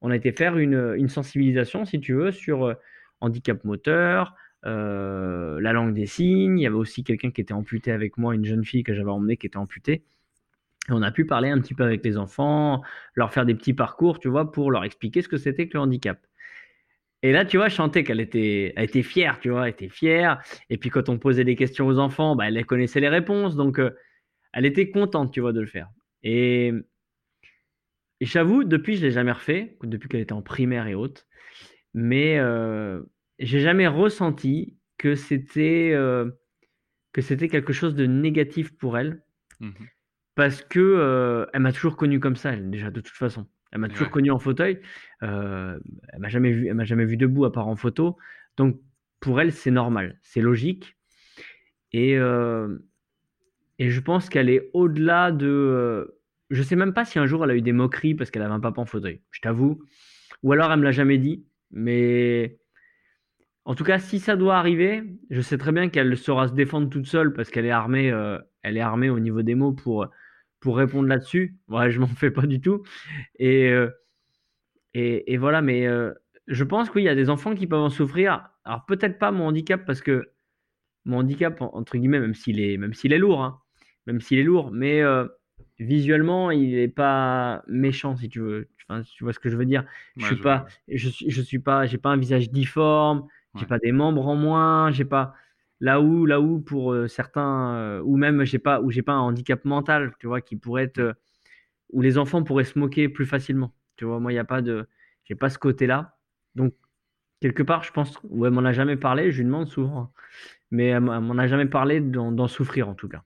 on 0.00 0.10
a 0.10 0.16
été 0.16 0.32
faire 0.32 0.58
une, 0.58 0.94
une 0.96 1.08
sensibilisation, 1.08 1.84
si 1.84 2.00
tu 2.00 2.14
veux, 2.14 2.32
sur 2.32 2.74
handicap 3.20 3.64
moteur, 3.64 4.34
la 4.62 5.72
langue 5.72 5.94
des 5.94 6.06
signes, 6.06 6.58
il 6.58 6.62
y 6.62 6.66
avait 6.66 6.76
aussi 6.76 7.04
quelqu'un 7.04 7.30
qui 7.30 7.40
était 7.40 7.54
amputé 7.54 7.92
avec 7.92 8.18
moi, 8.18 8.34
une 8.34 8.44
jeune 8.44 8.64
fille 8.64 8.82
que 8.82 8.94
j'avais 8.94 9.10
emmenée 9.10 9.36
qui 9.36 9.46
était 9.46 9.58
amputée. 9.58 10.02
On 10.88 11.02
a 11.02 11.10
pu 11.10 11.26
parler 11.26 11.50
un 11.50 11.60
petit 11.60 11.74
peu 11.74 11.84
avec 11.84 12.04
les 12.04 12.16
enfants, 12.16 12.82
leur 13.14 13.32
faire 13.32 13.44
des 13.44 13.54
petits 13.54 13.74
parcours, 13.74 14.18
tu 14.18 14.28
vois, 14.28 14.50
pour 14.50 14.70
leur 14.70 14.84
expliquer 14.84 15.22
ce 15.22 15.28
que 15.28 15.36
c'était 15.36 15.68
que 15.68 15.74
le 15.74 15.80
handicap. 15.80 16.18
Et 17.22 17.32
là, 17.32 17.44
tu 17.44 17.58
vois, 17.58 17.68
je 17.68 18.02
qu'elle 18.02 18.20
était, 18.20 18.72
elle 18.76 18.84
était 18.84 19.02
fière, 19.02 19.40
tu 19.40 19.50
vois, 19.50 19.64
elle 19.64 19.74
était 19.74 19.90
fière. 19.90 20.42
Et 20.70 20.78
puis 20.78 20.88
quand 20.88 21.08
on 21.10 21.18
posait 21.18 21.44
des 21.44 21.54
questions 21.54 21.86
aux 21.86 21.98
enfants, 21.98 22.34
bah, 22.34 22.48
elle 22.48 22.64
connaissait 22.64 23.00
les 23.00 23.10
réponses, 23.10 23.56
donc 23.56 23.78
euh, 23.78 23.90
elle 24.54 24.64
était 24.64 24.90
contente, 24.90 25.32
tu 25.32 25.40
vois, 25.40 25.52
de 25.52 25.60
le 25.60 25.66
faire. 25.66 25.90
Et, 26.22 26.72
j'avoue, 28.20 28.64
depuis, 28.64 28.96
je 28.96 29.02
l'ai 29.02 29.10
jamais 29.10 29.32
refait, 29.32 29.76
depuis 29.82 30.08
qu'elle 30.08 30.20
était 30.20 30.32
en 30.32 30.42
primaire 30.42 30.86
et 30.86 30.94
autres. 30.94 31.26
Mais 31.92 32.38
euh, 32.38 33.02
j'ai 33.38 33.60
jamais 33.60 33.86
ressenti 33.86 34.76
que 34.96 35.14
c'était 35.14 35.90
euh, 35.92 36.30
que 37.12 37.20
quelque 37.20 37.72
chose 37.72 37.94
de 37.94 38.06
négatif 38.06 38.76
pour 38.76 38.96
elle. 38.98 39.22
Mmh 39.60 39.70
parce 40.34 40.62
que 40.62 40.78
euh, 40.80 41.46
elle 41.52 41.60
m'a 41.62 41.72
toujours 41.72 41.96
connu 41.96 42.20
comme 42.20 42.36
ça, 42.36 42.52
elle, 42.52 42.70
déjà 42.70 42.90
de 42.90 43.00
toute 43.00 43.16
façon. 43.16 43.46
Elle 43.72 43.80
m'a 43.80 43.88
toujours 43.88 44.08
Ouais. 44.08 44.10
connu 44.10 44.30
en 44.30 44.38
fauteuil. 44.38 44.80
Euh, 45.22 45.78
elle 46.12 46.20
m'a 46.20 46.28
jamais 46.28 46.50
vu, 46.52 46.66
elle 46.68 46.74
m'a 46.74 46.84
jamais 46.84 47.04
vu 47.04 47.16
debout 47.16 47.44
à 47.44 47.52
part 47.52 47.68
en 47.68 47.76
photo. 47.76 48.16
Donc 48.56 48.80
pour 49.20 49.40
elle, 49.40 49.52
c'est 49.52 49.70
normal, 49.70 50.18
c'est 50.22 50.40
logique. 50.40 50.96
Et 51.92 52.16
euh, 52.18 52.78
et 53.78 53.90
je 53.90 54.00
pense 54.00 54.28
qu'elle 54.28 54.48
est 54.50 54.70
au-delà 54.74 55.32
de. 55.32 56.16
je 56.50 56.62
sais 56.62 56.76
même 56.76 56.92
pas 56.94 57.04
si 57.04 57.18
un 57.18 57.26
jour 57.26 57.44
elle 57.44 57.50
a 57.50 57.54
eu 57.56 57.62
des 57.62 57.72
moqueries 57.72 58.14
parce 58.14 58.30
qu'elle 58.30 58.42
avait 58.42 58.52
un 58.54 58.60
papa 58.60 58.80
en 58.80 58.86
fauteuil. 58.86 59.22
Je 59.30 59.40
t'avoue, 59.40 59.82
ou 60.42 60.52
alors 60.52 60.70
elle 60.72 60.78
me 60.80 60.84
l'a 60.84 60.92
jamais 60.92 61.18
dit. 61.18 61.44
Mais 61.70 62.58
en 63.64 63.74
tout 63.74 63.84
cas, 63.84 63.98
si 63.98 64.18
ça 64.18 64.36
doit 64.36 64.56
arriver, 64.56 65.04
je 65.30 65.40
sais 65.40 65.58
très 65.58 65.72
bien 65.72 65.88
qu'elle 65.88 66.16
saura 66.16 66.48
se 66.48 66.54
défendre 66.54 66.88
toute 66.90 67.06
seule 67.06 67.32
parce 67.32 67.50
qu'elle 67.50 67.66
est 67.66 67.70
armée, 67.70 68.10
elle 68.62 68.76
est 68.76 68.80
armée 68.80 69.10
au 69.10 69.18
niveau 69.18 69.42
des 69.42 69.54
mots 69.54 69.72
pour, 69.72 70.08
pour 70.60 70.76
répondre 70.76 71.08
là-dessus. 71.08 71.56
Ouais, 71.68 71.90
je 71.90 72.00
m'en 72.00 72.06
fais 72.06 72.30
pas 72.30 72.46
du 72.46 72.60
tout. 72.60 72.82
Et, 73.38 73.70
euh, 73.70 73.90
et, 74.94 75.32
et, 75.32 75.36
voilà, 75.36 75.62
mais 75.62 75.86
euh, 75.86 76.12
je 76.46 76.64
pense 76.64 76.90
qu'il 76.90 77.02
y 77.02 77.08
a 77.08 77.14
des 77.14 77.30
enfants 77.30 77.54
qui 77.54 77.66
peuvent 77.66 77.80
en 77.80 77.90
souffrir. 77.90 78.48
Alors 78.64 78.84
peut-être 78.86 79.18
pas 79.18 79.30
mon 79.30 79.46
handicap 79.46 79.84
parce 79.86 80.02
que 80.02 80.30
mon 81.04 81.18
handicap, 81.18 81.60
entre 81.60 81.96
guillemets, 81.96 82.20
même 82.20 82.34
s'il 82.34 82.60
est, 82.60 82.76
même 82.76 82.92
s'il 82.92 83.12
est 83.12 83.18
lourd, 83.18 83.42
hein, 83.42 83.60
même 84.06 84.20
s'il 84.20 84.38
est 84.38 84.44
lourd, 84.44 84.70
mais 84.70 85.02
visuellement, 85.80 86.50
il 86.50 86.76
n'est 86.76 86.88
pas 86.88 87.62
méchant, 87.66 88.16
si 88.16 88.28
tu 88.28 88.40
veux. 88.40 88.68
Enfin, 88.88 89.02
tu 89.02 89.24
vois 89.24 89.32
ce 89.32 89.38
que 89.38 89.48
je 89.48 89.56
veux 89.56 89.64
dire. 89.64 89.84
Je 90.16 90.26
suis 90.26 90.36
pas, 90.36 90.66
je 90.88 91.08
je 91.08 91.42
suis 91.42 91.58
pas, 91.58 91.86
j'ai 91.86 91.98
pas 91.98 92.10
un 92.10 92.16
visage 92.16 92.50
difforme, 92.50 93.26
j'ai 93.56 93.66
pas 93.66 93.78
des 93.78 93.92
membres 93.92 94.26
en 94.26 94.36
moins, 94.36 94.90
j'ai 94.90 95.04
pas 95.04 95.34
là 95.80 96.00
où, 96.00 96.26
là 96.26 96.40
où 96.40 96.60
pour 96.60 96.92
euh, 96.92 97.08
certains, 97.08 97.74
euh, 97.76 98.02
ou 98.02 98.16
même 98.16 98.44
j'ai 98.44 98.58
pas, 98.58 98.80
où 98.80 98.90
j'ai 98.90 99.02
pas 99.02 99.12
un 99.12 99.20
handicap 99.20 99.64
mental, 99.64 100.14
tu 100.18 100.26
vois, 100.26 100.40
qui 100.40 100.56
pourrait 100.56 100.84
être, 100.84 100.98
euh, 100.98 101.14
où 101.92 102.02
les 102.02 102.18
enfants 102.18 102.44
pourraient 102.44 102.64
se 102.64 102.78
moquer 102.78 103.08
plus 103.08 103.26
facilement. 103.26 103.74
Tu 103.96 104.04
vois, 104.04 104.20
moi, 104.20 104.32
il 104.32 104.36
y 104.36 104.38
a 104.38 104.44
pas 104.44 104.62
de, 104.62 104.88
j'ai 105.24 105.34
pas 105.34 105.50
ce 105.50 105.58
côté-là. 105.58 106.18
Donc 106.54 106.74
quelque 107.40 107.62
part, 107.62 107.84
je 107.84 107.92
pense, 107.92 108.18
ou 108.24 108.46
elle 108.46 108.52
m'en 108.52 108.64
a 108.64 108.72
jamais 108.72 108.96
parlé. 108.96 109.32
Je 109.32 109.38
lui 109.38 109.46
demande 109.46 109.68
souvent, 109.68 110.00
hein. 110.02 110.10
mais 110.70 110.86
elle 110.88 111.00
m'en 111.00 111.38
a 111.38 111.46
jamais 111.48 111.66
parlé 111.66 112.00
d'en 112.00 112.48
souffrir 112.48 112.88
en 112.88 112.94
tout 112.94 113.08
cas. 113.08 113.24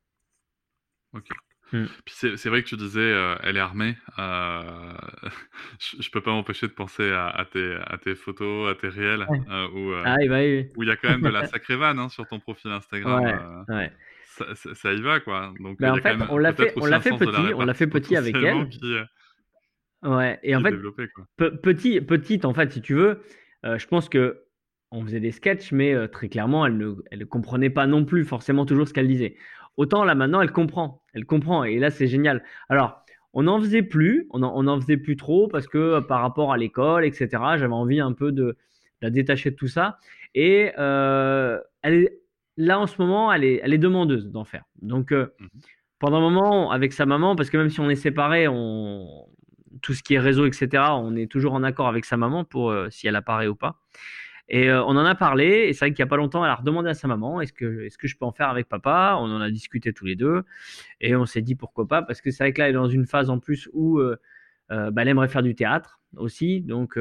Mmh. 1.74 1.86
Puis 2.04 2.14
c'est 2.36 2.48
vrai 2.48 2.62
que 2.62 2.68
tu 2.68 2.76
disais, 2.76 3.00
euh, 3.00 3.34
elle 3.42 3.56
est 3.56 3.60
armée. 3.60 3.96
Euh, 4.20 4.60
je, 5.80 6.00
je 6.00 6.10
peux 6.10 6.20
pas 6.20 6.30
m'empêcher 6.30 6.68
de 6.68 6.72
penser 6.72 7.10
à, 7.10 7.26
à, 7.26 7.44
tes, 7.44 7.76
à 7.84 7.98
tes 7.98 8.14
photos, 8.14 8.70
à 8.70 8.76
tes 8.76 8.86
réels, 8.86 9.26
euh, 9.50 9.68
où, 9.74 9.92
ah, 10.04 10.16
bah 10.28 10.38
où 10.76 10.82
il 10.84 10.88
y 10.88 10.90
a 10.92 10.96
quand 10.96 11.10
même 11.10 11.22
de 11.22 11.28
la 11.28 11.46
sacrée 11.48 11.74
vanne 11.74 11.98
hein, 11.98 12.08
sur 12.08 12.28
ton 12.28 12.38
profil 12.38 12.70
Instagram. 12.70 13.64
Ouais, 13.68 13.90
ça, 14.22 14.54
ça, 14.54 14.92
y 14.92 15.00
va, 15.00 15.18
quoi. 15.18 15.52
Donc, 15.58 15.80
bah, 15.80 15.94
en 15.94 15.96
fait, 15.96 16.16
on 16.28 16.38
l'a 16.38 16.52
fait, 16.52 16.72
on 16.76 16.86
l'a 16.86 17.00
fait 17.00 17.10
petit, 17.10 17.54
on 17.54 17.64
l'a 17.64 17.74
fait 17.74 17.88
petit 17.88 18.16
avec 18.16 18.36
elle. 18.36 18.68
ouais, 20.02 20.38
et 20.44 20.54
en 20.54 20.60
fait, 20.60 20.76
petit, 21.60 22.00
petite, 22.00 22.44
en 22.44 22.54
fait, 22.54 22.72
si 22.72 22.82
tu 22.82 22.94
veux, 22.94 23.20
je 23.64 23.86
pense 23.86 24.08
que 24.08 24.42
on 24.92 25.04
faisait 25.04 25.18
des 25.18 25.32
sketchs, 25.32 25.72
mais 25.72 26.06
très 26.06 26.28
clairement, 26.28 26.64
elle 26.66 26.76
ne, 26.76 26.94
elle 27.10 27.18
ne 27.18 27.24
comprenait 27.24 27.70
pas 27.70 27.88
non 27.88 28.04
plus 28.04 28.24
forcément 28.24 28.64
toujours 28.64 28.86
ce 28.86 28.94
qu'elle 28.94 29.08
disait. 29.08 29.34
Autant 29.76 30.04
là 30.04 30.14
maintenant, 30.14 30.40
elle 30.40 30.52
comprend. 30.52 31.02
Elle 31.14 31.24
comprend. 31.24 31.64
Et 31.64 31.78
là, 31.78 31.90
c'est 31.90 32.06
génial. 32.06 32.42
Alors, 32.68 33.04
on 33.32 33.44
n'en 33.44 33.60
faisait 33.60 33.82
plus. 33.82 34.28
On 34.30 34.38
n'en 34.38 34.80
faisait 34.80 34.96
plus 34.96 35.16
trop 35.16 35.48
parce 35.48 35.66
que 35.66 35.78
euh, 35.78 36.00
par 36.00 36.20
rapport 36.20 36.52
à 36.52 36.56
l'école, 36.56 37.04
etc., 37.04 37.28
j'avais 37.56 37.72
envie 37.72 38.00
un 38.00 38.12
peu 38.12 38.32
de, 38.32 38.56
la 39.02 39.10
détacher 39.10 39.50
de 39.50 39.56
tout 39.56 39.68
ça. 39.68 39.98
Et 40.34 40.72
euh, 40.78 41.58
elle 41.82 41.94
est, 41.94 42.20
là, 42.56 42.78
en 42.78 42.86
ce 42.86 43.00
moment, 43.00 43.32
elle 43.32 43.44
est, 43.44 43.60
elle 43.62 43.74
est 43.74 43.78
demandeuse 43.78 44.30
d'en 44.30 44.44
faire. 44.44 44.64
Donc, 44.80 45.12
euh, 45.12 45.26
mmh 45.38 45.46
pendant 46.00 46.18
un 46.18 46.20
moment, 46.20 46.70
avec 46.70 46.92
sa 46.92 47.06
maman, 47.06 47.34
parce 47.34 47.48
que 47.48 47.56
même 47.56 47.70
si 47.70 47.80
on 47.80 47.88
est 47.88 47.96
séparés, 47.96 48.46
on, 48.46 49.26
tout 49.80 49.94
ce 49.94 50.02
qui 50.02 50.14
est 50.14 50.18
réseau, 50.18 50.44
etc., 50.44 50.82
on 50.90 51.16
est 51.16 51.30
toujours 51.30 51.54
en 51.54 51.62
accord 51.62 51.88
avec 51.88 52.04
sa 52.04 52.18
maman 52.18 52.44
pour 52.44 52.74
si 52.90 53.06
elle 53.06 53.16
apparaît 53.16 53.46
ou 53.46 53.54
pas. 53.54 53.76
Et 54.48 54.68
euh, 54.68 54.84
on 54.84 54.96
en 54.96 55.04
a 55.04 55.14
parlé, 55.14 55.68
et 55.68 55.72
c'est 55.72 55.86
vrai 55.86 55.94
qu'il 55.94 56.02
n'y 56.02 56.08
a 56.08 56.10
pas 56.10 56.16
longtemps, 56.16 56.44
elle 56.44 56.50
a 56.50 56.56
redemandé 56.56 56.90
à 56.90 56.94
sa 56.94 57.08
maman 57.08 57.40
est-ce 57.40 57.52
que, 57.52 57.88
je 57.88 58.16
peux 58.16 58.26
en 58.26 58.32
faire 58.32 58.48
avec 58.48 58.68
papa? 58.68 59.16
On 59.18 59.24
en 59.24 59.40
a 59.40 59.50
discuté 59.50 59.92
tous 59.92 60.04
les 60.04 60.16
deux, 60.16 60.42
et 61.00 61.16
on 61.16 61.24
s'est 61.24 61.40
dit 61.42 61.54
pourquoi 61.54 61.88
pas, 61.88 62.02
parce 62.02 62.20
que 62.20 62.30
c'est 62.30 62.44
vrai 62.44 62.52
que 62.52 62.60
là, 62.60 62.68
elle 62.68 62.74
est 62.74 62.78
dans 62.78 62.88
une 62.88 63.06
phase 63.06 63.30
en 63.30 63.38
plus 63.38 63.68
où 63.72 63.98
euh, 63.98 64.16
euh, 64.70 64.90
bah, 64.90 65.02
elle 65.02 65.08
aimerait 65.08 65.28
faire 65.28 65.42
du 65.42 65.54
théâtre 65.54 66.00
aussi. 66.16 66.60
Donc, 66.60 66.98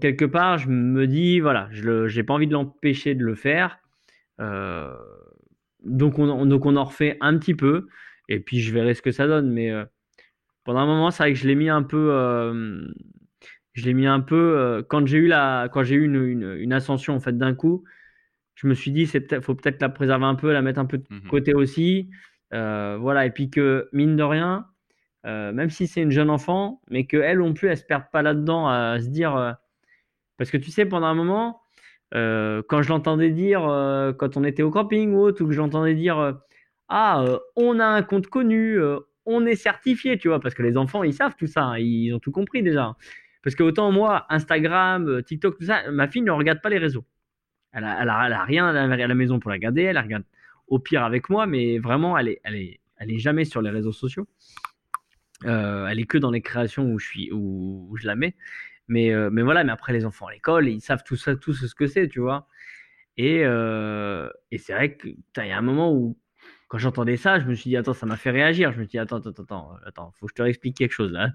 quelque 0.00 0.24
part, 0.24 0.58
je 0.58 0.68
me 0.68 1.06
dis 1.06 1.38
voilà, 1.38 1.68
je 1.70 2.14
n'ai 2.14 2.22
pas 2.24 2.34
envie 2.34 2.48
de 2.48 2.54
l'empêcher 2.54 3.14
de 3.14 3.24
le 3.24 3.36
faire. 3.36 3.78
donc, 4.38 6.18
on, 6.18 6.46
donc, 6.46 6.66
on 6.66 6.76
en 6.76 6.84
refait 6.84 7.18
un 7.20 7.38
petit 7.38 7.54
peu, 7.54 7.86
et 8.28 8.40
puis 8.40 8.60
je 8.60 8.72
verrai 8.72 8.94
ce 8.94 9.02
que 9.02 9.12
ça 9.12 9.28
donne. 9.28 9.48
Mais 9.52 9.70
pendant 10.64 10.80
un 10.80 10.86
moment, 10.86 11.12
c'est 11.12 11.22
vrai 11.22 11.32
que 11.32 11.38
je 11.38 11.46
l'ai 11.46 11.54
mis 11.54 11.68
un 11.68 11.84
peu 11.84 12.10
je 13.74 13.84
l'ai 13.84 13.94
mis 13.94 14.06
un 14.06 14.20
peu 14.20 14.56
euh, 14.56 14.82
quand 14.82 15.06
j'ai 15.06 15.18
eu 15.18 15.26
la 15.26 15.68
quand 15.70 15.82
j'ai 15.82 15.96
eu 15.96 16.04
une, 16.04 16.56
une, 16.58 16.72
ascension 16.72 17.14
en 17.14 17.20
fait 17.20 17.36
d'un 17.36 17.54
coup 17.54 17.84
je 18.54 18.66
me 18.68 18.74
suis 18.74 18.92
dit 18.92 19.06
c'est 19.06 19.20
peut 19.20 19.40
faut 19.40 19.54
peut-être 19.54 19.82
la 19.82 19.88
préserver 19.88 20.24
un 20.24 20.36
peu 20.36 20.52
la 20.52 20.62
mettre 20.62 20.78
un 20.78 20.86
peu 20.86 20.98
de 20.98 21.04
mmh 21.10 21.28
côté 21.28 21.54
aussi. 21.54 22.08
Euh, 22.52 22.96
voilà 23.00 23.26
et 23.26 23.30
puis 23.30 23.50
que 23.50 23.88
mine 23.92 24.16
de 24.16 24.22
rien 24.22 24.66
euh, 25.26 25.52
même 25.52 25.70
si 25.70 25.88
c'est 25.88 26.02
une 26.02 26.12
jeune 26.12 26.30
enfant 26.30 26.80
mais 26.88 27.04
que 27.04 27.16
elle 27.16 27.38
non 27.38 27.52
plus 27.52 27.68
elle 27.68 27.76
se 27.76 27.84
perde 27.84 28.04
pas 28.12 28.22
là-dedans 28.22 28.68
à 28.68 29.00
se 29.00 29.08
dire 29.08 29.56
parce 30.36 30.50
que 30.50 30.56
tu 30.56 30.70
sais 30.70 30.86
pendant 30.86 31.06
un 31.06 31.14
moment 31.14 31.62
quand 32.12 32.82
je 32.82 32.88
l'entendais 32.90 33.30
dire 33.30 33.62
quand 34.18 34.36
on 34.36 34.44
était 34.44 34.62
au 34.62 34.70
camping 34.70 35.14
ou 35.14 35.20
autre 35.20 35.42
ou 35.42 35.48
que 35.48 35.52
j'entendais 35.52 35.94
dire 35.94 36.38
ah 36.88 37.24
on 37.56 37.80
a 37.80 37.86
un 37.86 38.02
compte 38.02 38.28
connu 38.28 38.78
on 39.26 39.46
est 39.46 39.56
certifié 39.56 40.16
tu 40.16 40.28
vois 40.28 40.38
parce 40.38 40.54
que 40.54 40.62
les 40.62 40.76
enfants 40.76 41.02
ils 41.02 41.14
savent 41.14 41.34
tout 41.36 41.48
ça 41.48 41.64
hein, 41.64 41.78
ils 41.78 42.12
ont 42.12 42.20
tout 42.20 42.30
compris 42.30 42.62
déjà 42.62 42.94
parce 43.44 43.54
que 43.54 43.62
autant 43.62 43.92
moi, 43.92 44.24
Instagram, 44.30 45.06
euh, 45.06 45.22
TikTok, 45.22 45.58
tout 45.58 45.66
ça, 45.66 45.90
ma 45.90 46.08
fille 46.08 46.22
ne 46.22 46.30
regarde 46.30 46.62
pas 46.62 46.70
les 46.70 46.78
réseaux. 46.78 47.04
Elle 47.72 47.84
a, 47.84 48.44
rien 48.44 48.68
à 48.68 48.86
la 48.86 49.14
maison 49.14 49.38
pour 49.38 49.50
la 49.50 49.56
regarder. 49.56 49.82
Elle 49.82 49.98
regarde 49.98 50.24
au 50.68 50.78
pire 50.78 51.02
avec 51.04 51.28
moi, 51.28 51.46
mais 51.46 51.78
vraiment, 51.78 52.16
elle 52.16 52.28
est, 52.28 53.18
jamais 53.18 53.44
sur 53.44 53.60
les 53.60 53.70
réseaux 53.70 53.92
sociaux. 53.92 54.26
Euh, 55.44 55.86
elle 55.88 56.00
est 56.00 56.06
que 56.06 56.16
dans 56.16 56.30
les 56.30 56.40
créations 56.40 56.94
où 56.94 56.98
je 57.96 58.06
la 58.06 58.14
mets. 58.14 58.34
Mais, 58.88 59.12
euh, 59.12 59.28
mais 59.30 59.42
voilà. 59.42 59.64
Mais 59.64 59.72
après, 59.72 59.92
les 59.92 60.06
enfants 60.06 60.28
à 60.28 60.32
l'école, 60.32 60.68
ils 60.68 60.80
savent 60.80 61.02
tout 61.04 61.16
ça, 61.16 61.36
tout 61.36 61.52
ce 61.52 61.74
que 61.74 61.86
c'est, 61.86 62.08
tu 62.08 62.20
vois. 62.20 62.48
Et, 63.18 63.40
c'est 64.56 64.72
vrai 64.72 64.96
que 64.96 65.08
il 65.08 65.46
y 65.46 65.50
a 65.50 65.58
un 65.58 65.62
moment 65.62 65.92
où 65.92 66.16
quand 66.68 66.78
j'entendais 66.78 67.16
ça, 67.16 67.38
je 67.38 67.46
me 67.46 67.54
suis 67.54 67.70
dit, 67.70 67.76
attends, 67.76 67.92
ça 67.94 68.06
m'a 68.06 68.16
fait 68.16 68.30
réagir. 68.30 68.72
Je 68.72 68.78
me 68.78 68.84
suis 68.84 68.92
dit, 68.92 68.98
attends, 68.98 69.18
attends, 69.18 69.42
attends, 69.42 69.70
attends, 69.86 70.12
faut 70.18 70.26
que 70.26 70.32
je 70.32 70.34
te 70.34 70.42
réexplique 70.42 70.76
quelque 70.76 70.92
chose 70.92 71.12
là. 71.12 71.30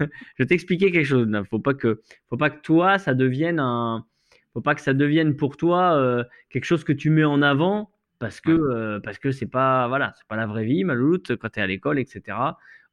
je 0.00 0.06
vais 0.38 0.46
t'expliquer 0.46 0.90
quelque 0.92 1.06
chose. 1.06 1.28
Faut 1.50 1.60
pas 1.60 1.74
que, 1.74 2.02
faut 2.28 2.36
pas 2.36 2.50
que 2.50 2.60
toi, 2.60 2.98
ça 2.98 3.14
devienne 3.14 3.58
un, 3.60 4.04
faut 4.52 4.60
pas 4.60 4.74
que 4.74 4.80
ça 4.80 4.94
devienne 4.94 5.36
pour 5.36 5.56
toi 5.56 5.96
euh, 5.96 6.24
quelque 6.50 6.64
chose 6.64 6.84
que 6.84 6.92
tu 6.92 7.10
mets 7.10 7.24
en 7.24 7.42
avant 7.42 7.90
parce 8.18 8.40
que, 8.40 8.52
euh, 8.52 9.00
parce 9.00 9.18
que 9.18 9.32
c'est 9.32 9.46
pas, 9.46 9.88
voilà, 9.88 10.12
c'est 10.16 10.26
pas 10.28 10.36
la 10.36 10.46
vraie 10.46 10.64
vie, 10.64 10.84
maloute, 10.84 11.36
quand 11.36 11.48
tu 11.50 11.58
es 11.58 11.62
à 11.62 11.66
l'école, 11.66 11.98
etc. 11.98 12.38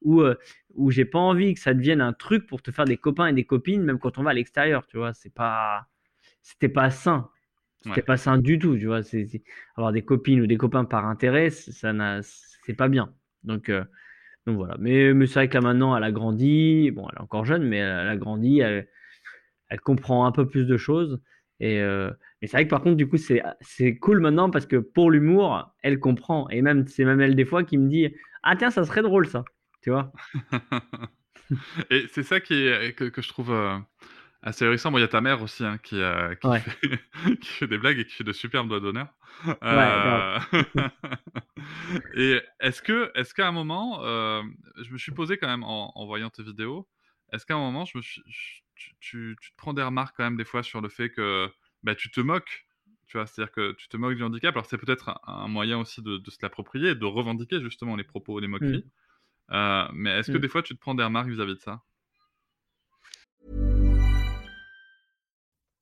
Ou, 0.01 0.21
euh, 0.21 0.35
où 0.73 0.91
j'ai 0.91 1.05
pas 1.05 1.19
envie 1.19 1.53
que 1.53 1.59
ça 1.59 1.73
devienne 1.73 2.01
un 2.01 2.13
truc 2.13 2.47
pour 2.47 2.61
te 2.61 2.71
faire 2.71 2.85
des 2.85 2.97
copains 2.97 3.27
et 3.27 3.33
des 3.33 3.43
copines, 3.43 3.83
même 3.83 3.99
quand 3.99 4.17
on 4.17 4.23
va 4.23 4.31
à 4.31 4.33
l'extérieur, 4.33 4.87
tu 4.87 4.97
vois. 4.97 5.13
C'est 5.13 5.33
pas, 5.33 5.87
c'était 6.41 6.69
pas 6.69 6.89
sain. 6.89 7.29
C'était 7.81 8.01
pas 8.01 8.17
sain 8.17 8.37
du 8.37 8.59
tout, 8.59 8.77
tu 8.77 8.87
vois. 8.87 9.01
Avoir 9.75 9.93
des 9.93 10.01
copines 10.01 10.41
ou 10.41 10.47
des 10.47 10.57
copains 10.57 10.85
par 10.85 11.05
intérêt, 11.05 11.49
ça 11.49 11.93
n'a, 11.93 12.19
c'est 12.21 12.73
pas 12.73 12.89
bien. 12.89 13.13
Donc, 13.43 13.69
euh, 13.69 13.83
donc 14.45 14.57
voilà. 14.57 14.75
Mais, 14.79 15.13
mais 15.13 15.27
c'est 15.27 15.35
vrai 15.35 15.49
que 15.49 15.53
là 15.55 15.61
maintenant, 15.61 15.95
elle 15.95 16.03
a 16.03 16.11
grandi. 16.11 16.91
Bon, 16.91 17.07
elle 17.09 17.17
est 17.17 17.21
encore 17.21 17.45
jeune, 17.45 17.63
mais 17.63 17.77
elle, 17.77 18.07
a 18.07 18.17
grandi. 18.17 18.59
Elle, 18.59 18.89
elle, 19.69 19.79
comprend 19.79 20.25
un 20.25 20.31
peu 20.31 20.47
plus 20.47 20.65
de 20.65 20.77
choses. 20.77 21.21
Et 21.61 21.79
euh, 21.79 22.11
mais 22.41 22.47
c'est 22.47 22.57
vrai 22.57 22.65
que 22.65 22.69
par 22.69 22.81
contre, 22.81 22.95
du 22.95 23.07
coup, 23.07 23.17
c'est, 23.17 23.41
c'est 23.61 23.97
cool 23.97 24.19
maintenant 24.19 24.49
parce 24.49 24.65
que 24.65 24.77
pour 24.77 25.11
l'humour, 25.11 25.73
elle 25.81 25.99
comprend. 25.99 26.49
Et 26.49 26.61
même, 26.61 26.87
c'est 26.87 27.05
même 27.05 27.21
elle 27.21 27.35
des 27.35 27.45
fois 27.45 27.63
qui 27.63 27.77
me 27.77 27.89
dit 27.89 28.13
Ah, 28.43 28.55
tiens, 28.55 28.71
ça 28.71 28.83
serait 28.85 29.01
drôle 29.01 29.27
ça. 29.27 29.45
Tu 29.81 29.89
vois? 29.89 30.11
Et 31.89 32.05
c'est 32.11 32.23
ça 32.23 32.39
qui 32.39 32.53
est, 32.53 32.93
que, 32.93 33.05
que 33.05 33.21
je 33.21 33.29
trouve. 33.29 33.51
Euh, 33.51 33.77
c'est 34.51 34.67
récent. 34.67 34.91
Bon, 34.91 34.97
il 34.97 35.01
y 35.01 35.03
a 35.03 35.09
ta 35.09 35.21
mère 35.21 35.41
aussi 35.41 35.65
hein, 35.65 35.77
qui, 35.77 35.99
euh, 36.01 36.33
qui, 36.35 36.47
fait, 36.59 37.01
qui, 37.41 37.49
fait, 37.49 37.67
des 37.67 37.77
blagues 37.77 37.99
et 37.99 38.05
qui 38.05 38.13
fait 38.13 38.23
de 38.23 38.31
superbes 38.31 38.69
doigts 38.69 38.79
d'honneur. 38.79 39.07
Euh... 39.63 40.39
et 42.15 42.41
est-ce 42.59 42.81
que, 42.81 43.11
est-ce 43.15 43.33
qu'à 43.33 43.47
un 43.47 43.51
moment, 43.51 44.03
euh, 44.03 44.41
je 44.81 44.91
me 44.91 44.97
suis 44.97 45.11
posé 45.11 45.37
quand 45.37 45.47
même 45.47 45.63
en, 45.63 45.91
en 45.97 46.05
voyant 46.05 46.29
tes 46.29 46.43
vidéos, 46.43 46.87
est-ce 47.33 47.45
qu'à 47.45 47.55
un 47.55 47.59
moment, 47.59 47.85
je 47.85 47.97
me 47.97 48.01
suis, 48.01 48.23
tu, 48.75 48.93
tu, 48.99 49.35
tu, 49.41 49.51
te 49.51 49.57
prends 49.57 49.73
des 49.73 49.83
remarques 49.83 50.15
quand 50.17 50.23
même 50.23 50.37
des 50.37 50.45
fois 50.45 50.63
sur 50.63 50.81
le 50.81 50.89
fait 50.89 51.09
que 51.09 51.49
bah, 51.83 51.95
tu 51.95 52.09
te 52.09 52.21
moques 52.21 52.65
tu 53.09 53.17
vois, 53.17 53.25
c'est-à-dire 53.25 53.51
que 53.51 53.71
tu 53.71 53.89
te 53.89 53.97
moques 53.97 54.15
du 54.15 54.23
handicap. 54.23 54.55
Alors 54.55 54.67
c'est 54.67 54.77
peut-être 54.77 55.19
un, 55.25 55.47
moyen 55.47 55.79
aussi 55.79 56.03
de, 56.03 56.19
de 56.19 56.29
se 56.29 56.37
l'approprier, 56.43 56.93
de 56.93 57.05
revendiquer 57.05 57.59
justement 57.59 57.95
les 57.95 58.03
propos, 58.03 58.39
les 58.39 58.47
moqueries. 58.47 58.85
Mmh. 59.49 59.87
Mais 59.93 60.19
est-ce 60.19 60.31
que 60.31 60.37
mmh. 60.37 60.41
des 60.41 60.47
fois 60.47 60.61
tu 60.61 60.75
te 60.75 60.79
prends 60.79 60.93
des 60.93 61.03
remarques 61.03 61.27
vis-à-vis 61.27 61.53
-vis 61.53 61.55
de 61.55 61.59
ça? 61.59 61.81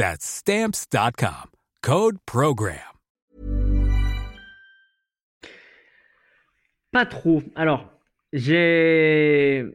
That's 0.00 0.24
Stamps.com. 0.24 1.50
Code 1.82 2.16
PROGRAM. 2.24 2.78
Pas 6.90 7.04
trop. 7.04 7.42
Alors, 7.54 7.92
j'ai 8.32 9.66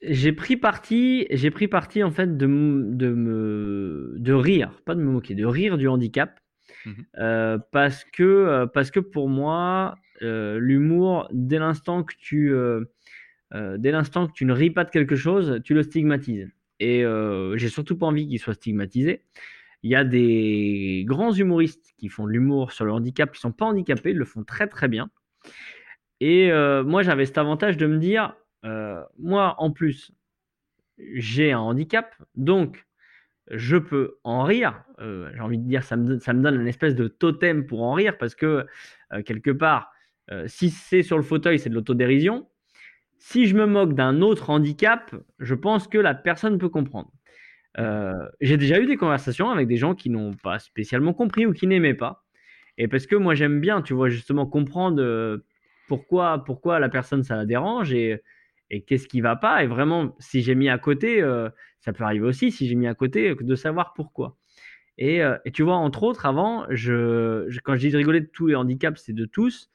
j'ai 0.00 0.32
pris 0.32 0.56
parti, 0.56 1.26
j'ai 1.30 1.50
pris 1.50 1.68
parti 1.68 2.02
en 2.02 2.10
fait 2.10 2.38
de, 2.38 2.46
de 2.46 3.08
me 3.10 4.14
de 4.16 4.32
rire, 4.32 4.72
pas 4.86 4.94
de 4.94 5.00
me 5.02 5.10
moquer, 5.10 5.34
de 5.34 5.44
rire 5.44 5.76
du 5.76 5.86
handicap, 5.86 6.40
Mhm. 6.86 6.94
euh, 7.18 7.58
parce 7.70 8.04
que 8.04 8.22
euh, 8.22 8.66
parce 8.66 8.90
que 8.90 9.00
pour 9.00 9.28
moi, 9.28 9.96
euh, 10.22 10.58
l'humour, 10.58 11.28
dès 11.30 11.58
l'instant 11.58 12.04
que 12.04 12.14
tu 12.18 12.54
euh, 12.54 12.86
dès 13.76 13.90
l'instant 13.90 14.28
que 14.28 14.32
tu 14.32 14.46
ne 14.46 14.54
ris 14.54 14.70
pas 14.70 14.84
de 14.84 14.90
quelque 14.90 15.14
chose, 15.14 15.60
tu 15.62 15.74
le 15.74 15.82
stigmatises. 15.82 16.48
Et 16.80 17.04
j'ai 17.56 17.68
surtout 17.68 17.98
pas 17.98 18.06
envie 18.06 18.26
qu'il 18.26 18.38
soit 18.38 18.54
stigmatisé. 18.54 19.20
Il 19.84 19.90
y 19.90 19.96
a 19.96 20.02
des 20.02 21.04
grands 21.06 21.32
humoristes 21.32 21.92
qui 21.98 22.08
font 22.08 22.24
de 22.24 22.30
l'humour 22.30 22.72
sur 22.72 22.86
le 22.86 22.92
handicap, 22.92 23.30
qui 23.30 23.38
sont 23.38 23.52
pas 23.52 23.66
handicapés, 23.66 24.12
ils 24.12 24.16
le 24.16 24.24
font 24.24 24.42
très 24.42 24.66
très 24.66 24.88
bien. 24.88 25.10
Et 26.20 26.50
euh, 26.50 26.82
moi, 26.82 27.02
j'avais 27.02 27.26
cet 27.26 27.36
avantage 27.36 27.76
de 27.76 27.86
me 27.86 27.98
dire, 27.98 28.34
euh, 28.64 29.04
moi, 29.18 29.56
en 29.58 29.70
plus, 29.70 30.10
j'ai 30.96 31.52
un 31.52 31.58
handicap, 31.58 32.14
donc 32.34 32.86
je 33.50 33.76
peux 33.76 34.16
en 34.24 34.44
rire. 34.44 34.82
Euh, 35.00 35.30
j'ai 35.34 35.40
envie 35.40 35.58
de 35.58 35.68
dire, 35.68 35.84
ça 35.84 35.96
me, 35.96 36.18
ça 36.18 36.32
me 36.32 36.42
donne 36.42 36.62
une 36.62 36.66
espèce 36.66 36.94
de 36.94 37.06
totem 37.06 37.66
pour 37.66 37.82
en 37.82 37.92
rire, 37.92 38.16
parce 38.16 38.34
que 38.34 38.66
quelque 39.26 39.50
part, 39.50 39.92
si 40.46 40.70
c'est 40.70 41.02
sur 41.02 41.18
le 41.18 41.22
fauteuil, 41.22 41.58
c'est 41.58 41.68
de 41.68 41.74
l'autodérision. 41.74 42.48
Si 43.18 43.44
je 43.44 43.54
me 43.54 43.66
moque 43.66 43.94
d'un 43.94 44.22
autre 44.22 44.48
handicap, 44.48 45.14
je 45.40 45.54
pense 45.54 45.88
que 45.88 45.98
la 45.98 46.14
personne 46.14 46.56
peut 46.56 46.70
comprendre. 46.70 47.12
Euh, 47.78 48.28
j'ai 48.40 48.56
déjà 48.56 48.78
eu 48.80 48.86
des 48.86 48.96
conversations 48.96 49.50
avec 49.50 49.66
des 49.66 49.76
gens 49.76 49.94
qui 49.94 50.10
n'ont 50.10 50.34
pas 50.34 50.58
spécialement 50.58 51.12
compris 51.12 51.46
ou 51.46 51.52
qui 51.52 51.66
n'aimaient 51.66 51.94
pas. 51.94 52.24
Et 52.78 52.88
parce 52.88 53.06
que 53.06 53.16
moi 53.16 53.34
j'aime 53.34 53.60
bien, 53.60 53.82
tu 53.82 53.94
vois, 53.94 54.08
justement 54.08 54.46
comprendre 54.46 55.02
euh, 55.02 55.44
pourquoi, 55.88 56.44
pourquoi 56.44 56.78
la 56.78 56.88
personne 56.88 57.22
ça 57.22 57.36
la 57.36 57.46
dérange 57.46 57.92
et, 57.92 58.22
qu'est-ce 58.86 59.06
qui 59.06 59.20
va 59.20 59.36
pas. 59.36 59.62
Et 59.62 59.68
vraiment, 59.68 60.16
si 60.18 60.42
j'ai 60.42 60.56
mis 60.56 60.68
à 60.68 60.78
côté, 60.78 61.22
euh, 61.22 61.48
ça 61.80 61.92
peut 61.92 62.02
arriver 62.02 62.26
aussi, 62.26 62.50
si 62.50 62.66
j'ai 62.66 62.74
mis 62.74 62.88
à 62.88 62.94
côté, 62.94 63.32
de 63.32 63.54
savoir 63.54 63.92
pourquoi. 63.94 64.36
Et, 64.98 65.22
tu 65.52 65.62
vois, 65.62 65.76
entre 65.76 66.02
autres, 66.02 66.26
avant, 66.26 66.66
je, 66.70 67.48
quand 67.60 67.74
je 67.74 67.80
dis 67.80 67.90
de 67.90 67.96
rigoler 67.96 68.20
de 68.20 68.30
tous 68.32 68.48
les 68.48 68.56
handicaps, 68.56 69.00
c'est 69.00 69.12
de 69.12 69.26
tous. 69.26 69.70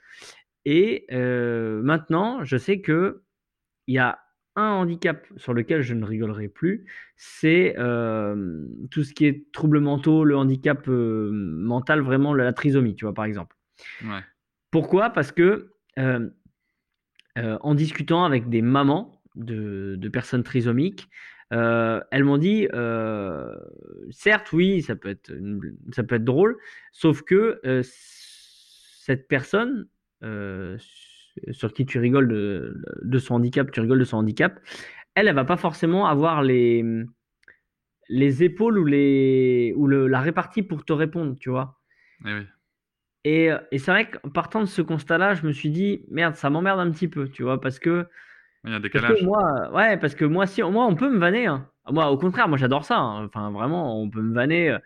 Et 0.66 1.06
maintenant, 1.12 2.44
je 2.44 2.58
sais 2.58 2.82
que 2.82 3.22
il 3.88 3.96
y 3.96 4.00
a 4.00 4.20
un 4.56 4.72
handicap 4.72 5.26
sur 5.38 5.54
lequel 5.54 5.82
je 5.82 5.94
ne 5.94 6.04
rigolerai 6.06 6.48
plus, 6.48 6.86
c'est 7.16 7.76
euh, 7.78 8.66
tout 8.92 9.04
ce 9.04 9.14
qui 9.14 9.26
est 9.26 9.52
troubles 9.52 9.80
mentaux, 9.80 10.24
le 10.26 10.36
handicap 10.36 10.88
euh, 10.88 11.30
mental, 11.32 12.02
vraiment 12.02 12.34
la 12.34 12.52
trisomie, 12.54 12.96
tu 12.96 13.06
vois, 13.06 13.14
par 13.14 13.26
exemple. 13.26 13.56
Ouais. 14.04 14.22
Pourquoi? 14.72 15.12
Parce 15.12 15.32
que 15.32 15.72
euh, 15.98 16.30
en 17.38 17.76
discutant 17.76 18.26
avec 18.26 18.50
des 18.50 18.62
mamans 18.62 19.22
de, 19.36 19.96
de 19.98 20.10
personnes 20.10 20.44
trisomiques, 20.44 21.10
elles 21.52 22.24
m'ont 22.24 22.38
dit, 22.38 22.68
certes, 24.12 24.52
oui, 24.52 24.82
ça 24.82 24.96
peut 24.96 25.10
être, 25.10 25.32
une- 25.32 25.78
ça 25.94 26.04
peut 26.04 26.16
être 26.16 26.26
drôle, 26.26 26.58
sauf 26.92 27.22
que 27.24 27.60
cette 27.84 29.28
personne 29.28 29.88
sur 31.52 31.74
qui 31.74 31.86
tu 31.86 32.00
rigoles 32.00 32.28
de, 32.28 32.82
de 33.02 33.20
son 33.20 33.36
handicap, 33.36 33.72
tu 33.72 33.80
rigoles 33.82 34.00
de 34.00 34.04
son 34.06 34.18
handicap, 34.18 34.60
elle, 35.16 35.28
elle 35.28 35.36
va 35.36 35.46
pas 35.46 35.58
forcément 35.58 36.08
avoir 36.08 36.44
les, 36.44 36.84
les 38.10 38.44
épaules 38.44 38.78
ou, 38.78 38.86
les, 38.86 39.74
ou 39.76 39.88
le, 39.88 40.08
la 40.08 40.20
répartie 40.22 40.64
pour 40.64 40.84
te 40.86 40.94
répondre, 40.94 41.36
tu 41.40 41.50
vois. 41.50 41.80
Eh 42.26 42.34
oui. 42.34 42.48
Et, 43.26 43.50
et 43.72 43.80
c'est 43.80 43.92
vrai 43.92 44.10
qu'en 44.10 44.30
partant 44.30 44.62
de 44.62 44.66
ce 44.66 44.82
constat-là, 44.82 45.34
je 45.36 45.46
me 45.46 45.52
suis 45.52 45.70
dit, 45.70 46.06
merde, 46.10 46.36
ça 46.36 46.50
m'emmerde 46.50 46.80
un 46.80 46.90
petit 46.92 47.08
peu, 47.08 47.28
tu 47.30 47.44
vois, 47.44 47.60
parce 47.60 47.78
que, 47.80 48.08
Il 48.64 48.70
y 48.70 48.74
a 48.74 48.76
un 48.78 48.80
parce 48.94 49.06
décalage. 49.06 49.20
que 49.20 49.26
moi, 49.26 49.72
ouais, 49.74 49.98
parce 49.98 50.16
que 50.16 50.26
moi, 50.26 50.48
si, 50.48 50.62
moi, 50.64 50.86
on 50.88 50.96
peut 50.96 51.10
me 51.12 51.20
vanner. 51.20 51.48
hein. 51.48 51.70
Moi, 51.92 52.10
au 52.12 52.18
contraire, 52.18 52.48
moi, 52.50 52.58
j'adore 52.58 52.86
ça. 52.86 52.98
hein. 52.98 53.26
Enfin, 53.26 53.52
vraiment, 53.52 54.02
on 54.02 54.10
peut 54.10 54.22
me 54.22 54.34
vanner. 54.34 54.78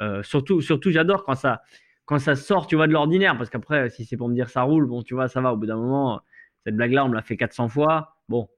euh, 0.00 0.22
surtout, 0.22 0.60
surtout, 0.62 0.90
j'adore 0.92 1.24
quand 1.24 1.34
ça, 1.36 1.62
quand 2.08 2.18
ça 2.18 2.36
sort, 2.36 2.66
tu 2.68 2.76
vois, 2.76 2.88
de 2.88 2.94
l'ordinaire, 2.94 3.38
parce 3.38 3.50
qu'après, 3.50 3.90
si 3.90 4.06
c'est 4.06 4.16
pour 4.16 4.30
me 4.30 4.34
dire 4.34 4.50
ça 4.50 4.62
roule, 4.62 4.86
bon, 4.86 5.02
tu 5.04 5.14
vois, 5.14 5.28
ça 5.28 5.42
va. 5.42 5.52
Au 5.54 5.58
bout 5.58 5.66
d'un 5.66 5.76
moment, 5.76 6.22
cette 6.66 6.76
blague-là, 6.76 7.04
on 7.04 7.10
me 7.10 7.14
l'a 7.14 7.22
fait 7.22 7.36
400 7.36 7.68
fois. 7.68 8.16
Bon, 8.30 8.48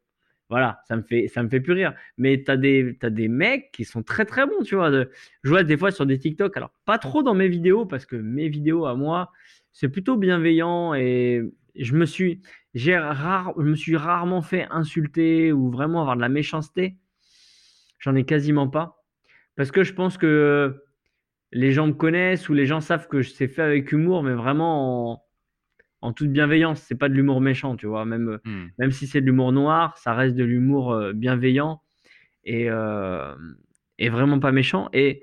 voilà, 0.51 0.81
ça 0.89 0.97
me 0.97 1.03
fait, 1.03 1.29
ça 1.29 1.43
me 1.43 1.49
fait 1.49 1.61
plus 1.61 1.75
rire. 1.75 1.95
Mais 2.19 2.37
des, 2.39 2.97
t'as 3.01 3.11
des 3.11 3.29
mecs 3.29 3.73
qui 3.73 3.85
sont 3.85 4.03
très 4.03 4.25
très 4.25 4.47
bons, 4.47 4.63
tu 4.65 4.77
vois. 4.77 4.91
de- 4.91 5.11
je 5.45 5.51
vois 5.51 5.65
des 5.65 5.77
fois 5.77 5.91
sur 5.93 6.07
des 6.07 6.19
TikTok, 6.19 6.57
alors 6.57 6.73
pas 6.85 6.99
trop 6.99 7.23
dans 7.23 7.35
mes 7.35 7.49
vidéos, 7.49 7.87
parce 7.87 8.07
que 8.07 8.17
mes 8.17 8.49
vidéos 8.49 8.87
à 8.87 8.95
moi, 8.97 9.33
c'est 9.73 9.89
plutôt 9.89 10.17
bienveillant 10.17 10.95
et 10.95 11.43
je 11.77 11.95
me 11.95 12.07
suis, 12.07 12.43
je 12.75 12.93
me 13.63 13.75
suis 13.77 13.97
rarement 13.97 14.43
fait 14.43 14.67
insulter 14.71 15.53
ou 15.53 15.71
vraiment 15.71 16.01
avoir 16.03 16.17
de 16.17 16.21
la 16.23 16.29
méchanceté. 16.29 16.97
J'en 17.99 18.15
ai 18.15 18.25
quasiment 18.25 18.69
pas. 18.69 19.05
Parce 19.57 19.71
que 19.71 19.85
je 19.85 19.93
pense 19.95 20.19
que 20.19 20.83
les 21.53 21.73
gens 21.73 21.87
me 21.89 21.93
connaissent 21.93 22.49
ou 22.49 22.55
les 22.55 22.67
gens 22.67 22.81
savent 22.81 23.09
que 23.09 23.23
je 23.23 23.31
sais 23.31 23.49
faire 23.49 23.67
avec 23.67 23.91
humour, 23.93 24.23
mais 24.23 24.33
vraiment 24.35 25.13
en, 25.15 25.23
en 26.03 26.13
toute 26.13 26.31
bienveillance. 26.33 26.81
C'est 26.83 26.95
pas 26.99 27.09
de 27.09 27.15
l'humour 27.15 27.41
méchant, 27.41 27.77
tu 27.77 27.87
vois. 27.87 28.05
Même, 28.05 28.39
Hmm. 28.45 28.67
même 28.79 28.91
si 28.93 29.07
c'est 29.07 29.21
de 29.21 29.27
l'humour 29.27 29.53
noir, 29.53 29.99
ça 29.99 30.15
reste 30.15 30.37
de 30.37 30.45
l'humour 30.45 30.93
euh, 30.93 31.13
bienveillant 31.13 31.83
et, 32.45 32.71
euh, 32.71 33.35
et 33.99 34.09
vraiment 34.11 34.39
pas 34.41 34.53
méchant. 34.53 34.89
Et, 34.93 35.23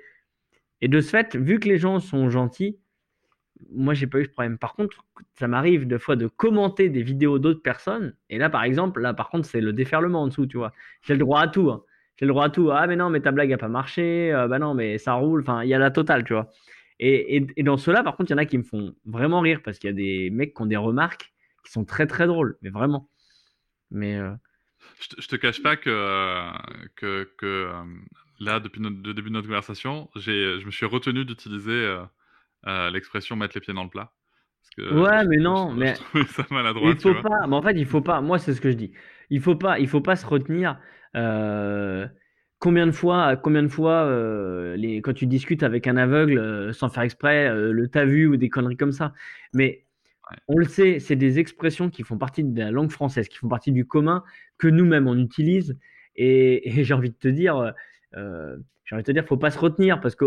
et 0.82 0.88
de 0.88 1.02
ce 1.02 1.10
fait, 1.10 1.36
vu 1.36 1.60
que 1.60 1.68
les 1.70 1.78
gens 1.78 2.00
sont 2.00 2.30
gentils, 2.30 2.78
moi 3.72 3.94
j'ai 3.96 4.06
pas 4.08 4.20
eu 4.20 4.26
ce 4.26 4.30
problème. 4.30 4.58
Par 4.60 4.76
contre, 4.76 5.04
ça 5.40 5.48
m'arrive 5.48 5.88
des 5.88 5.98
fois 6.00 6.16
de 6.16 6.28
commenter 6.28 6.90
des 6.90 7.02
vidéos 7.02 7.40
d'autres 7.40 7.62
personnes. 7.63 8.16
Et 8.30 8.38
là, 8.38 8.50
par 8.50 8.63
exemple, 8.63 9.02
là 9.02 9.13
par 9.13 9.30
contre, 9.30 9.48
c'est 9.48 9.62
le 9.62 9.74
déferlement 9.74 10.24
en 10.24 10.28
dessous, 10.28 10.46
tu 10.46 10.58
vois. 10.58 10.74
J'ai 11.02 11.13
le 11.13 11.20
droit 11.20 11.42
à 11.42 11.48
tout. 11.48 11.72
hein. 11.72 11.84
J'ai 12.17 12.25
le 12.25 12.32
droit 12.32 12.45
à 12.45 12.49
tout. 12.49 12.71
Ah, 12.71 12.88
mais 12.88 12.95
non, 12.95 13.10
mais 13.10 13.21
ta 13.21 13.32
blague 13.32 13.53
a 13.53 13.58
pas 13.58 13.67
marché. 13.67 14.34
Euh, 14.34 14.47
bah 14.47 14.60
non, 14.60 14.73
mais 14.73 14.97
ça 14.97 15.13
roule. 15.13 15.41
Enfin, 15.41 15.63
il 15.63 15.69
y 15.69 15.73
a 15.73 15.80
la 15.80 15.91
totale, 15.91 16.23
tu 16.23 16.34
vois. 16.34 16.49
Et, 16.99 17.38
et, 17.38 17.47
et 17.58 17.63
dans 17.63 17.77
ceux-là, 17.77 18.03
par 18.03 18.17
contre, 18.17 18.32
il 18.32 18.34
y 18.34 18.36
en 18.36 18.39
a 18.39 18.45
qui 18.45 18.58
me 18.58 18.63
font 18.63 18.95
vraiment 19.06 19.39
rire 19.41 19.62
parce 19.63 19.77
qu'il 19.80 19.89
y 19.89 19.93
a 19.93 19.95
des 19.95 20.30
mecs 20.32 20.56
qui 20.56 20.62
ont 20.63 20.65
des 20.65 20.77
remarques 20.77 21.34
qui 21.63 21.71
sont 21.71 21.86
très 21.86 22.08
très 22.08 22.25
drôles, 22.27 22.58
mais 22.62 22.69
vraiment. 22.69 23.10
Mais 23.91 24.17
euh, 24.17 24.32
Je, 25.01 25.08
te, 25.10 25.21
je 25.21 25.27
te 25.27 25.36
cache 25.36 25.62
pas 25.62 25.75
que, 25.77 26.51
que, 26.95 27.30
que 27.38 27.45
euh, 27.45 27.84
là, 28.39 28.60
depuis 28.60 28.82
notre- 28.82 28.97
le 29.06 29.13
début 29.13 29.30
de 29.30 29.34
notre 29.36 29.47
conversation, 29.47 30.10
je 30.15 30.65
me 30.65 30.71
suis 30.71 30.86
retenu 30.86 31.25
d'utiliser 31.25 31.71
euh, 31.71 32.03
euh, 32.67 32.89
l'expression 32.89 33.36
mettre 33.36 33.56
les 33.56 33.62
pieds 33.62 33.73
dans 33.73 33.84
le 33.84 33.89
plat. 33.89 34.12
Parce 34.62 34.89
que 34.89 34.93
Ouais, 34.93 35.23
je- 35.23 35.27
mais 35.27 35.38
je- 35.38 35.41
non, 35.41 35.71
je, 35.71 35.75
mais- 35.75 35.95
ça 36.27 36.45
maladroit, 36.51 36.91
il 36.91 36.97
faut 36.99 37.13
pas. 37.15 37.47
Mais 37.47 37.56
en 37.56 37.62
fait, 37.62 37.73
il 37.77 37.86
faut 37.86 38.01
pas. 38.01 38.21
Moi, 38.21 38.39
c'est 38.39 38.53
ce 38.53 38.62
que 38.62 38.71
je 38.71 38.75
dis. 38.77 38.91
Il 39.30 39.41
faut 39.41 39.56
pas. 39.56 39.80
Il 39.80 39.88
faut 39.88 40.01
pas 40.01 40.15
se 40.15 40.25
retenir. 40.25 40.80
Euh, 41.17 42.08
combien 42.60 42.88
de 42.88 42.91
fois, 42.91 43.36
combien 43.38 43.63
de 43.63 43.67
fois, 43.69 44.06
euh, 44.06 44.75
les, 44.77 45.01
quand 45.01 45.13
tu 45.13 45.27
discutes 45.27 45.63
avec 45.63 45.88
un 45.88 45.97
aveugle 45.97 46.39
euh, 46.39 46.73
sans 46.73 46.89
faire 46.89 47.03
exprès, 47.03 47.47
euh, 47.49 47.71
le 47.71 47.88
t'as 47.89 48.06
vu 48.06 48.27
ou 48.27 48.38
des 48.38 48.49
conneries 48.49 48.77
comme 48.77 48.91
ça. 48.93 49.13
Mais 49.53 49.86
Ouais. 50.30 50.38
on 50.49 50.57
le 50.57 50.65
sait, 50.65 50.99
c'est 50.99 51.15
des 51.15 51.39
expressions 51.39 51.89
qui 51.89 52.03
font 52.03 52.18
partie 52.18 52.43
de 52.43 52.59
la 52.59 52.70
langue 52.72 52.91
française, 52.91 53.30
qui 53.30 53.38
font 53.38 53.47
partie 53.47 53.72
du 53.72 53.86
commun 53.88 54.24
que 54.57 54.68
nous-mêmes 54.68 55.07
on 55.07 55.18
utilise. 55.18 55.78
Et, 56.18 56.70
et 56.80 56.84
j'ai 56.84 56.93
envie 56.93 57.11
de 57.11 57.15
te 57.15 57.30
dire, 57.30 57.74
j'ai 58.13 58.95
envie 58.95 59.03
de 59.03 59.07
te 59.07 59.11
dire, 59.11 59.26
faut 59.26 59.38
pas 59.38 59.51
se 59.51 59.59
retenir 59.59 60.01
parce 60.01 60.15
que 60.15 60.26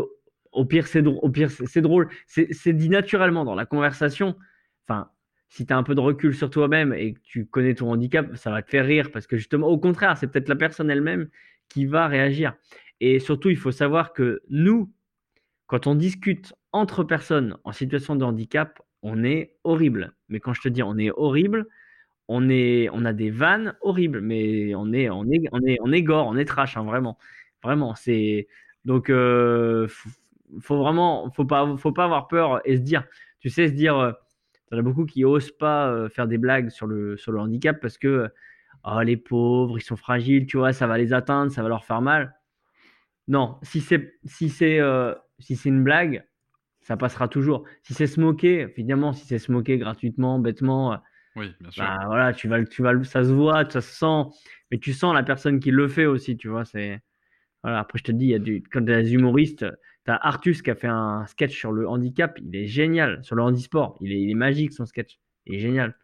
au 0.53 0.65
pire 0.65 0.87
c'est 0.87 1.03
drôle. 1.03 1.19
Au 1.23 1.31
pire 1.31 1.51
c'est 1.51 1.81
drôle. 1.83 2.09
C'est 2.27 2.73
dit 2.73 2.89
naturellement 2.89 3.45
dans 3.45 3.55
la 3.55 3.67
conversation. 3.67 4.37
Enfin, 4.89 5.11
si 5.51 5.67
tu 5.67 5.75
as 5.75 5.79
un 5.79 5.85
peu 5.85 5.97
de 5.97 6.01
recul 6.01 6.35
sur 6.35 6.51
toi-même 6.51 6.95
et 6.95 7.15
que 7.15 7.21
tu 7.25 7.47
connais 7.47 7.75
ton 7.77 7.93
handicap, 7.93 8.37
ça 8.37 8.53
va 8.53 8.63
te 8.63 8.71
faire 8.71 8.87
rire 8.87 9.11
parce 9.13 9.27
que 9.29 9.37
justement, 9.39 9.69
au 9.69 9.79
contraire, 9.79 10.17
c'est 10.19 10.29
peut-être 10.29 10.49
la 10.49 10.57
personne 10.57 10.91
elle-même 10.91 11.29
qui 11.69 11.87
va 11.87 12.09
réagir. 12.09 12.55
Et 13.01 13.21
surtout, 13.21 13.51
il 13.51 13.59
faut 13.59 13.73
savoir 13.73 14.15
que 14.15 14.43
nous, 14.51 14.93
quand 15.67 15.87
on 15.87 15.95
discute 15.95 16.55
entre 16.73 17.05
personnes 17.05 17.57
en 17.65 17.73
situation 17.73 18.17
de 18.17 18.25
handicap, 18.25 18.81
on 19.03 19.25
est 19.25 19.57
horrible. 19.65 20.15
Mais 20.29 20.41
quand 20.41 20.53
je 20.53 20.61
te 20.63 20.69
dis 20.69 20.83
on 20.83 20.99
est 20.99 21.11
horrible, 21.11 21.67
on, 22.29 22.49
est, 22.51 22.89
on 22.93 23.05
a 23.05 23.13
des 23.13 23.31
vannes 23.31 23.77
horribles, 23.83 24.21
mais 24.21 24.75
on 24.75 24.93
est, 24.93 25.11
on 25.11 25.25
est, 25.31 25.49
on 25.53 25.61
est, 25.67 25.79
on 25.83 25.93
est 25.93 26.03
gore, 26.03 26.27
on 26.29 26.37
est 26.37 26.45
trash, 26.45 26.77
hein, 26.77 26.85
vraiment. 26.85 27.19
Vraiment, 27.63 27.95
c'est. 27.95 28.49
Donc, 28.85 29.11
euh, 29.11 29.87
f- 29.89 30.07
faut 30.61 30.79
vraiment, 30.79 31.31
faut 31.33 31.45
pas, 31.45 31.77
faut 31.77 31.93
pas 31.93 32.05
avoir 32.05 32.29
peur 32.29 32.61
et 32.65 32.77
se 32.77 32.83
dire, 32.83 33.05
tu 33.41 33.51
sais, 33.51 33.69
se 33.69 33.73
dire, 33.75 33.99
euh, 33.99 34.13
il 34.71 34.75
y 34.75 34.79
en 34.79 34.81
a 34.81 34.83
beaucoup 34.83 35.07
qui 35.07 35.25
osent 35.25 35.53
pas 35.53 35.91
euh, 35.91 36.09
faire 36.09 36.27
des 36.29 36.39
blagues 36.39 36.71
sur 36.71 36.87
le, 36.87 37.17
sur 37.17 37.33
le 37.33 37.41
handicap 37.41 37.81
parce 37.81 37.99
que, 37.99 38.29
oh, 38.85 39.01
les 39.03 39.17
pauvres, 39.17 39.79
ils 39.79 39.83
sont 39.83 39.97
fragiles, 39.97 40.47
tu 40.47 40.59
vois, 40.59 40.73
ça 40.73 40.87
va 40.87 40.99
les 40.99 41.13
atteindre, 41.13 41.53
ça 41.53 41.63
va 41.63 41.69
leur 41.69 41.85
faire 41.85 42.03
mal. 42.03 42.35
Non, 43.29 43.59
si 43.63 43.81
c'est, 43.81 44.19
si 44.25 44.49
c'est, 44.49 44.81
euh, 44.81 45.15
si 45.39 45.57
c'est 45.57 45.69
une 45.69 45.85
blague, 45.85 46.27
ça 46.81 46.97
passera 46.97 47.29
toujours. 47.29 47.67
Si 47.83 47.95
c'est 47.95 48.07
se 48.07 48.21
moquer, 48.21 48.63
évidemment, 48.77 49.13
si 49.13 49.27
c'est 49.27 49.39
se 49.39 49.53
moquer 49.53 49.79
gratuitement, 49.79 50.39
bêtement, 50.39 50.99
Oui, 51.37 51.55
bien 51.61 51.71
sûr. 51.71 51.87
bah 51.87 51.99
voilà, 52.07 52.33
tu 52.33 52.49
vas, 52.49 52.65
tu 52.65 52.83
vas, 52.83 53.03
ça 53.05 53.25
se 53.25 53.31
voit, 53.33 53.69
ça 53.71 53.81
se 53.81 53.93
sent, 53.95 54.37
mais 54.71 54.79
tu 54.79 54.93
sens 54.93 55.15
la 55.15 55.23
personne 55.23 55.61
qui 55.61 55.71
le 55.71 55.89
fait 55.89 56.07
aussi, 56.07 56.37
tu 56.37 56.49
vois. 56.49 56.65
C'est 56.65 57.01
voilà. 57.63 57.81
Après, 57.81 57.99
je 57.99 58.05
te 58.05 58.13
dis, 58.13 58.27
il 58.27 58.31
y 58.31 58.35
a 58.35 58.39
du, 58.39 58.63
quand 58.73 58.83
des 58.83 59.15
humoristes, 59.15 59.67
Artus 60.17 60.63
qui 60.63 60.71
a 60.71 60.75
fait 60.75 60.89
un 60.89 61.27
sketch 61.27 61.57
sur 61.57 61.73
le 61.73 61.89
handicap, 61.89 62.39
il 62.43 62.55
est 62.57 62.67
génial, 62.67 63.23
sur 63.25 63.37
le 63.37 63.43
handisport, 63.43 63.97
il 64.01 64.13
est, 64.13 64.21
il 64.21 64.31
est 64.31 64.35
magique 64.35 64.73
son 64.73 64.87
sketch, 64.87 65.19
il 65.47 65.57
est 65.57 65.59
génial. 65.59 65.97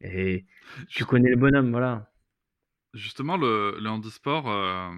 Et 0.00 0.44
tu 0.88 1.04
connais 1.04 1.30
le 1.30 1.36
bonhomme, 1.36 1.70
voilà. 1.70 2.10
Justement, 2.92 3.36
le, 3.36 3.78
le 3.80 3.88
handisport, 3.88 4.50
euh, 4.50 4.90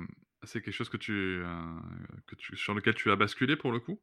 c'est 0.42 0.60
quelque 0.60 0.74
chose 0.74 0.88
que 0.88 0.96
tu, 0.96 1.12
euh, 1.12 1.46
que 2.26 2.34
tu, 2.34 2.56
sur 2.56 2.74
lequel 2.74 2.94
tu 2.94 3.10
as 3.10 3.16
basculé 3.16 3.56
pour 3.56 3.72
le 3.72 3.80
coup? 3.80 4.00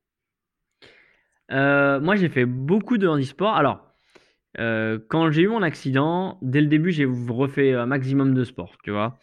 Euh, 1.51 1.99
moi, 1.99 2.15
j'ai 2.15 2.29
fait 2.29 2.45
beaucoup 2.45 2.97
de 2.97 3.07
handisport. 3.07 3.55
Alors, 3.55 3.89
quand 4.55 5.31
j'ai 5.31 5.41
eu 5.41 5.47
mon 5.47 5.63
accident, 5.63 6.37
dès 6.41 6.61
le 6.61 6.67
début, 6.67 6.91
j'ai 6.91 7.05
refait 7.05 7.73
un 7.73 7.87
maximum 7.87 8.33
de 8.33 8.43
sport, 8.43 8.77
tu 8.83 8.91
vois. 8.91 9.19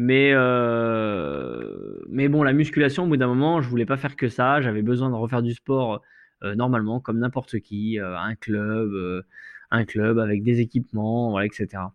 Mais, 0.00 0.30
euh, 0.32 2.00
mais 2.08 2.28
bon, 2.28 2.44
la 2.44 2.52
musculation, 2.52 3.02
au 3.04 3.08
bout 3.08 3.16
d'un 3.16 3.26
moment, 3.26 3.60
je 3.60 3.68
voulais 3.68 3.84
pas 3.84 3.96
faire 3.96 4.14
que 4.14 4.28
ça. 4.28 4.60
J'avais 4.60 4.82
besoin 4.82 5.10
de 5.10 5.16
refaire 5.16 5.42
du 5.42 5.54
sport 5.54 6.02
euh, 6.44 6.54
normalement, 6.54 7.00
comme 7.00 7.18
n'importe 7.18 7.58
qui, 7.58 7.98
euh, 7.98 8.16
un 8.16 8.36
club, 8.36 9.24
un 9.72 9.84
club 9.84 10.20
avec 10.20 10.44
des 10.44 10.60
équipements, 10.60 11.40
etc. 11.40 11.92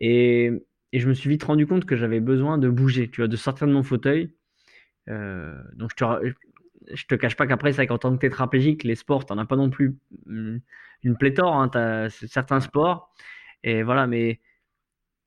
Et, 0.00 0.50
et 0.92 0.98
je 0.98 1.08
me 1.08 1.14
suis 1.14 1.30
vite 1.30 1.44
rendu 1.44 1.68
compte 1.68 1.84
que 1.84 1.94
j'avais 1.94 2.18
besoin 2.18 2.58
de 2.58 2.68
bouger, 2.68 3.08
tu 3.08 3.20
vois, 3.20 3.28
de 3.28 3.36
sortir 3.36 3.68
de 3.68 3.72
mon 3.72 3.84
fauteuil. 3.84 4.34
Donc, 5.06 5.90
je 5.90 5.96
te, 5.96 6.04
je 6.94 7.06
te 7.06 7.14
cache 7.14 7.36
pas 7.36 7.46
qu'après, 7.46 7.70
c'est 7.72 7.76
vrai 7.76 7.86
qu'en 7.86 7.98
tant 7.98 8.12
que 8.12 8.20
tétraplégique, 8.20 8.82
les 8.82 8.96
sports, 8.96 9.24
t'en 9.24 9.38
as 9.38 9.46
pas 9.46 9.56
non 9.56 9.70
plus 9.70 9.96
mm, 10.26 10.58
une 11.04 11.16
pléthore. 11.16 11.54
Hein, 11.54 12.08
certains 12.10 12.60
sports. 12.60 13.14
Et 13.62 13.84
voilà, 13.84 14.08
mais 14.08 14.40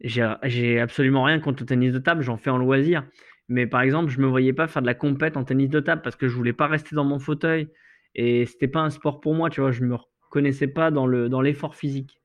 j'ai 0.04 0.80
absolument 0.80 1.24
rien 1.24 1.40
contre 1.40 1.64
le 1.64 1.68
tennis 1.68 1.94
de 1.94 2.00
table, 2.00 2.22
j'en 2.22 2.38
fais 2.38 2.50
en 2.50 2.58
loisir. 2.58 3.04
Mais 3.50 3.68
par 3.68 3.82
exemple, 3.82 4.10
je 4.12 4.20
me 4.20 4.28
voyais 4.28 4.54
pas 4.54 4.68
faire 4.68 4.82
de 4.82 4.88
la 4.88 4.94
compète 4.94 5.38
en 5.38 5.44
tennis 5.44 5.70
de 5.70 5.80
table 5.80 6.02
parce 6.02 6.16
que 6.16 6.28
je 6.28 6.36
voulais 6.36 6.54
pas 6.54 6.68
rester 6.68 6.96
dans 6.96 7.06
mon 7.06 7.20
fauteuil. 7.20 7.70
Et 8.16 8.46
c'était 8.46 8.68
pas 8.68 8.82
un 8.82 8.90
sport 8.90 9.22
pour 9.22 9.34
moi, 9.34 9.50
tu 9.50 9.62
vois. 9.62 9.72
Je 9.72 9.84
me 9.84 9.96
reconnaissais 9.96 10.68
pas 10.68 10.92
dans 10.92 11.08
le, 11.08 11.30
dans 11.30 11.42
l'effort 11.42 11.76
physique 11.76 12.22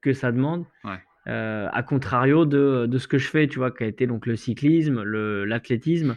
que 0.00 0.12
ça 0.12 0.32
demande. 0.32 0.64
Ouais. 0.84 0.98
Euh, 1.28 1.68
à 1.72 1.82
contrario 1.82 2.46
de, 2.46 2.86
de 2.86 2.98
ce 2.98 3.06
que 3.06 3.18
je 3.18 3.28
fais, 3.28 3.48
tu 3.48 3.58
vois, 3.58 3.70
qui 3.70 3.84
a 3.84 3.86
été 3.86 4.06
donc 4.06 4.24
le 4.24 4.34
cyclisme, 4.34 5.02
l'athlétisme, 5.02 6.16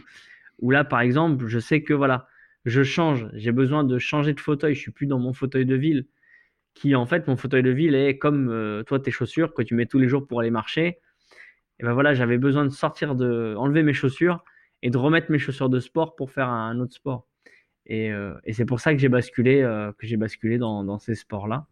où 0.60 0.70
là, 0.70 0.84
par 0.84 1.00
exemple, 1.00 1.46
je 1.48 1.58
sais 1.58 1.82
que 1.82 1.92
voilà, 1.92 2.28
je 2.64 2.82
change, 2.82 3.28
j'ai 3.34 3.52
besoin 3.52 3.84
de 3.84 3.98
changer 3.98 4.32
de 4.32 4.40
fauteuil, 4.40 4.74
je 4.74 4.80
suis 4.80 4.92
plus 4.92 5.06
dans 5.06 5.18
mon 5.18 5.34
fauteuil 5.34 5.66
de 5.66 5.74
ville, 5.74 6.06
qui 6.74 6.94
en 6.94 7.06
fait, 7.06 7.26
mon 7.28 7.36
fauteuil 7.36 7.62
de 7.62 7.70
ville 7.70 7.94
est 7.94 8.18
comme 8.18 8.48
euh, 8.50 8.82
toi, 8.82 8.98
tes 8.98 9.10
chaussures 9.10 9.54
que 9.54 9.62
tu 9.62 9.74
mets 9.74 9.86
tous 9.86 9.98
les 9.98 10.08
jours 10.08 10.26
pour 10.26 10.40
aller 10.40 10.50
marcher. 10.50 10.98
Et 11.78 11.84
ben 11.84 11.92
voilà, 11.92 12.14
j'avais 12.14 12.38
besoin 12.38 12.64
de 12.64 12.70
sortir, 12.70 13.14
de 13.14 13.54
enlever 13.56 13.82
mes 13.82 13.92
chaussures 13.92 14.44
et 14.82 14.90
de 14.90 14.98
remettre 14.98 15.30
mes 15.30 15.38
chaussures 15.38 15.68
de 15.68 15.80
sport 15.80 16.16
pour 16.16 16.30
faire 16.30 16.48
un, 16.48 16.78
autre 16.78 16.94
sport. 16.94 17.26
Et, 17.86 18.12
euh, 18.12 18.34
et 18.44 18.52
c'est 18.52 18.64
pour 18.64 18.80
ça 18.80 18.92
que 18.92 19.00
j'ai 19.00 19.08
basculé, 19.08 19.62
euh, 19.62 19.92
que 19.92 20.06
j'ai 20.06 20.16
basculé 20.16 20.58
dans, 20.58 20.84
dans 20.84 20.98
ces 20.98 21.14
sports-là. 21.14 21.66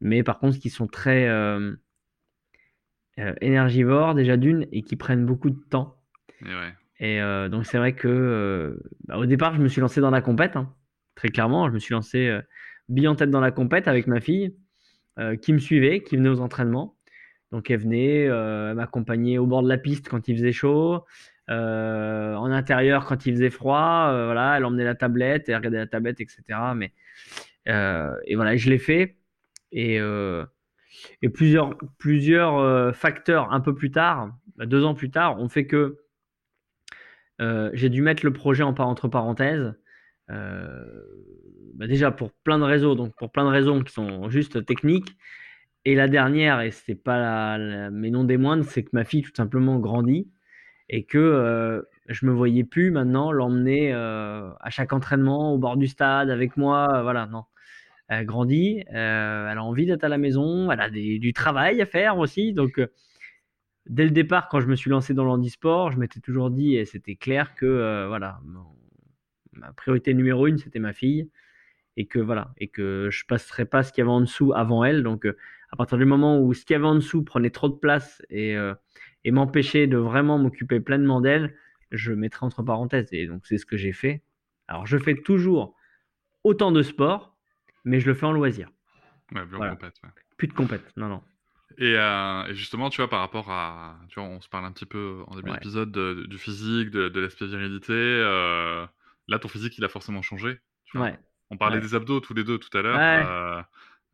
Mais 0.00 0.22
par 0.22 0.38
contre, 0.38 0.58
qui 0.58 0.70
sont 0.70 0.86
très 0.86 1.28
euh, 1.28 1.74
énergivores 3.40 4.14
déjà 4.14 4.36
d'une 4.36 4.66
et 4.72 4.82
qui 4.82 4.96
prennent 4.96 5.26
beaucoup 5.26 5.50
de 5.50 5.60
temps. 5.68 6.02
Et 6.42 6.54
ouais. 6.54 6.74
Et 7.02 7.48
donc 7.48 7.64
c'est 7.64 7.78
vrai 7.78 7.94
que 7.94 8.78
bah, 9.04 9.16
au 9.16 9.24
départ, 9.24 9.54
je 9.54 9.62
me 9.62 9.68
suis 9.68 9.80
lancé 9.80 10.02
dans 10.02 10.10
la 10.10 10.20
compète, 10.20 10.56
hein. 10.56 10.74
très 11.14 11.28
clairement. 11.28 11.66
Je 11.68 11.72
me 11.72 11.78
suis 11.78 11.94
lancé 11.94 12.40
bille 12.90 13.08
en 13.08 13.14
tête 13.14 13.30
dans 13.30 13.40
la 13.40 13.50
compète 13.50 13.88
avec 13.88 14.06
ma 14.06 14.20
fille, 14.20 14.54
euh, 15.18 15.36
qui 15.36 15.52
me 15.52 15.58
suivait, 15.58 16.02
qui 16.02 16.16
venait 16.16 16.28
aux 16.28 16.40
entraînements. 16.40 16.96
Donc 17.52 17.70
elle 17.70 17.80
venait, 17.80 18.28
euh, 18.28 18.74
m'accompagnait 18.74 19.38
au 19.38 19.46
bord 19.46 19.62
de 19.62 19.68
la 19.68 19.78
piste 19.78 20.08
quand 20.08 20.28
il 20.28 20.36
faisait 20.36 20.52
chaud, 20.52 21.04
euh, 21.50 22.34
en 22.36 22.50
intérieur 22.52 23.06
quand 23.06 23.26
il 23.26 23.34
faisait 23.34 23.50
froid. 23.50 24.10
euh, 24.12 24.26
voilà, 24.26 24.56
elle 24.56 24.64
emmenait 24.64 24.84
la 24.84 24.94
tablette, 24.94 25.48
elle 25.48 25.56
regardait 25.56 25.78
la 25.78 25.86
tablette, 25.86 26.20
etc. 26.20 26.42
Mais 26.76 26.92
et 27.66 28.34
voilà, 28.36 28.56
je 28.56 28.70
l'ai 28.70 28.78
fait. 28.78 29.16
Et, 29.72 30.00
plusieurs 31.34 31.76
plusieurs 31.98 32.94
facteurs 32.94 33.52
un 33.52 33.60
peu 33.60 33.74
plus 33.74 33.90
tard, 33.90 34.32
bah, 34.56 34.66
deux 34.66 34.84
ans 34.84 34.94
plus 34.94 35.10
tard, 35.10 35.40
ont 35.40 35.48
fait 35.48 35.66
que 35.66 35.98
j'ai 37.72 37.88
dû 37.88 38.02
mettre 38.02 38.24
le 38.24 38.32
projet 38.32 38.62
en 38.62 38.74
entre 38.78 39.08
parenthèses. 39.08 39.74
Euh, 40.30 40.84
bah 41.74 41.86
déjà 41.86 42.10
pour 42.10 42.32
plein 42.44 42.58
de 42.58 42.64
raisons, 42.64 42.94
donc 42.94 43.14
pour 43.16 43.30
plein 43.32 43.44
de 43.44 43.50
raisons 43.50 43.82
qui 43.82 43.92
sont 43.92 44.28
juste 44.30 44.64
techniques. 44.66 45.16
Et 45.84 45.94
la 45.94 46.08
dernière, 46.08 46.60
et 46.62 46.70
c'est 46.72 46.94
pas 46.96 47.18
la, 47.18 47.58
la- 47.58 47.90
mais 47.90 48.10
non 48.10 48.24
des 48.24 48.36
moindres, 48.38 48.64
c'est 48.64 48.84
que 48.84 48.90
ma 48.92 49.04
fille 49.04 49.22
tout 49.22 49.32
simplement 49.36 49.78
grandit 49.78 50.30
et 50.90 51.04
que 51.04 51.18
euh, 51.18 51.82
je 52.08 52.26
me 52.26 52.32
voyais 52.32 52.64
plus 52.64 52.90
maintenant 52.92 53.32
l'emmener 53.32 53.92
euh, 53.94 54.50
à 54.60 54.70
chaque 54.70 54.92
entraînement 54.92 55.54
au 55.54 55.58
bord 55.58 55.76
du 55.78 55.88
stade 55.88 56.30
avec 56.30 56.56
moi. 56.56 56.88
euh, 56.96 57.02
voilà, 57.02 57.26
non. 57.26 57.44
Elle 58.08 58.26
grandit, 58.26 58.84
elle 58.88 58.96
a 59.58 59.64
envie 59.64 59.86
d'être 59.86 60.04
à 60.04 60.08
la 60.08 60.18
maison, 60.18 60.70
elle 60.72 60.80
a 60.80 60.90
du 60.90 61.32
travail 61.32 61.82
à 61.82 61.86
faire 61.86 62.18
aussi. 62.18 62.52
Donc, 62.52 62.80
dès 63.86 64.04
le 64.04 64.10
départ, 64.10 64.48
quand 64.48 64.60
je 64.60 64.66
me 64.66 64.76
suis 64.76 64.90
lancé 64.90 65.14
dans 65.14 65.24
le 65.24 65.30
handisport, 65.30 65.92
je 65.92 65.98
m'étais 65.98 66.20
toujours 66.20 66.50
dit, 66.50 66.76
et 66.76 66.84
c'était 66.84 67.16
clair 67.16 67.54
que 67.54 68.06
voilà, 68.08 68.40
ma 69.60 69.72
priorité 69.72 70.14
numéro 70.14 70.46
une, 70.46 70.58
c'était 70.58 70.78
ma 70.80 70.92
fille, 70.92 71.30
et 71.96 72.06
que 72.06 72.18
voilà, 72.18 72.52
et 72.56 72.68
que 72.68 73.08
je 73.10 73.24
passerais 73.26 73.66
pas 73.66 73.82
ce 73.82 73.92
qu'il 73.92 74.00
y 74.00 74.02
avait 74.02 74.10
en 74.10 74.20
dessous 74.20 74.52
avant 74.54 74.84
elle. 74.84 75.02
Donc, 75.02 75.26
euh, 75.26 75.36
à 75.70 75.76
partir 75.76 75.98
du 75.98 76.04
moment 76.04 76.40
où 76.40 76.52
ce 76.54 76.64
qu'il 76.64 76.74
y 76.74 76.76
avait 76.76 76.86
en 76.86 76.94
dessous 76.94 77.22
prenait 77.22 77.50
trop 77.50 77.68
de 77.68 77.74
place 77.76 78.22
et, 78.30 78.56
euh, 78.56 78.74
et 79.24 79.30
m'empêchait 79.30 79.86
de 79.86 79.96
vraiment 79.96 80.38
m'occuper 80.38 80.80
pleinement 80.80 81.20
d'elle, 81.20 81.54
je 81.90 82.12
mettrais 82.12 82.46
entre 82.46 82.62
parenthèses. 82.62 83.08
Et 83.12 83.26
donc, 83.26 83.46
c'est 83.46 83.58
ce 83.58 83.66
que 83.66 83.76
j'ai 83.76 83.92
fait. 83.92 84.22
Alors, 84.68 84.86
je 84.86 84.96
fais 84.98 85.14
toujours 85.14 85.76
autant 86.42 86.72
de 86.72 86.82
sport, 86.82 87.36
mais 87.84 88.00
je 88.00 88.06
le 88.06 88.14
fais 88.14 88.26
en 88.26 88.32
loisir. 88.32 88.70
Ouais, 89.34 89.44
plus 89.44 89.56
en 89.56 89.70
compète, 89.70 89.94
ouais. 90.02 90.10
Plus 90.36 90.48
de 90.48 90.54
compète. 90.54 90.84
Non, 90.96 91.08
non. 91.08 91.22
Et, 91.78 91.94
euh, 91.96 92.46
et 92.46 92.54
justement, 92.54 92.90
tu 92.90 92.96
vois, 93.00 93.08
par 93.08 93.20
rapport 93.20 93.50
à. 93.50 93.96
Tu 94.08 94.18
vois, 94.18 94.28
on 94.28 94.40
se 94.40 94.48
parle 94.48 94.64
un 94.64 94.72
petit 94.72 94.86
peu 94.86 95.22
en 95.28 95.36
début 95.36 95.50
Ouais. 95.50 95.56
d'épisode 95.56 95.92
de- 95.92 96.26
du 96.26 96.36
physique, 96.38 96.90
de, 96.90 97.08
de 97.08 97.20
l'aspect 97.20 97.46
virilité. 97.46 97.92
euh, 97.92 98.86
là, 99.30 99.38
ton 99.38 99.48
physique, 99.48 99.78
il 99.78 99.84
a 99.84 99.88
forcément 99.88 100.22
changé. 100.22 100.58
Tu 100.84 100.98
vois. 100.98 101.06
Ouais. 101.08 101.18
On 101.50 101.56
parlait 101.56 101.76
Ouais. 101.76 101.82
des 101.82 101.94
abdos 101.94 102.20
tous 102.20 102.34
les 102.34 102.44
deux 102.44 102.58
tout 102.58 102.76
à 102.76 102.82
l'heure. 102.82 102.98
Euh, 102.98 103.62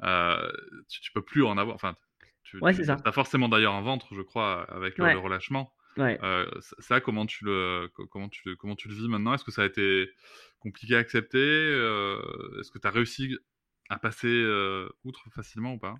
euh, 0.05 0.53
tu, 0.89 1.01
tu 1.01 1.13
peux 1.13 1.23
plus 1.23 1.45
en 1.45 1.59
avoir. 1.59 1.75
Enfin, 1.75 1.95
tu, 2.45 2.59
ça. 2.85 2.97
as 3.05 3.13
forcément 3.13 3.49
d'ailleurs 3.49 3.75
un 3.75 3.83
ventre, 3.83 4.15
je 4.15 4.23
crois, 4.23 4.63
avec 4.71 4.99
le, 4.99 5.19
relâchement. 5.19 5.73
Ouais. 5.97 6.19
Euh, 6.23 6.47
ça- 6.79 7.01
comment 7.01 7.27
tu 7.27 7.45
le, 7.45 7.89
co- 7.95 8.07
comment 8.07 8.29
tu, 8.29 8.55
comment 8.57 8.77
tu 8.77 8.89
le 8.89 8.95
vis 8.95 9.09
maintenant? 9.09 9.35
Est-ce 9.35 9.45
que 9.45 9.51
ça 9.51 9.63
a 9.63 9.67
été 9.67 10.11
compliqué 10.61 10.95
à 10.95 10.99
accepter 10.99 11.39
Euh, 11.39 12.21
Est-ce 12.61 12.71
que 12.71 12.79
tu 12.79 12.87
as 12.87 12.91
réussi 12.91 13.37
à 13.89 13.99
passer 13.99 14.29
euh, 14.29 14.89
outre 15.05 15.25
facilement 15.35 15.73
ou 15.75 15.79
pas? 15.79 15.97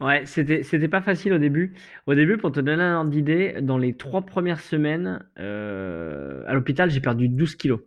Ouais, 0.00 0.24
c'était 0.24 0.62
c'était 0.62 0.88
pas 0.88 1.02
facile 1.02 1.34
au 1.34 1.38
début. 1.38 1.74
Au 2.06 2.14
début, 2.14 2.38
pour 2.38 2.50
te 2.52 2.60
donner 2.60 2.82
un 2.82 2.96
ordre 3.00 3.10
d'idée, 3.10 3.60
dans 3.60 3.76
les 3.76 3.94
trois 3.96 4.22
premières 4.22 4.60
semaines 4.60 5.22
à 5.36 6.54
l'hôpital, 6.54 6.90
j'ai 6.90 7.00
perdu 7.00 7.28
12 7.28 7.54
kilos. 7.56 7.80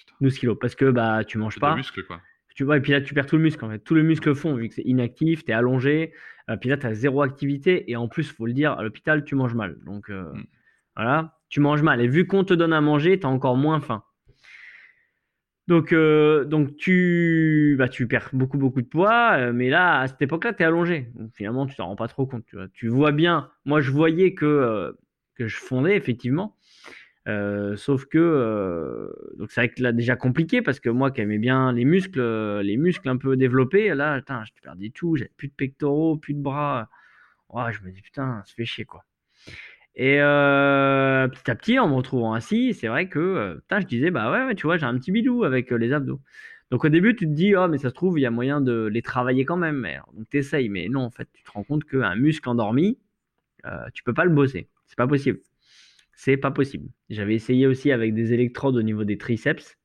Putain, 0.00 0.14
12 0.20 0.38
kilos 0.38 0.56
parce 0.60 0.74
que 0.74 0.90
bah 0.90 1.24
tu 1.24 1.38
manges 1.38 1.58
pas. 1.58 1.72
de 1.72 1.76
muscle 1.76 2.04
quoi. 2.04 2.20
Tu 2.56 2.64
vois, 2.64 2.76
et 2.76 2.80
puis 2.80 2.92
là, 2.92 3.00
tu 3.00 3.14
perds 3.14 3.26
tout 3.26 3.36
le 3.36 3.42
muscle 3.42 3.64
en 3.64 3.70
fait. 3.70 3.78
Tout 3.78 3.94
le 3.94 4.02
muscle 4.02 4.34
fond 4.34 4.54
vu 4.54 4.68
que 4.68 4.74
c'est 4.74 4.82
inactif, 4.84 5.44
tu 5.44 5.50
es 5.50 5.54
allongé. 5.54 6.12
Euh, 6.50 6.56
puis 6.56 6.68
là, 6.68 6.76
tu 6.76 6.86
as 6.86 6.92
zéro 6.92 7.22
activité. 7.22 7.90
Et 7.90 7.96
en 7.96 8.06
plus, 8.08 8.30
faut 8.30 8.44
le 8.44 8.52
dire, 8.52 8.72
à 8.72 8.82
l'hôpital, 8.82 9.24
tu 9.24 9.34
manges 9.34 9.54
mal. 9.54 9.78
Donc 9.86 10.10
euh, 10.10 10.24
Mm. 10.34 10.44
voilà, 10.96 11.38
tu 11.48 11.60
manges 11.60 11.82
mal. 11.82 12.00
Et 12.02 12.08
vu 12.08 12.26
qu'on 12.26 12.44
te 12.44 12.52
donne 12.52 12.72
à 12.74 12.80
manger, 12.82 13.18
tu 13.18 13.26
as 13.26 13.30
encore 13.30 13.56
moins 13.56 13.80
faim. 13.80 14.02
Donc, 15.68 15.92
euh, 15.92 16.44
donc 16.44 16.76
tu, 16.76 17.76
bah, 17.78 17.88
tu 17.88 18.08
perds 18.08 18.30
beaucoup, 18.32 18.58
beaucoup 18.58 18.82
de 18.82 18.88
poids. 18.88 19.52
mais 19.52 19.70
là, 19.70 20.00
à 20.00 20.08
cette 20.08 20.20
époque-là, 20.20 20.52
tu 20.52 20.62
es 20.62 20.66
allongé. 20.66 21.08
Donc 21.14 21.30
finalement, 21.34 21.66
tu 21.66 21.76
t'en 21.76 21.86
rends 21.86 21.96
pas 21.96 22.08
trop 22.08 22.26
compte. 22.26 22.44
Tu 22.46 22.56
vois, 22.56 22.66
tu 22.72 22.88
vois 22.88 23.12
bien. 23.12 23.50
Moi, 23.64 23.80
je 23.80 23.90
voyais 23.92 24.34
que, 24.34 24.94
que 25.36 25.46
je 25.46 25.56
fondais, 25.56 25.96
effectivement. 25.96 26.56
Sauf 27.26 28.06
que 28.06 28.18
euh, 28.18 29.12
donc 29.36 29.52
c'est 29.52 29.60
vrai 29.60 29.68
que 29.68 29.82
là 29.82 29.92
déjà 29.92 30.16
compliqué 30.16 30.62
parce 30.62 30.80
que 30.80 30.88
moi 30.88 31.10
qui 31.10 31.20
aimais 31.20 31.38
bien 31.38 31.72
les 31.72 31.84
muscles, 31.84 32.60
les 32.60 32.76
muscles 32.76 33.08
un 33.08 33.16
peu 33.16 33.36
développés, 33.36 33.94
là 33.94 34.18
putain, 34.18 34.44
je 34.44 34.52
perdais 34.62 34.90
tout, 34.90 35.16
j'avais 35.16 35.30
plus 35.36 35.48
de 35.48 35.52
pectoraux, 35.54 36.16
plus 36.16 36.34
de 36.34 36.40
bras. 36.40 36.88
Ouais, 37.50 37.72
je 37.72 37.82
me 37.84 37.90
dis 37.90 38.02
putain, 38.02 38.42
ça 38.46 38.54
fait 38.54 38.64
chier 38.64 38.84
quoi. 38.84 39.04
Et, 39.96 40.16
petit 40.18 41.50
à 41.50 41.54
petit, 41.54 41.78
en 41.78 41.88
me 41.88 41.94
retrouvant 41.94 42.32
assis, 42.32 42.74
c'est 42.74 42.88
vrai 42.88 43.08
que 43.08 43.56
putain, 43.62 43.80
je 43.80 43.86
disais, 43.86 44.10
bah 44.10 44.30
ouais, 44.32 44.54
tu 44.54 44.66
vois, 44.66 44.78
j'ai 44.78 44.86
un 44.86 44.96
petit 44.98 45.12
bidou 45.12 45.44
avec 45.44 45.70
les 45.70 45.92
abdos. 45.92 46.20
Donc 46.70 46.84
au 46.84 46.88
début, 46.88 47.16
tu 47.16 47.26
te 47.26 47.32
dis, 47.32 47.54
oh, 47.56 47.68
mais 47.68 47.78
ça 47.78 47.90
se 47.90 47.94
trouve, 47.94 48.18
il 48.18 48.22
y 48.22 48.26
a 48.26 48.30
moyen 48.30 48.60
de 48.60 48.86
les 48.86 49.02
travailler 49.02 49.44
quand 49.44 49.56
même. 49.56 49.84
Alors, 49.84 50.12
donc 50.14 50.28
tu 50.30 50.38
essayes, 50.38 50.68
mais 50.68 50.88
non, 50.88 51.02
en 51.02 51.10
fait, 51.10 51.28
tu 51.32 51.42
te 51.42 51.50
rends 51.50 51.64
compte 51.64 51.84
qu'un 51.84 52.14
muscle 52.16 52.48
endormi, 52.48 52.98
tu 53.92 54.02
peux 54.04 54.14
pas 54.14 54.24
le 54.24 54.30
bosser. 54.30 54.68
C'est 54.86 54.96
pas 54.96 55.08
possible. 55.08 55.40
C'est 56.22 56.36
pas 56.36 56.50
possible. 56.50 56.90
J'avais 57.08 57.34
essayé 57.34 57.66
aussi 57.66 57.90
avec 57.92 58.12
des 58.12 58.34
électrodes 58.34 58.76
au 58.76 58.82
niveau 58.82 59.04
des 59.04 59.16
triceps. 59.16 59.78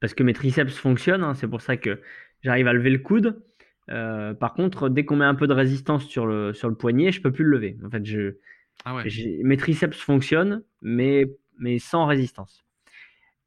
Parce 0.00 0.12
que 0.12 0.22
mes 0.22 0.34
triceps 0.34 0.76
fonctionnent, 0.76 1.24
hein, 1.24 1.32
c'est 1.34 1.48
pour 1.48 1.62
ça 1.62 1.78
que 1.78 2.02
j'arrive 2.42 2.68
à 2.68 2.74
lever 2.74 2.90
le 2.90 2.98
coude. 2.98 3.42
Euh, 3.90 4.34
par 4.34 4.52
contre, 4.52 4.90
dès 4.90 5.06
qu'on 5.06 5.16
met 5.16 5.24
un 5.24 5.34
peu 5.34 5.46
de 5.46 5.54
résistance 5.54 6.04
sur 6.04 6.26
le, 6.26 6.52
sur 6.52 6.68
le 6.68 6.74
poignet, 6.74 7.10
je 7.10 7.22
peux 7.22 7.32
plus 7.32 7.44
le 7.44 7.52
lever. 7.52 7.78
En 7.86 7.88
fait, 7.88 8.04
je, 8.04 8.36
Ah 8.84 8.94
ouais. 8.96 9.04
mes 9.42 9.56
triceps 9.56 9.98
fonctionnent, 9.98 10.62
mais, 10.82 11.26
mais 11.58 11.78
sans 11.78 12.04
résistance. 12.04 12.66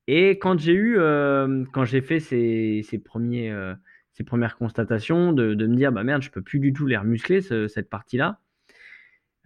Et 0.08 0.40
quand 0.40 0.60
j'ai 0.60 0.74
eu, 0.74 0.98
euh, 0.98 1.64
quand 1.74 1.86
j'ai 1.86 2.02
fait 2.02 2.20
ces, 2.20 2.82
ces 2.84 2.98
premiers, 2.98 3.52
euh, 3.52 3.76
ces 4.14 4.24
premières 4.24 4.58
constatations, 4.58 5.32
de, 5.32 5.54
de 5.54 5.68
me 5.68 5.76
dire, 5.76 5.92
bah 5.92 6.04
merde, 6.04 6.24
je 6.24 6.32
peux 6.32 6.42
plus 6.42 6.60
du 6.60 6.74
tout 6.74 6.88
les 6.88 6.98
remuscler, 6.98 7.42
ce- 7.42 7.68
cette 7.68 7.90
partie-là, 7.90 8.40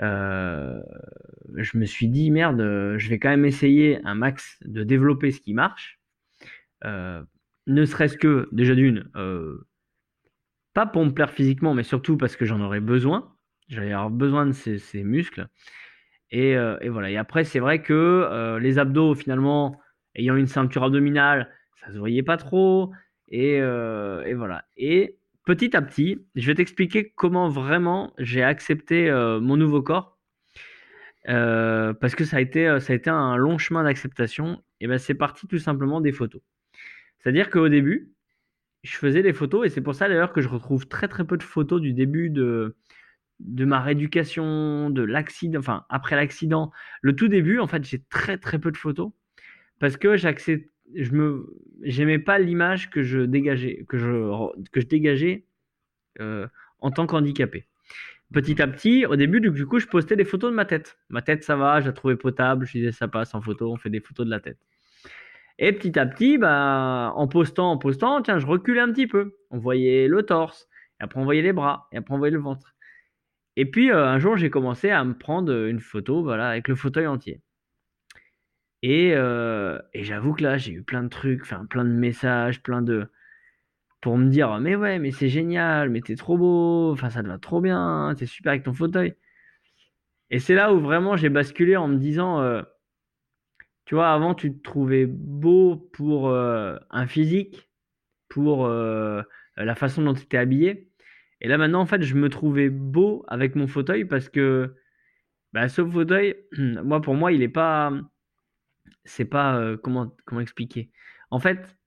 euh, 0.01 0.81
je 1.55 1.77
me 1.77 1.85
suis 1.85 2.07
dit, 2.07 2.31
merde, 2.31 2.59
je 2.97 3.09
vais 3.09 3.19
quand 3.19 3.29
même 3.29 3.45
essayer 3.45 3.99
un 4.03 4.15
max 4.15 4.57
de 4.65 4.83
développer 4.83 5.31
ce 5.31 5.39
qui 5.39 5.53
marche. 5.53 5.99
Euh, 6.83 7.23
ne 7.67 7.85
serait-ce 7.85 8.17
que, 8.17 8.49
déjà 8.51 8.75
d'une, 8.75 9.09
euh, 9.15 9.65
pas 10.73 10.85
pour 10.85 11.05
me 11.05 11.11
plaire 11.11 11.31
physiquement, 11.31 11.73
mais 11.73 11.83
surtout 11.83 12.17
parce 12.17 12.35
que 12.35 12.45
j'en 12.45 12.61
aurais 12.61 12.81
besoin. 12.81 13.33
J'allais 13.69 13.93
avoir 13.93 14.11
besoin 14.11 14.45
de 14.45 14.51
ces, 14.51 15.03
muscles. 15.03 15.47
Et, 16.31 16.55
voilà. 16.89 17.09
Et 17.09 17.17
après, 17.17 17.43
c'est 17.45 17.59
vrai 17.59 17.81
que 17.81 18.57
les 18.61 18.77
abdos, 18.77 19.15
finalement, 19.15 19.79
ayant 20.15 20.35
une 20.35 20.47
ceinture 20.47 20.83
abdominale, 20.83 21.49
ça 21.77 21.91
se 21.91 21.97
voyait 21.97 22.23
pas 22.23 22.37
trop. 22.37 22.91
Et, 23.29 23.55
et 23.55 24.33
voilà. 24.33 24.65
Et 24.77 25.17
petit 25.45 25.75
à 25.75 25.81
petit, 25.81 26.25
je 26.35 26.47
vais 26.47 26.55
t'expliquer 26.55 27.11
comment 27.15 27.49
vraiment 27.49 28.13
j'ai 28.17 28.43
accepté 28.43 29.09
euh, 29.09 29.39
mon 29.39 29.57
nouveau 29.57 29.81
corps. 29.81 30.15
Euh, 31.29 31.93
parce 31.93 32.13
que 32.13 32.23
ça 32.23 32.37
a 32.37 32.41
été, 32.41 32.67
euh, 32.67 32.79
ça 32.79 32.93
a 32.93 32.95
été 32.95 33.09
un 33.09 33.35
long 33.35 33.57
chemin 33.57 33.83
d'acceptation. 33.83 34.61
Et 34.79 34.87
ben, 34.87 34.97
c'est 34.97 35.15
parti 35.15 35.47
tout 35.47 35.59
simplement 35.59 36.01
des 36.01 36.11
photos. 36.11 36.41
C'est-à-dire 37.19 37.49
qu'au 37.49 37.69
début, 37.69 38.11
je 38.83 38.97
faisais 38.97 39.23
des 39.23 39.33
photos, 39.33 39.65
et 39.65 39.69
c'est 39.69 39.81
pour 39.81 39.95
ça 39.95 40.07
d'ailleurs 40.07 40.33
que 40.33 40.41
je 40.41 40.49
retrouve 40.49 40.87
très 40.87 41.07
peu 41.07 41.37
de 41.37 41.43
photos 41.43 41.81
du 41.81 41.93
début 41.93 42.29
de, 42.29 42.75
ma 43.39 43.81
rééducation, 43.81 44.89
de 44.91 45.01
l'accident, 45.01 45.59
enfin 45.59 45.85
après 45.89 46.15
l'accident. 46.15 46.71
Le 47.01 47.15
tout 47.15 47.27
début, 47.27 47.59
en 47.59 47.67
fait, 47.67 47.83
j'ai 47.83 48.03
très 48.09 48.37
très 48.37 48.59
peu 48.59 48.71
de 48.71 48.77
photos 48.77 49.11
parce 49.79 49.97
que 49.97 50.17
j'accepte, 50.17 50.69
je 50.93 51.11
me, 51.11 51.57
j'aimais 51.81 52.19
pas 52.19 52.39
l'image 52.39 52.89
que 52.89 53.03
je 53.03 53.19
dégageais, 53.21 53.85
que 53.87 53.97
je, 53.97 54.67
que 54.71 54.81
je 54.81 54.87
dégageais 54.87 55.45
euh, 56.19 56.47
en 56.79 56.91
tant 56.91 57.07
qu'handicapé. 57.07 57.67
Petit 58.33 58.61
à 58.61 58.67
petit, 58.67 59.05
au 59.05 59.15
début, 59.15 59.39
du 59.39 59.65
coup, 59.65 59.79
je 59.79 59.87
postais 59.87 60.15
des 60.15 60.25
photos 60.25 60.51
de 60.51 60.55
ma 60.55 60.65
tête. 60.65 60.97
Ma 61.09 61.21
tête, 61.21 61.43
ça 61.43 61.55
va, 61.55 61.79
je 61.81 61.87
la 61.87 61.93
trouvais 61.93 62.15
potable. 62.15 62.65
Je 62.65 62.73
disais, 62.73 62.91
ça 62.91 63.07
passe 63.07 63.35
en 63.35 63.41
photo, 63.41 63.71
on 63.71 63.77
fait 63.77 63.89
des 63.89 63.99
photos 63.99 64.25
de 64.25 64.31
la 64.31 64.39
tête. 64.39 64.57
Et 65.57 65.71
petit 65.71 65.97
à 65.97 66.05
petit, 66.05 66.37
bah, 66.37 67.13
en 67.15 67.27
postant, 67.27 67.71
en 67.71 67.77
postant, 67.77 68.21
tiens, 68.21 68.39
je 68.39 68.45
reculais 68.45 68.81
un 68.81 68.91
petit 68.91 69.07
peu. 69.07 69.37
On 69.51 69.57
voyait 69.57 70.07
le 70.07 70.23
torse, 70.23 70.67
et 70.99 71.03
après 71.03 71.19
on 71.19 71.23
voyait 71.23 71.41
les 71.41 71.53
bras, 71.53 71.87
et 71.91 71.97
après 71.97 72.13
on 72.13 72.17
voyait 72.17 72.33
le 72.33 72.41
ventre. 72.41 72.75
Et 73.55 73.65
puis 73.65 73.91
euh, 73.91 74.05
un 74.05 74.19
jour, 74.19 74.35
j'ai 74.35 74.49
commencé 74.49 74.89
à 74.89 75.03
me 75.05 75.17
prendre 75.17 75.53
une 75.67 75.79
photo, 75.79 76.23
voilà, 76.23 76.49
avec 76.49 76.67
le 76.67 76.75
fauteuil 76.75 77.07
entier. 77.07 77.41
Et, 78.87 79.13
euh, 79.15 79.79
et 79.93 80.03
j'avoue 80.03 80.33
que 80.35 80.43
là, 80.43 80.57
j'ai 80.59 80.71
eu 80.71 80.83
plein 80.83 81.01
de 81.01 81.09
trucs, 81.09 81.41
enfin 81.41 81.65
plein 81.65 81.83
de 81.83 81.89
messages, 81.89 82.61
plein 82.61 82.83
de 82.83 83.07
pour 84.01 84.15
me 84.17 84.29
dire, 84.29 84.59
mais 84.59 84.75
ouais, 84.75 84.99
mais 84.99 85.11
c'est 85.11 85.29
génial, 85.29 85.89
mais 85.89 86.01
t'es 86.01 86.15
trop 86.15 86.37
beau, 86.37 86.91
enfin 86.93 87.09
ça 87.09 87.23
te 87.23 87.27
va 87.27 87.39
trop 87.39 87.61
bien, 87.61 88.13
t'es 88.15 88.27
super 88.27 88.51
avec 88.51 88.63
ton 88.63 88.73
fauteuil. 88.73 89.15
Et 90.29 90.37
c'est 90.37 90.53
là 90.53 90.71
où 90.71 90.79
vraiment 90.79 91.17
j'ai 91.17 91.29
basculé 91.29 91.75
en 91.75 91.87
me 91.87 91.97
disant, 91.97 92.41
euh, 92.41 92.61
tu 93.85 93.95
vois, 93.95 94.11
avant 94.11 94.35
tu 94.35 94.53
te 94.53 94.61
trouvais 94.61 95.07
beau 95.07 95.77
pour 95.93 96.29
euh, 96.29 96.77
un 96.91 97.07
physique, 97.07 97.69
pour 98.29 98.67
la 98.67 99.75
façon 99.75 100.03
dont 100.03 100.13
tu 100.13 100.23
étais 100.23 100.37
habillé. 100.37 100.91
Et 101.41 101.47
là 101.47 101.57
maintenant, 101.57 101.81
en 101.81 101.85
fait, 101.87 102.03
je 102.03 102.15
me 102.15 102.29
trouvais 102.29 102.69
beau 102.69 103.25
avec 103.27 103.55
mon 103.55 103.67
fauteuil 103.67 104.05
parce 104.05 104.29
que 104.29 104.75
bah, 105.53 105.69
ce 105.69 105.85
fauteuil, 105.85 106.35
moi 106.83 107.01
pour 107.01 107.15
moi, 107.15 107.31
il 107.31 107.41
est 107.41 107.49
pas, 107.49 107.91
c'est 109.05 109.25
pas 109.25 109.57
euh, 109.59 109.77
comment 109.77 110.15
comment 110.25 110.41
expliquer. 110.41 110.91
En 111.31 111.39
fait, 111.39 111.77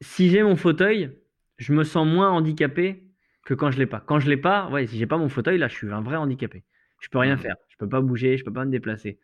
si 0.00 0.30
j'ai 0.30 0.42
mon 0.42 0.56
fauteuil, 0.56 1.18
je 1.58 1.72
me 1.72 1.84
sens 1.84 2.06
moins 2.06 2.30
handicapé 2.30 3.04
que 3.44 3.54
quand 3.54 3.70
je 3.70 3.78
l'ai 3.78 3.86
pas. 3.86 4.00
Quand 4.00 4.20
je 4.20 4.28
l'ai 4.28 4.36
pas, 4.36 4.68
ouais, 4.70 4.86
si 4.86 4.98
j'ai 4.98 5.06
pas 5.06 5.18
mon 5.18 5.28
fauteuil, 5.28 5.58
là, 5.58 5.68
je 5.68 5.74
suis 5.74 5.90
un 5.92 6.00
vrai 6.00 6.16
handicapé. 6.16 6.64
Je 7.00 7.08
peux 7.08 7.18
rien 7.18 7.36
Mhm. 7.36 7.42
faire. 7.42 7.56
Je 7.68 7.76
peux 7.76 7.88
pas 7.88 8.00
bouger, 8.00 8.36
je 8.36 8.44
peux 8.44 8.52
pas 8.52 8.64
me 8.64 8.70
déplacer. 8.70 9.18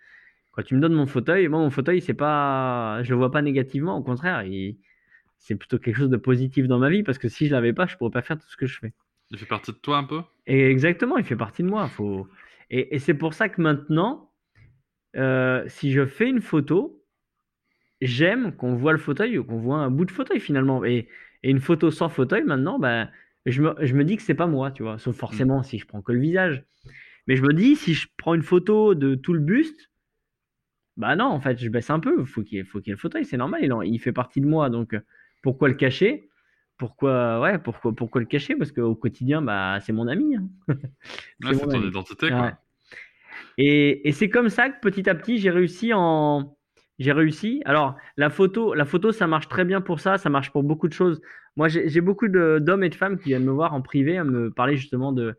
Quand 0.52 0.62
tu 0.62 0.76
me 0.76 0.80
donnes 0.80 0.94
mon 0.94 1.06
fauteuil, 1.06 1.48
moi, 1.48 1.60
mon 1.60 1.70
fauteuil, 1.70 2.00
c'est 2.02 2.14
pas, 2.14 3.02
je 3.04 3.10
le 3.10 3.16
vois 3.16 3.30
pas 3.32 3.42
négativement. 3.42 3.96
Au 3.98 4.02
contraire, 4.02 4.44
il- 4.44 4.78
c'est 5.38 5.56
plutôt 5.56 5.78
quelque 5.78 5.96
chose 5.96 6.10
de 6.10 6.16
positif 6.18 6.68
dans 6.68 6.78
ma 6.78 6.90
vie 6.90 7.02
parce 7.04 7.18
que 7.18 7.28
si 7.28 7.48
je 7.48 7.52
l'avais 7.52 7.72
pas, 7.74 7.86
je 7.86 7.96
pourrais 7.96 8.10
pas 8.12 8.22
faire 8.22 8.38
tout 8.38 8.48
ce 8.48 8.56
que 8.56 8.66
je 8.66 8.78
fais. 8.80 8.94
Il 9.30 9.38
fait 9.38 9.46
partie 9.46 9.72
de 9.72 9.76
toi 9.78 9.96
un 9.98 10.04
peu? 10.04 10.22
Et 10.46 10.70
exactement, 10.70 11.16
il 11.18 11.24
fait 11.24 11.36
partie 11.36 11.62
de 11.62 11.68
moi. 11.68 11.88
Faut... 11.88 12.28
Et, 12.70 12.94
et 12.94 12.98
c'est 12.98 13.14
pour 13.14 13.34
ça 13.34 13.48
que 13.48 13.60
maintenant, 13.60 14.27
euh, 15.16 15.64
si 15.68 15.92
je 15.92 16.06
fais 16.06 16.28
une 16.28 16.40
photo, 16.40 17.02
j'aime 18.00 18.54
qu'on 18.56 18.74
voit 18.76 18.92
le 18.92 18.98
fauteuil 18.98 19.38
ou 19.38 19.44
qu'on 19.44 19.58
voit 19.58 19.78
un 19.78 19.90
bout 19.90 20.04
de 20.04 20.10
fauteuil 20.10 20.40
finalement. 20.40 20.84
Et, 20.84 21.08
et 21.42 21.50
une 21.50 21.60
photo 21.60 21.90
sans 21.90 22.08
fauteuil, 22.08 22.44
maintenant, 22.44 22.78
ben, 22.78 23.10
je, 23.46 23.62
me, 23.62 23.74
je 23.84 23.94
me 23.94 24.04
dis 24.04 24.16
que 24.16 24.22
c'est 24.22 24.34
pas 24.34 24.46
moi, 24.46 24.70
tu 24.70 24.82
vois. 24.82 24.98
Sauf 24.98 25.16
forcément 25.16 25.62
si 25.62 25.78
je 25.78 25.86
prends 25.86 26.02
que 26.02 26.12
le 26.12 26.20
visage. 26.20 26.64
Mais 27.26 27.36
je 27.36 27.42
me 27.42 27.54
dis, 27.54 27.76
si 27.76 27.94
je 27.94 28.08
prends 28.18 28.34
une 28.34 28.42
photo 28.42 28.94
de 28.94 29.14
tout 29.14 29.34
le 29.34 29.40
buste, 29.40 29.90
bah 30.96 31.14
non, 31.16 31.26
en 31.26 31.40
fait, 31.40 31.58
je 31.58 31.68
baisse 31.68 31.90
un 31.90 32.00
peu. 32.00 32.24
Faut 32.24 32.42
qu'il 32.42 32.64
faut 32.64 32.80
qu'il 32.80 32.88
y 32.88 32.90
ait 32.90 32.94
le 32.94 32.98
fauteuil, 33.00 33.24
c'est 33.24 33.36
normal. 33.36 33.60
Il, 33.62 33.72
en- 33.72 33.82
il 33.82 33.98
fait 34.00 34.12
partie 34.12 34.40
de 34.40 34.46
moi. 34.46 34.68
Donc, 34.70 34.94
euh, 34.94 35.00
pourquoi 35.42 35.68
le 35.68 35.74
cacher? 35.74 36.28
Pourquoi, 36.76 37.40
ouais, 37.40 37.58
pourquoi, 37.58 37.94
pourquoi 37.94 38.20
le 38.20 38.26
cacher? 38.26 38.56
Parce 38.56 38.72
qu'au 38.72 38.94
quotidien, 38.94 39.42
bah, 39.42 39.78
c'est 39.80 39.92
mon 39.92 40.08
ami. 40.08 40.36
hein. 40.36 40.48
Ouais, 41.42 41.54
C'est 41.54 41.56
mon 41.56 41.68
ton 41.68 41.82
ami. 41.82 41.88
identité, 41.88 42.30
quoi. 42.32 42.52
Et, 43.56 44.08
et 44.08 44.12
c'est 44.12 44.28
comme 44.28 44.48
ça 44.48 44.70
que 44.70 44.80
petit 44.80 45.08
à 45.08 45.14
petit, 45.14 45.38
j'ai 45.38 45.50
réussi 45.50 45.92
en. 45.94 46.56
J'ai 46.98 47.12
réussi. 47.12 47.62
Alors, 47.64 47.96
la 48.16 48.28
photo, 48.30 48.74
la 48.74 48.84
photo, 48.84 49.12
ça 49.12 49.26
marche 49.28 49.48
très 49.48 49.64
bien 49.64 49.80
pour 49.80 50.00
ça. 50.00 50.18
Ça 50.18 50.30
marche 50.30 50.50
pour 50.50 50.64
beaucoup 50.64 50.88
de 50.88 50.92
choses. 50.92 51.20
Moi, 51.56 51.68
j'ai 51.68 52.00
beaucoup 52.00 52.28
d'hommes 52.28 52.84
et 52.84 52.88
de 52.88 52.94
femmes 52.94 53.18
qui 53.18 53.28
viennent 53.30 53.44
me 53.44 53.52
voir 53.52 53.74
en 53.74 53.82
privé, 53.82 54.18
à 54.18 54.24
me 54.24 54.50
parler 54.50 54.76
justement 54.76 55.12
de. 55.12 55.34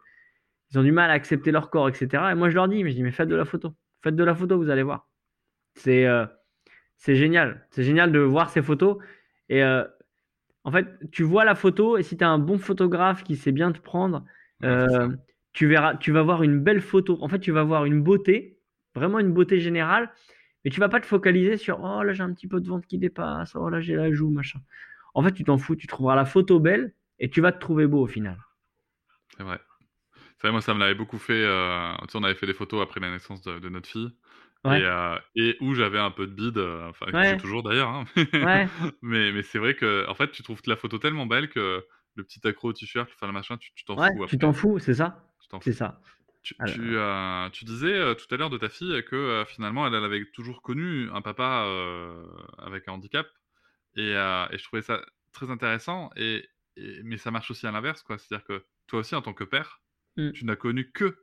Ils 0.71 0.79
ont 0.79 0.83
du 0.83 0.91
mal 0.91 1.09
à 1.09 1.13
accepter 1.13 1.51
leur 1.51 1.69
corps, 1.69 1.89
etc. 1.89 2.31
Et 2.31 2.35
moi, 2.35 2.49
je 2.49 2.55
leur 2.55 2.67
dis, 2.67 2.83
mais 2.83 2.91
je 2.91 2.95
dis, 2.95 3.03
mais 3.03 3.11
faites 3.11 3.29
de 3.29 3.35
la 3.35 3.45
photo. 3.45 3.73
Faites 4.03 4.15
de 4.15 4.23
la 4.23 4.35
photo, 4.35 4.57
vous 4.57 4.69
allez 4.69 4.83
voir. 4.83 5.07
C'est 5.75 6.05
euh, 6.07 6.25
c'est 6.97 7.15
génial. 7.15 7.67
C'est 7.71 7.83
génial 7.83 8.11
de 8.11 8.19
voir 8.19 8.49
ces 8.49 8.61
photos. 8.61 8.97
Et 9.49 9.63
euh, 9.63 9.83
en 10.63 10.71
fait, 10.71 10.87
tu 11.11 11.23
vois 11.23 11.45
la 11.45 11.55
photo, 11.55 11.97
et 11.97 12.03
si 12.03 12.17
tu 12.17 12.23
as 12.23 12.29
un 12.29 12.39
bon 12.39 12.57
photographe 12.57 13.23
qui 13.23 13.35
sait 13.35 13.51
bien 13.51 13.71
te 13.71 13.79
prendre, 13.79 14.25
Ouais, 14.61 14.67
euh, 14.69 15.09
tu 15.59 15.67
verras, 15.67 15.95
tu 15.97 16.11
vas 16.11 16.21
voir 16.23 16.43
une 16.43 16.59
belle 16.61 16.81
photo. 16.81 17.17
En 17.21 17.27
fait, 17.29 17.39
tu 17.39 17.51
vas 17.51 17.63
voir 17.63 17.85
une 17.85 18.01
beauté, 18.01 18.59
vraiment 18.95 19.19
une 19.19 19.33
beauté 19.33 19.59
générale, 19.59 20.11
mais 20.65 20.71
tu 20.71 20.79
vas 20.79 20.89
pas 20.89 20.99
te 21.01 21.05
focaliser 21.05 21.57
sur 21.57 21.81
oh 21.83 22.03
là 22.03 22.13
j'ai 22.13 22.23
un 22.23 22.33
petit 22.33 22.47
peu 22.47 22.61
de 22.61 22.67
ventre 22.69 22.87
qui 22.87 22.97
dépasse, 22.99 23.55
oh 23.55 23.69
là 23.69 23.81
j'ai 23.81 23.95
la 23.95 24.11
joue, 24.13 24.29
machin. 24.31 24.59
En 25.15 25.23
fait, 25.23 25.33
tu 25.33 25.43
t'en 25.45 25.57
fous, 25.57 25.75
tu 25.75 25.87
trouveras 25.87 26.15
la 26.15 26.25
photo 26.25 26.59
belle 26.59 26.93
et 27.19 27.29
tu 27.29 27.41
vas 27.41 27.51
te 27.53 27.59
trouver 27.59 27.87
beau 27.87 28.01
au 28.03 28.07
final. 28.07 28.37
C'est 29.37 29.43
vrai. 29.43 29.59
C'est 30.37 30.47
vrai, 30.47 30.51
moi, 30.53 30.61
ça 30.61 30.73
me 30.73 30.79
l'avait 30.79 30.95
beaucoup 30.95 31.19
fait. 31.19 31.33
euh, 31.45 31.93
Tu 32.03 32.09
sais, 32.13 32.17
on 32.19 32.23
avait 32.23 32.35
fait 32.35 32.47
des 32.47 32.53
photos 32.53 32.81
après 32.83 33.01
la 33.01 33.11
naissance 33.11 33.41
de, 33.43 33.59
de 33.59 33.69
notre 33.69 33.89
fille. 33.89 34.11
Ouais. 34.63 34.79
Et, 34.79 34.83
euh, 34.83 35.17
et 35.35 35.57
où 35.61 35.75
j'avais 35.75 35.99
un 35.99 36.11
peu 36.11 36.27
de 36.27 36.33
bide, 36.33 36.57
euh, 36.59 36.89
enfin, 36.89 37.07
Ouais. 37.13 37.21
j'ai 37.21 37.37
toujours 37.37 37.63
d'ailleurs. 37.63 37.89
hein. 37.89 38.05
Ouais. 38.41 38.69
mais 39.03 39.31
mais 39.33 39.43
c'est 39.43 39.59
vrai 39.59 39.75
que, 39.75 40.07
en 40.09 40.15
fait, 40.15 40.31
tu 40.31 40.43
trouves 40.43 40.61
la 40.67 40.77
photo 40.77 40.99
tellement 40.99 41.27
belle 41.27 41.49
que 41.49 41.85
le 42.15 42.23
petit 42.25 42.45
accro 42.47 42.69
au 42.69 42.73
t-shirt, 42.73 43.09
enfin, 43.15 43.27
le 43.27 43.33
machin, 43.33 43.57
tu 43.57 43.85
t'en 43.85 43.97
Ouais, 43.97 44.09
fous. 44.09 44.27
tu 44.27 44.37
t'en 44.39 44.51
fous, 44.53 44.79
c'est 44.79 44.95
ça, 44.95 45.28
t'en 45.49 45.59
c'est 45.61 45.73
ça. 45.73 46.01
Tu, 46.41 46.55
Alors- 46.59 46.73
tu, 46.73 46.97
euh, 46.97 47.49
tu 47.49 47.65
disais 47.65 47.93
euh, 47.93 48.13
tout 48.15 48.33
à 48.33 48.37
l'heure 48.37 48.49
de 48.49 48.57
ta 48.57 48.69
fille 48.69 49.03
que 49.03 49.15
euh, 49.15 49.45
finalement 49.45 49.85
elle, 49.85 49.93
elle 49.93 50.03
avait 50.05 50.25
toujours 50.31 50.61
connu 50.61 51.09
un 51.11 51.21
papa 51.21 51.67
avec 52.59 52.87
un 52.87 52.93
handicap 52.93 53.27
et, 53.95 54.11
et 54.11 54.57
je 54.57 54.63
trouvais 54.63 54.81
ça 54.81 55.01
très 55.33 55.49
intéressant 55.51 56.09
et, 56.15 56.47
et- 56.77 57.03
mais 57.03 57.17
ça 57.17 57.29
marche 57.31 57.51
aussi 57.51 57.67
à 57.67 57.71
l'inverse 57.71 58.03
quoi 58.03 58.17
c'est 58.17 58.33
à 58.33 58.37
dire 58.37 58.45
que 58.45 58.65
toi 58.87 58.99
aussi 58.99 59.15
en 59.15 59.21
tant 59.21 59.33
que 59.33 59.43
père 59.43 59.81
Mm. 60.17 60.31
tu 60.31 60.43
n'as 60.45 60.55
connu 60.55 60.91
que 60.91 61.17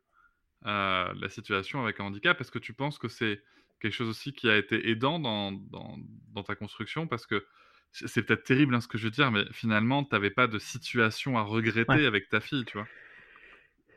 la 0.62 1.28
situation 1.28 1.82
avec 1.82 1.98
un 2.00 2.04
handicap 2.04 2.40
est-ce 2.40 2.50
que 2.50 2.58
tu 2.58 2.72
penses 2.74 2.98
que 2.98 3.08
c'est 3.08 3.42
quelque 3.80 3.92
chose 3.92 4.08
aussi 4.08 4.32
qui 4.32 4.48
a 4.48 4.56
été 4.56 4.88
aidant 4.90 5.18
dans, 5.18 5.52
dans, 5.52 5.98
dans 6.32 6.42
ta 6.42 6.54
construction? 6.54 7.06
Parce 7.06 7.26
que 7.26 7.46
c'est 7.92 8.08
c'est 8.08 8.22
peut-être 8.22 8.44
terrible 8.44 8.74
hein, 8.74 8.80
ce 8.80 8.88
que 8.88 8.98
je 8.98 9.04
veux 9.04 9.10
dire 9.10 9.30
mais 9.30 9.44
finalement 9.52 10.02
tu 10.04 10.10
n'avais 10.12 10.30
pas 10.30 10.46
de 10.46 10.58
situation 10.58 11.36
à 11.38 11.42
regretter 11.42 11.92
Ouais. 11.92 12.06
avec 12.06 12.28
ta 12.28 12.40
fille 12.40 12.64
tu 12.64 12.78
vois? 12.78 12.86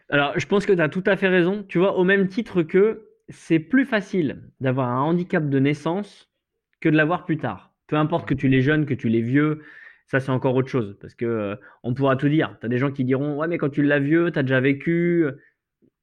Alors, 0.09 0.37
je 0.39 0.45
pense 0.47 0.65
que 0.65 0.73
tu 0.73 0.81
as 0.81 0.89
tout 0.89 1.03
à 1.05 1.15
fait 1.17 1.27
raison. 1.27 1.63
Tu 1.67 1.77
vois, 1.77 1.95
au 1.97 2.03
même 2.03 2.27
titre 2.27 2.63
que 2.63 3.07
c'est 3.29 3.59
plus 3.59 3.85
facile 3.85 4.41
d'avoir 4.59 4.89
un 4.89 5.01
handicap 5.01 5.47
de 5.47 5.59
naissance 5.59 6.31
que 6.79 6.89
de 6.89 6.95
l'avoir 6.97 7.25
plus 7.25 7.37
tard. 7.37 7.73
Peu 7.87 7.95
importe 7.95 8.27
que 8.27 8.33
tu 8.33 8.47
l'es 8.47 8.61
jeune, 8.61 8.85
que 8.85 8.93
tu 8.93 9.09
l'es 9.09 9.21
vieux, 9.21 9.61
ça 10.07 10.19
c'est 10.19 10.31
encore 10.31 10.55
autre 10.55 10.69
chose. 10.69 10.97
Parce 11.01 11.13
que 11.15 11.25
euh, 11.25 11.55
on 11.83 11.93
pourra 11.93 12.15
tout 12.15 12.29
dire. 12.29 12.57
Tu 12.59 12.65
as 12.65 12.69
des 12.69 12.77
gens 12.79 12.91
qui 12.91 13.03
diront 13.05 13.37
Ouais, 13.37 13.47
mais 13.47 13.57
quand 13.57 13.69
tu 13.69 13.83
l'as 13.83 13.99
vieux, 13.99 14.31
tu 14.31 14.39
as 14.39 14.43
déjà 14.43 14.59
vécu. 14.59 15.25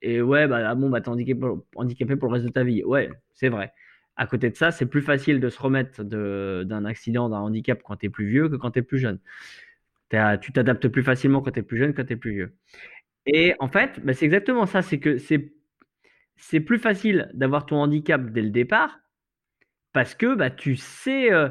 Et 0.02 0.20
ouais, 0.22 0.46
bah 0.48 0.68
ah 0.70 0.74
bon, 0.74 0.90
bah, 0.90 1.00
t'es 1.00 1.08
handicapé, 1.08 1.46
handicapé 1.76 2.16
pour 2.16 2.28
le 2.28 2.34
reste 2.34 2.46
de 2.46 2.52
ta 2.52 2.64
vie. 2.64 2.84
Ouais, 2.84 3.10
c'est 3.34 3.48
vrai. 3.48 3.72
À 4.16 4.26
côté 4.26 4.50
de 4.50 4.56
ça, 4.56 4.70
c'est 4.70 4.86
plus 4.86 5.02
facile 5.02 5.40
de 5.40 5.48
se 5.50 5.60
remettre 5.60 6.02
d'un 6.04 6.84
accident, 6.84 7.28
d'un 7.28 7.38
handicap 7.38 7.82
quand 7.84 7.96
tu 7.96 8.06
es 8.06 8.08
plus 8.10 8.26
vieux 8.28 8.48
que 8.48 8.56
quand 8.56 8.72
tu 8.72 8.78
es 8.80 8.82
plus 8.82 8.98
jeune. 8.98 9.18
Tu 10.40 10.52
t'adaptes 10.52 10.88
plus 10.88 11.02
facilement 11.02 11.40
quand 11.42 11.50
tu 11.50 11.58
es 11.60 11.62
plus 11.62 11.78
jeune 11.78 11.92
que 11.92 12.00
quand 12.00 12.06
tu 12.06 12.12
es 12.14 12.16
plus 12.16 12.32
vieux. 12.32 12.54
Et 13.26 13.54
en 13.58 13.68
fait, 13.68 14.00
bah, 14.04 14.14
c'est 14.14 14.24
exactement 14.26 14.66
ça. 14.66 14.82
C'est 14.82 14.98
que 15.00 15.18
c'est 15.18 16.60
plus 16.60 16.78
facile 16.78 17.30
d'avoir 17.34 17.66
ton 17.66 17.76
handicap 17.76 18.30
dès 18.30 18.42
le 18.42 18.50
départ 18.50 18.98
parce 19.92 20.14
que 20.14 20.34
bah, 20.34 20.50
tu 20.50 20.76
sais, 20.76 21.32
euh, 21.32 21.48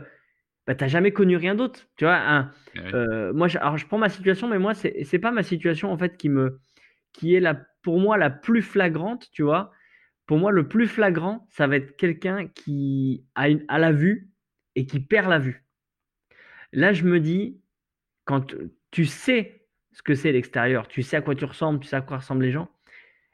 bah, 0.67 0.75
tu 0.75 0.83
n'as 0.83 0.87
jamais 0.89 1.11
connu 1.11 1.37
rien 1.37 1.55
d'autre. 1.55 1.87
Tu 1.97 2.05
vois, 2.05 2.51
eh 2.75 2.79
euh, 2.93 3.33
moi, 3.33 3.47
je, 3.47 3.57
alors 3.57 3.77
je 3.77 3.87
prends 3.87 3.97
ma 3.97 4.09
situation, 4.09 4.47
mais 4.47 4.59
moi, 4.59 4.73
ce 4.73 4.87
n'est 4.89 5.19
pas 5.19 5.31
ma 5.31 5.43
situation 5.43 5.91
en 5.91 5.97
fait 5.97 6.17
qui, 6.17 6.29
me, 6.29 6.59
qui 7.13 7.35
est 7.35 7.39
la, 7.39 7.55
pour 7.83 7.99
moi 7.99 8.17
la 8.17 8.29
plus 8.29 8.61
flagrante, 8.61 9.29
tu 9.31 9.43
vois. 9.43 9.71
Pour 10.27 10.37
moi, 10.39 10.51
le 10.51 10.67
plus 10.67 10.87
flagrant, 10.87 11.47
ça 11.51 11.67
va 11.67 11.77
être 11.77 11.97
quelqu'un 11.97 12.47
qui 12.47 13.25
a, 13.35 13.49
une, 13.49 13.65
a 13.67 13.79
la 13.79 13.91
vue 13.91 14.29
et 14.75 14.85
qui 14.87 14.99
perd 14.99 15.29
la 15.29 15.39
vue. 15.39 15.65
Là, 16.73 16.93
je 16.93 17.03
me 17.03 17.19
dis, 17.19 17.61
quand 18.25 18.55
tu 18.91 19.05
sais 19.05 19.64
ce 19.95 20.03
que 20.03 20.13
c'est 20.13 20.33
l'extérieur, 20.33 20.87
tu 20.89 21.01
sais 21.01 21.15
à 21.15 21.21
quoi 21.21 21.35
tu 21.35 21.45
ressembles, 21.45 21.79
tu 21.79 21.87
sais 21.87 21.95
à 21.95 22.01
quoi 22.01 22.17
ressemblent 22.17 22.43
les 22.43 22.51
gens, 22.51 22.69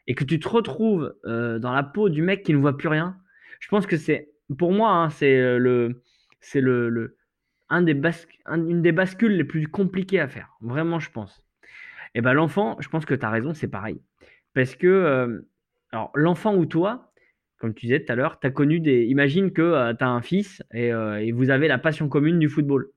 et 0.06 0.14
que 0.14 0.24
tu 0.24 0.40
te 0.40 0.48
retrouves 0.48 1.14
euh, 1.26 1.58
dans 1.58 1.74
la 1.74 1.84
peau 1.84 2.08
du 2.08 2.22
mec 2.22 2.44
qui 2.44 2.54
ne 2.54 2.60
voit 2.60 2.78
plus 2.78 2.88
rien, 2.88 3.18
je 3.60 3.68
pense 3.68 3.88
que 3.88 3.98
c'est, 3.98 4.30
pour 4.58 4.72
moi, 4.72 4.92
hein, 4.92 5.10
c'est 5.10 5.40
euh, 5.40 5.58
le, 5.58 6.04
c'est 6.40 6.62
le, 6.62 6.90
le 6.90 7.18
un 7.70 7.82
des 7.82 8.00
une 8.48 8.82
des 8.82 8.92
bascules 8.92 9.38
les 9.38 9.44
plus 9.44 9.68
compliquées 9.68 10.20
à 10.20 10.28
faire. 10.28 10.50
Vraiment, 10.62 11.00
je 11.00 11.10
pense. 11.10 11.42
Et 12.14 12.22
ben 12.22 12.34
l'enfant, 12.34 12.76
je 12.80 12.90
pense 12.90 13.06
que 13.06 13.16
tu 13.16 13.26
as 13.26 13.30
raison, 13.30 13.54
c'est 13.54 13.70
pareil. 13.70 14.02
Parce 14.54 14.76
que, 14.76 14.88
euh, 14.88 15.42
alors, 15.94 16.12
l'enfant 16.14 16.54
ou 16.56 16.66
toi, 16.66 17.14
comme 17.58 17.74
tu 17.74 17.86
disais 17.86 18.04
tout 18.04 18.12
à 18.12 18.16
l'heure, 18.16 18.40
tu 18.40 18.48
as 18.48 18.52
connu 18.52 18.82
des. 18.82 19.06
Imagine 19.06 19.52
que 19.52 19.94
tu 19.94 20.04
as 20.04 20.10
un 20.10 20.22
fils 20.22 20.62
et, 20.74 20.88
et, 20.88 21.32
vous 21.32 21.50
avez 21.50 21.68
la 21.70 21.78
passion 21.78 22.10
commune 22.10 22.40
du 22.40 22.50
football 22.50 22.90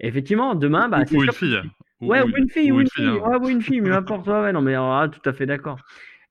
effectivement, 0.00 0.54
demain, 0.54 0.88
bah, 0.88 1.04
c'est 1.06 1.16
ou, 1.16 1.24
une 1.24 1.32
fille. 1.32 1.60
Ouais, 2.00 2.22
ou 2.22 2.36
une 2.36 2.48
fille, 2.48 2.72
ou 2.72 2.80
une 2.80 2.88
fille, 2.88 3.06
hein. 3.06 3.38
ou 3.40 3.48
une 3.48 3.62
fille, 3.62 3.80
mais 3.80 3.90
n'importe 3.90 4.24
quoi. 4.24 4.42
Ouais, 4.42 4.52
non, 4.52 4.60
mais 4.60 4.74
ah, 4.74 5.08
tout 5.10 5.26
à 5.28 5.32
fait 5.32 5.46
d'accord. 5.46 5.78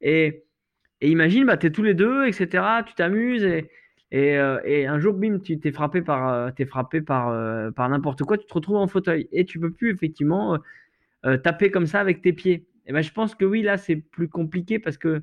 Et, 0.01 0.43
et 1.01 1.09
imagine, 1.09 1.45
bah, 1.45 1.57
tu 1.57 1.67
es 1.67 1.71
tous 1.71 1.83
les 1.83 1.93
deux, 1.93 2.25
etc. 2.27 2.63
Tu 2.85 2.93
t'amuses 2.95 3.43
et, 3.43 3.69
et, 4.11 4.37
euh, 4.37 4.59
et, 4.63 4.87
un 4.87 4.99
jour, 4.99 5.13
bim, 5.13 5.39
tu 5.39 5.59
t'es 5.59 5.71
frappé 5.71 6.01
par, 6.01 6.29
euh, 6.29 6.49
es 6.57 6.65
frappé 6.65 7.01
par, 7.01 7.29
euh, 7.29 7.71
par 7.71 7.89
n'importe 7.89 8.23
quoi, 8.23 8.37
tu 8.37 8.45
te 8.45 8.53
retrouves 8.53 8.77
en 8.77 8.87
fauteuil 8.87 9.27
et 9.31 9.45
tu 9.45 9.59
peux 9.59 9.71
plus 9.71 9.91
effectivement 9.91 10.57
taper 11.43 11.71
comme 11.71 11.87
ça 11.87 11.99
avec 11.99 12.21
tes 12.21 12.31
pieds. 12.31 12.67
Et 12.85 12.93
ben, 12.93 13.01
je 13.01 13.11
pense 13.11 13.35
que 13.35 13.43
oui, 13.43 13.61
là, 13.61 13.77
c'est 13.77 13.97
plus 13.97 14.29
compliqué 14.29 14.79
parce 14.79 14.97
que 14.97 15.21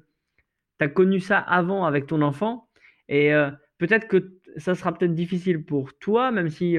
tu 0.78 0.84
as 0.84 0.88
connu 0.88 1.18
ça 1.18 1.38
avant 1.38 1.86
avec 1.86 2.07
ton 2.07 2.20
enfant 2.20 2.68
et 3.09 3.32
peut-être 3.78 4.07
que 4.07 4.34
ça 4.59 4.74
sera 4.74 4.92
peut-être 4.92 5.14
difficile 5.14 5.64
pour 5.64 5.97
toi, 5.99 6.30
même 6.30 6.51
si 6.51 6.78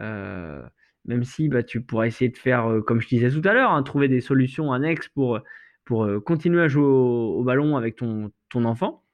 euh, 0.00 0.62
même 1.10 1.24
si 1.24 1.48
bah, 1.48 1.64
tu 1.64 1.80
pourras 1.82 2.06
essayer 2.06 2.30
de 2.30 2.38
faire, 2.38 2.70
euh, 2.70 2.80
comme 2.82 3.00
je 3.00 3.08
disais 3.08 3.30
tout 3.30 3.46
à 3.46 3.52
l'heure, 3.52 3.72
hein, 3.72 3.82
trouver 3.82 4.06
des 4.06 4.20
solutions 4.20 4.72
annexes 4.72 5.08
pour, 5.08 5.40
pour 5.84 6.04
euh, 6.04 6.20
continuer 6.20 6.62
à 6.62 6.68
jouer 6.68 6.84
au, 6.84 7.42
ballon 7.42 7.76
avec 7.76 7.96
ton, 7.96 8.30
ton 8.48 8.64
enfant. 8.64 9.04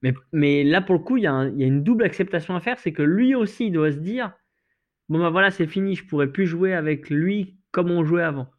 Mais, 0.00 0.14
mais, 0.32 0.64
là, 0.64 0.80
pour 0.80 0.94
le 0.94 1.02
coup, 1.02 1.18
il 1.18 1.24
y, 1.24 1.26
a 1.26 1.44
il 1.44 1.60
y, 1.60 1.64
a 1.64 1.66
une 1.66 1.82
double 1.82 2.04
acceptation 2.04 2.56
à 2.56 2.60
faire. 2.60 2.78
C'est 2.78 2.94
que 2.94 3.02
lui 3.02 3.34
aussi, 3.34 3.66
il 3.66 3.72
doit 3.72 3.92
se 3.92 3.98
dire 3.98 4.32
Bon, 5.10 5.18
ben 5.18 5.28
voilà, 5.28 5.50
c'est 5.50 5.66
fini, 5.66 5.94
je 5.94 6.06
pourrais 6.06 6.32
plus 6.32 6.46
jouer 6.46 6.72
avec 6.72 7.10
lui 7.10 7.58
comme 7.70 7.90
on 7.90 8.02
jouait 8.02 8.22
avant. 8.22 8.50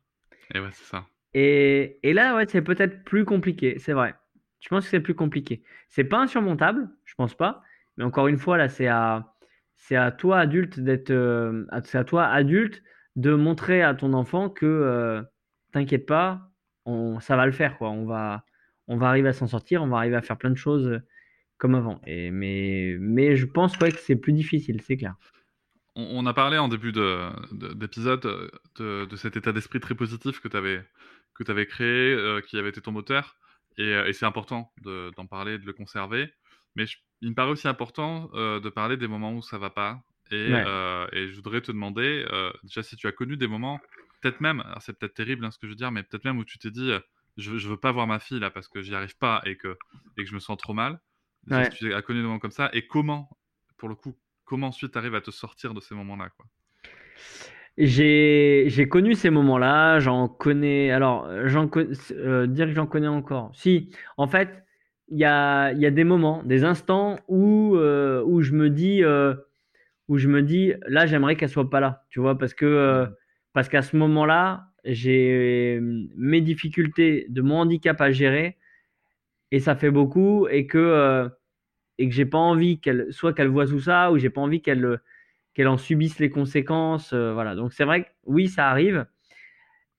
Et 0.54 0.60
ouais, 0.60 0.70
c'est 0.74 0.86
ça. 0.86 1.08
Et, 1.34 2.00
et, 2.04 2.14
là, 2.14 2.36
ouais, 2.36 2.46
c'est 2.48 2.62
peut-être 2.62 3.04
plus 3.06 3.26
compliqué, 3.26 3.80
c'est 3.80 3.94
vrai. 3.94 4.14
Je 4.60 4.70
pense 4.70 4.84
que 4.84 4.92
c'est 4.92 5.00
plus 5.00 5.16
compliqué. 5.16 5.64
C'est 5.90 6.04
pas 6.04 6.20
insurmontable, 6.20 6.90
je 7.06 7.16
pense 7.16 7.34
pas. 7.34 7.64
Mais 7.98 8.04
encore 8.04 8.28
une 8.28 8.38
fois, 8.38 8.58
là, 8.58 8.70
c'est 8.70 8.88
à, 8.88 9.34
c'est 9.78 9.96
à 9.96 10.12
toi 10.12 10.40
adulte 10.40 10.80
d'être, 10.80 11.12
euh, 11.12 11.66
c'est 11.86 11.98
à 11.98 12.04
toi 12.04 12.26
adulte 12.26 12.84
de 13.16 13.34
montrer 13.34 13.82
à 13.82 13.94
ton 13.94 14.14
enfant 14.14 14.50
que 14.50 14.66
euh, 14.66 15.22
t'inquiète 15.72 16.06
pas, 16.06 16.52
on, 16.86 17.20
ça 17.20 17.36
va 17.36 17.46
le 17.46 17.52
faire 17.52 17.78
quoi. 17.78 17.90
On 17.90 18.06
va, 18.06 18.44
on 18.88 18.98
va 18.98 19.08
arriver 19.08 19.30
à 19.30 19.34
s'en 19.34 19.48
sortir, 19.48 19.84
on 19.84 19.88
va 19.88 19.98
arriver 19.98 20.16
à 20.16 20.22
faire 20.22 20.38
plein 20.38 20.50
de 20.50 20.58
choses 20.58 20.88
euh, 20.88 21.00
comme 21.58 21.76
avant. 21.76 22.02
Et, 22.06 22.32
mais, 22.32 22.98
mais 23.00 23.36
je 23.36 23.46
pense 23.46 23.78
que 23.78 23.90
c'est 23.92 24.16
plus 24.16 24.34
difficile, 24.34 24.82
c'est 24.82 24.98
clair. 24.98 25.16
On, 25.96 26.28
a 26.28 26.34
parlé 26.34 26.60
en 26.60 26.68
début 26.68 26.92
d'épisode 26.92 28.52
de, 28.78 29.16
cet 29.16 29.36
état 29.36 29.52
d'esprit 29.52 29.80
très 29.80 29.96
positif 29.96 30.40
que 30.40 30.48
tu 30.48 30.56
avais, 30.56 30.86
que 31.34 31.52
avais 31.52 31.66
créé, 31.66 32.16
qui 32.46 32.60
avait 32.60 32.70
été 32.70 32.82
ton 32.82 32.92
moteur. 32.92 33.36
Et, 33.80 33.90
et 33.90 34.14
c'est 34.14 34.28
important 34.28 34.72
d'en 34.84 35.26
parler, 35.26 35.58
de 35.58 35.66
le 35.66 35.74
conserver. 35.74 36.32
Mais 36.78 36.86
il 37.22 37.32
me 37.32 37.36
paraît 37.36 37.50
aussi 37.50 37.68
important 37.68 38.30
euh, 38.36 38.60
de 38.60 38.70
parler 38.70 38.96
des 38.96 39.08
moments 39.08 39.34
où 39.34 39.42
ça 39.42 39.58
va 39.58 39.72
pas. 39.72 40.00
Et, 40.30 40.52
euh, 40.52 41.08
et 41.12 41.28
je 41.28 41.36
voudrais 41.36 41.62
te 41.62 41.72
demander, 41.72 42.26
euh, 42.32 42.52
déjà, 42.64 42.84
si 42.84 42.96
tu 42.96 43.08
as 43.08 43.12
connu 43.12 43.36
des 43.36 43.48
moments, 43.48 43.80
peut-être 44.22 44.42
même, 44.42 44.64
c'est 44.80 44.98
peut-être 44.98 45.16
terrible 45.16 45.44
hein, 45.44 45.52
ce 45.52 45.58
que 45.58 45.66
je 45.66 45.72
veux 45.72 45.76
dire, 45.78 45.92
mais 45.92 46.04
peut-être 46.04 46.26
même 46.26 46.38
où 46.38 46.46
tu 46.46 46.60
t'es 46.60 46.70
dit, 46.70 46.92
je, 47.38 47.52
ne 47.52 47.58
veux 47.58 47.78
pas 47.78 47.92
voir 47.92 48.06
ma 48.06 48.20
fille 48.20 48.40
là 48.40 48.52
parce 48.52 48.68
que 48.68 48.82
j'y 48.82 48.94
arrive 48.94 49.18
pas 49.18 49.42
et 49.46 49.56
que, 49.56 49.76
et 50.18 50.24
que 50.24 50.30
je 50.30 50.36
me 50.36 50.40
sens 50.40 50.58
trop 50.58 50.74
mal. 50.74 51.00
Tu 51.72 51.94
as 51.94 52.02
connu 52.04 52.20
des 52.20 52.26
moments 52.26 52.40
comme 52.40 52.52
ça, 52.52 52.70
et 52.74 52.86
comment, 52.86 53.30
pour 53.78 53.90
le 53.90 53.96
coup, 53.96 54.16
comment 54.46 54.68
ensuite 54.68 54.92
tu 54.92 54.98
arrives 54.98 55.16
à 55.16 55.22
te 55.22 55.32
sortir 55.32 55.74
de 55.74 55.80
ces 55.80 55.96
moments-là 55.96 56.30
quoi? 56.30 56.46
J'ai 57.78 58.88
connu 58.90 59.16
ces 59.16 59.30
moments-là, 59.30 60.00
j'en 60.00 60.28
connais. 60.28 60.92
Alors, 60.92 61.30
j'en 61.48 61.66
dire 61.66 62.66
que 62.66 62.74
j'en 62.74 62.88
connais 62.88 63.08
encore. 63.08 63.52
Si, 63.56 63.92
en 64.18 64.28
fait, 64.28 64.67
il 65.10 65.18
y 65.18 65.26
a, 65.26 65.72
y 65.74 65.86
a, 65.86 65.92
des 65.92 66.04
moments, 66.04 66.44
des 66.44 66.64
instants 66.64 67.18
où, 67.28 67.76
euh, 67.76 68.22
où 68.26 68.42
je 68.42 68.54
me 68.54 68.70
dis, 68.70 69.04
euh, 69.04 69.36
où 70.08 70.18
je 70.18 70.28
me 70.28 70.42
dis, 70.42 70.74
là, 70.88 71.06
j'aimerais 71.06 71.36
qu'elle 71.36 71.50
soit 71.50 71.70
pas 71.70 71.80
là, 71.80 72.06
tu 72.10 72.20
vois, 72.20 72.38
parce 72.38 72.54
que 72.54 72.66
euh, 72.66 73.06
parce 73.54 73.70
qu'à 73.70 73.82
ce 73.82 73.96
moment-là, 73.98 74.68
j'ai 74.86 75.80
mes 75.82 76.42
difficultés 76.42 77.26
de 77.30 77.42
mon 77.42 77.60
handicap 77.60 78.00
à 78.02 78.12
gérer 78.12 78.58
et 79.52 79.60
ça 79.60 79.76
fait 79.76 79.92
beaucoup 79.92 80.48
et 80.48 80.68
que 80.68 81.30
et 81.98 82.08
que 82.08 82.14
j'ai 82.16 82.26
pas 82.26 82.38
envie 82.38 82.80
qu'elle 82.80 83.08
soit 83.12 83.34
qu'elle 83.34 83.48
voit 83.48 83.66
tout 83.68 83.80
ça 83.80 84.12
ou 84.12 84.18
j'ai 84.20 84.30
pas 84.30 84.42
envie 84.42 84.62
qu'elle 84.62 85.00
qu'elle 85.56 85.68
en 85.68 85.78
subisse 85.78 86.20
les 86.20 86.30
conséquences, 86.30 87.14
voilà. 87.14 87.56
Donc 87.56 87.74
c'est 87.74 87.86
vrai 87.86 88.04
que 88.04 88.10
oui, 88.26 88.48
ça 88.48 88.70
arrive. 88.70 89.06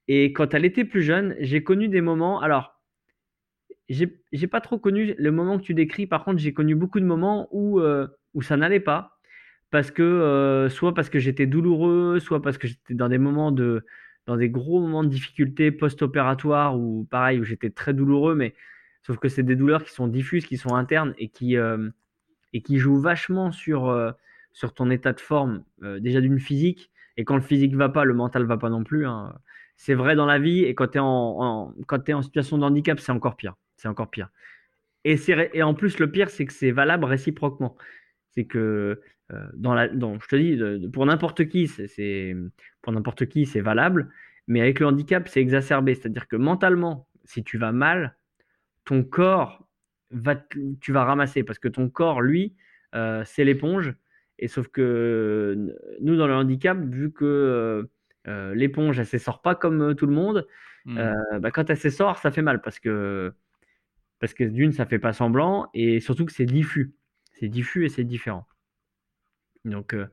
Et 0.09 0.33
quand 0.33 0.55
elle 0.55 0.65
était 0.65 0.85
plus 0.85 1.03
jeune, 1.03 1.37
j'ai 1.41 1.63
connu 1.63 1.89
des 1.89 2.01
moments. 2.01 2.41
Alors 2.41 2.78
j'ai 3.89 4.47
pas 4.47 4.61
trop 4.61 4.79
connu 4.79 5.15
le 5.19 5.33
moment 5.33 5.59
que 5.59 5.63
tu 5.63 5.75
décris. 5.75 6.07
Par 6.07 6.25
contre, 6.25 6.39
j'ai 6.39 6.53
connu 6.53 6.75
beaucoup 6.75 7.01
de 7.01 7.07
moments 7.07 7.49
où, 7.53 7.81
euh, 7.81 8.07
où 8.35 8.43
ça 8.43 8.57
n'allait 8.57 8.81
pas. 8.81 9.19
Parce 9.71 9.91
que, 9.91 10.03
euh, 10.03 10.69
soit 10.69 10.95
parce 10.95 11.11
que 11.11 11.19
j'étais 11.19 11.47
douloureux, 11.47 12.21
soit 12.21 12.43
parce 12.43 12.59
que 12.59 12.69
j'étais 12.69 12.95
dans 12.95 13.09
des 13.09 13.19
moments 13.19 13.53
de, 13.53 13.85
dans 14.27 14.37
des 14.37 14.51
gros 14.51 14.81
moments 14.81 15.05
de 15.05 15.09
difficulté 15.09 15.71
post-opératoire 15.71 16.79
ou 16.79 17.07
pareil, 17.11 17.41
où 17.41 17.45
j'étais 17.45 17.71
très 17.71 17.93
douloureux, 17.95 18.35
mais 18.35 18.55
sauf 19.03 19.19
que 19.19 19.29
c'est 19.29 19.43
des 19.43 19.57
douleurs 19.57 19.85
qui 19.85 19.93
sont 19.93 20.09
diffuses, 20.09 20.47
qui 20.47 20.57
sont 20.57 20.75
internes 20.75 21.15
et 21.19 21.29
qui, 21.29 21.57
euh, 21.57 21.91
et 22.55 22.63
qui 22.63 22.79
jouent 22.79 23.01
vachement 23.01 23.53
sur, 23.53 24.15
sur 24.53 24.75
ton 24.75 24.91
état 24.91 25.13
de 25.13 25.21
forme, 25.21 25.65
déjà 26.01 26.21
d'une 26.21 26.41
physique. 26.41 26.91
Et 27.19 27.25
quand 27.25 27.37
le 27.37 27.43
physique 27.43 27.75
va 27.75 27.89
pas, 27.91 28.05
le 28.05 28.15
mental 28.15 28.45
va 28.45 28.57
pas 28.57 28.71
non 28.71 28.85
plus. 28.85 29.07
Hein. 29.07 29.35
C'est 29.77 29.95
vrai 29.95 30.17
dans 30.17 30.27
la 30.27 30.39
vie 30.39 30.65
et 30.65 30.75
quand 30.75 30.89
tu 30.89 30.99
en, 30.99 31.75
es 32.07 32.13
en 32.15 32.23
situation 32.23 32.59
de 32.59 32.65
handicap, 32.65 33.01
c'est 33.01 33.13
encore 33.13 33.37
pire 33.37 33.55
c'est 33.79 33.89
encore 33.89 34.11
pire. 34.11 34.29
Et, 35.05 35.17
et, 35.55 35.63
en 35.63 35.73
plus, 35.73 35.99
le 35.99 36.11
pire, 36.11 36.29
c'est 36.29 36.45
que 36.45 36.53
c'est 36.53 36.73
valable 36.73 37.05
réciproquement. 37.05 37.77
C'est 38.33 38.45
que 38.45 39.01
euh, 39.33 39.47
dans 39.55 39.75
la, 39.75 39.89
je 39.89 40.27
te 40.29 40.37
dis, 40.37 40.89
pour 40.89 41.07
n'importe 41.07 41.49
qui, 41.49 41.69
c'est 41.69 42.37
pour 42.83 42.93
n'importe 42.93 43.27
qui, 43.27 43.47
c'est 43.47 43.61
valable. 43.61 44.11
Mais 44.49 44.61
avec 44.61 44.81
le 44.81 44.87
handicap, 44.87 45.29
c'est 45.29 45.41
exacerbé. 45.41 45.95
C'est-à-dire 45.95 46.29
que 46.29 46.37
mentalement, 46.37 47.09
si 47.25 47.45
tu 47.45 47.59
vas 47.59 47.73
mal, 47.73 48.17
ton 48.85 49.05
corps 49.05 49.67
va, 50.11 50.35
tu 50.81 50.93
vas 50.93 51.05
ramasser 51.05 51.43
parce 51.43 51.59
que 51.59 51.69
ton 51.69 51.89
corps, 51.89 52.21
lui, 52.21 52.55
euh, 52.95 53.23
c'est 53.25 53.45
l'éponge. 53.45 53.95
Et 54.39 54.49
sauf 54.49 54.69
que 54.69 55.75
nous, 56.01 56.17
dans 56.17 56.27
le 56.27 56.35
handicap, 56.35 56.79
vu 56.79 57.13
que 57.13 57.89
euh, 58.27 58.55
l'éponge, 58.55 58.99
elle 58.99 59.09
ne 59.13 59.19
sort 59.19 59.43
pas 59.43 59.55
comme 59.55 59.95
tout 59.95 60.07
le 60.07 60.15
monde, 60.15 60.47
mmh. 60.87 61.39
bah, 61.41 61.51
quand 61.51 61.71
elle 61.71 61.77
s'essort, 61.77 62.19
ça 62.19 62.31
fait 62.31 62.43
mal 62.43 62.61
parce 62.61 62.79
que 62.79 63.33
parce 64.21 64.35
que 64.35 64.45
d'une, 64.45 64.73
ça 64.73 64.87
fait 64.87 64.99
pas 64.99 65.13
semblant, 65.13 65.69
et 65.75 66.01
surtout 66.01 66.27
que 66.27 66.33
c'est 66.33 66.47
diffus. 66.47 66.95
C'est 67.35 67.49
diffus 67.49 67.87
et 67.87 67.89
c'est 67.89 68.05
différent. 68.05 68.47
Donc, 69.65 69.95
euh, 69.95 70.07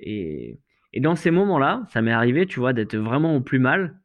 et, 0.00 0.60
dans 0.98 1.16
ces 1.16 1.30
moments-là, 1.32 1.84
ça 1.92 2.02
m'est 2.02 2.12
arrivé, 2.12 2.46
tu 2.46 2.60
vois, 2.60 2.72
d'être 2.74 2.96
vraiment 2.96 3.36
au 3.36 3.40
plus 3.40 3.58
mal. 3.60 4.00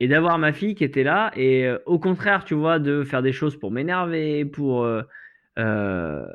et 0.00 0.08
d'avoir 0.08 0.38
ma 0.38 0.52
fille 0.52 0.74
qui 0.74 0.84
était 0.84 1.04
là. 1.04 1.30
Et 1.36 1.66
euh, 1.66 1.78
au 1.86 1.98
contraire, 1.98 2.44
tu 2.44 2.54
vois, 2.54 2.78
de 2.78 3.04
faire 3.04 3.22
des 3.22 3.32
choses 3.32 3.56
pour 3.58 3.70
m'énerver, 3.70 4.44
pour. 4.44 4.84
euh, 4.84 5.02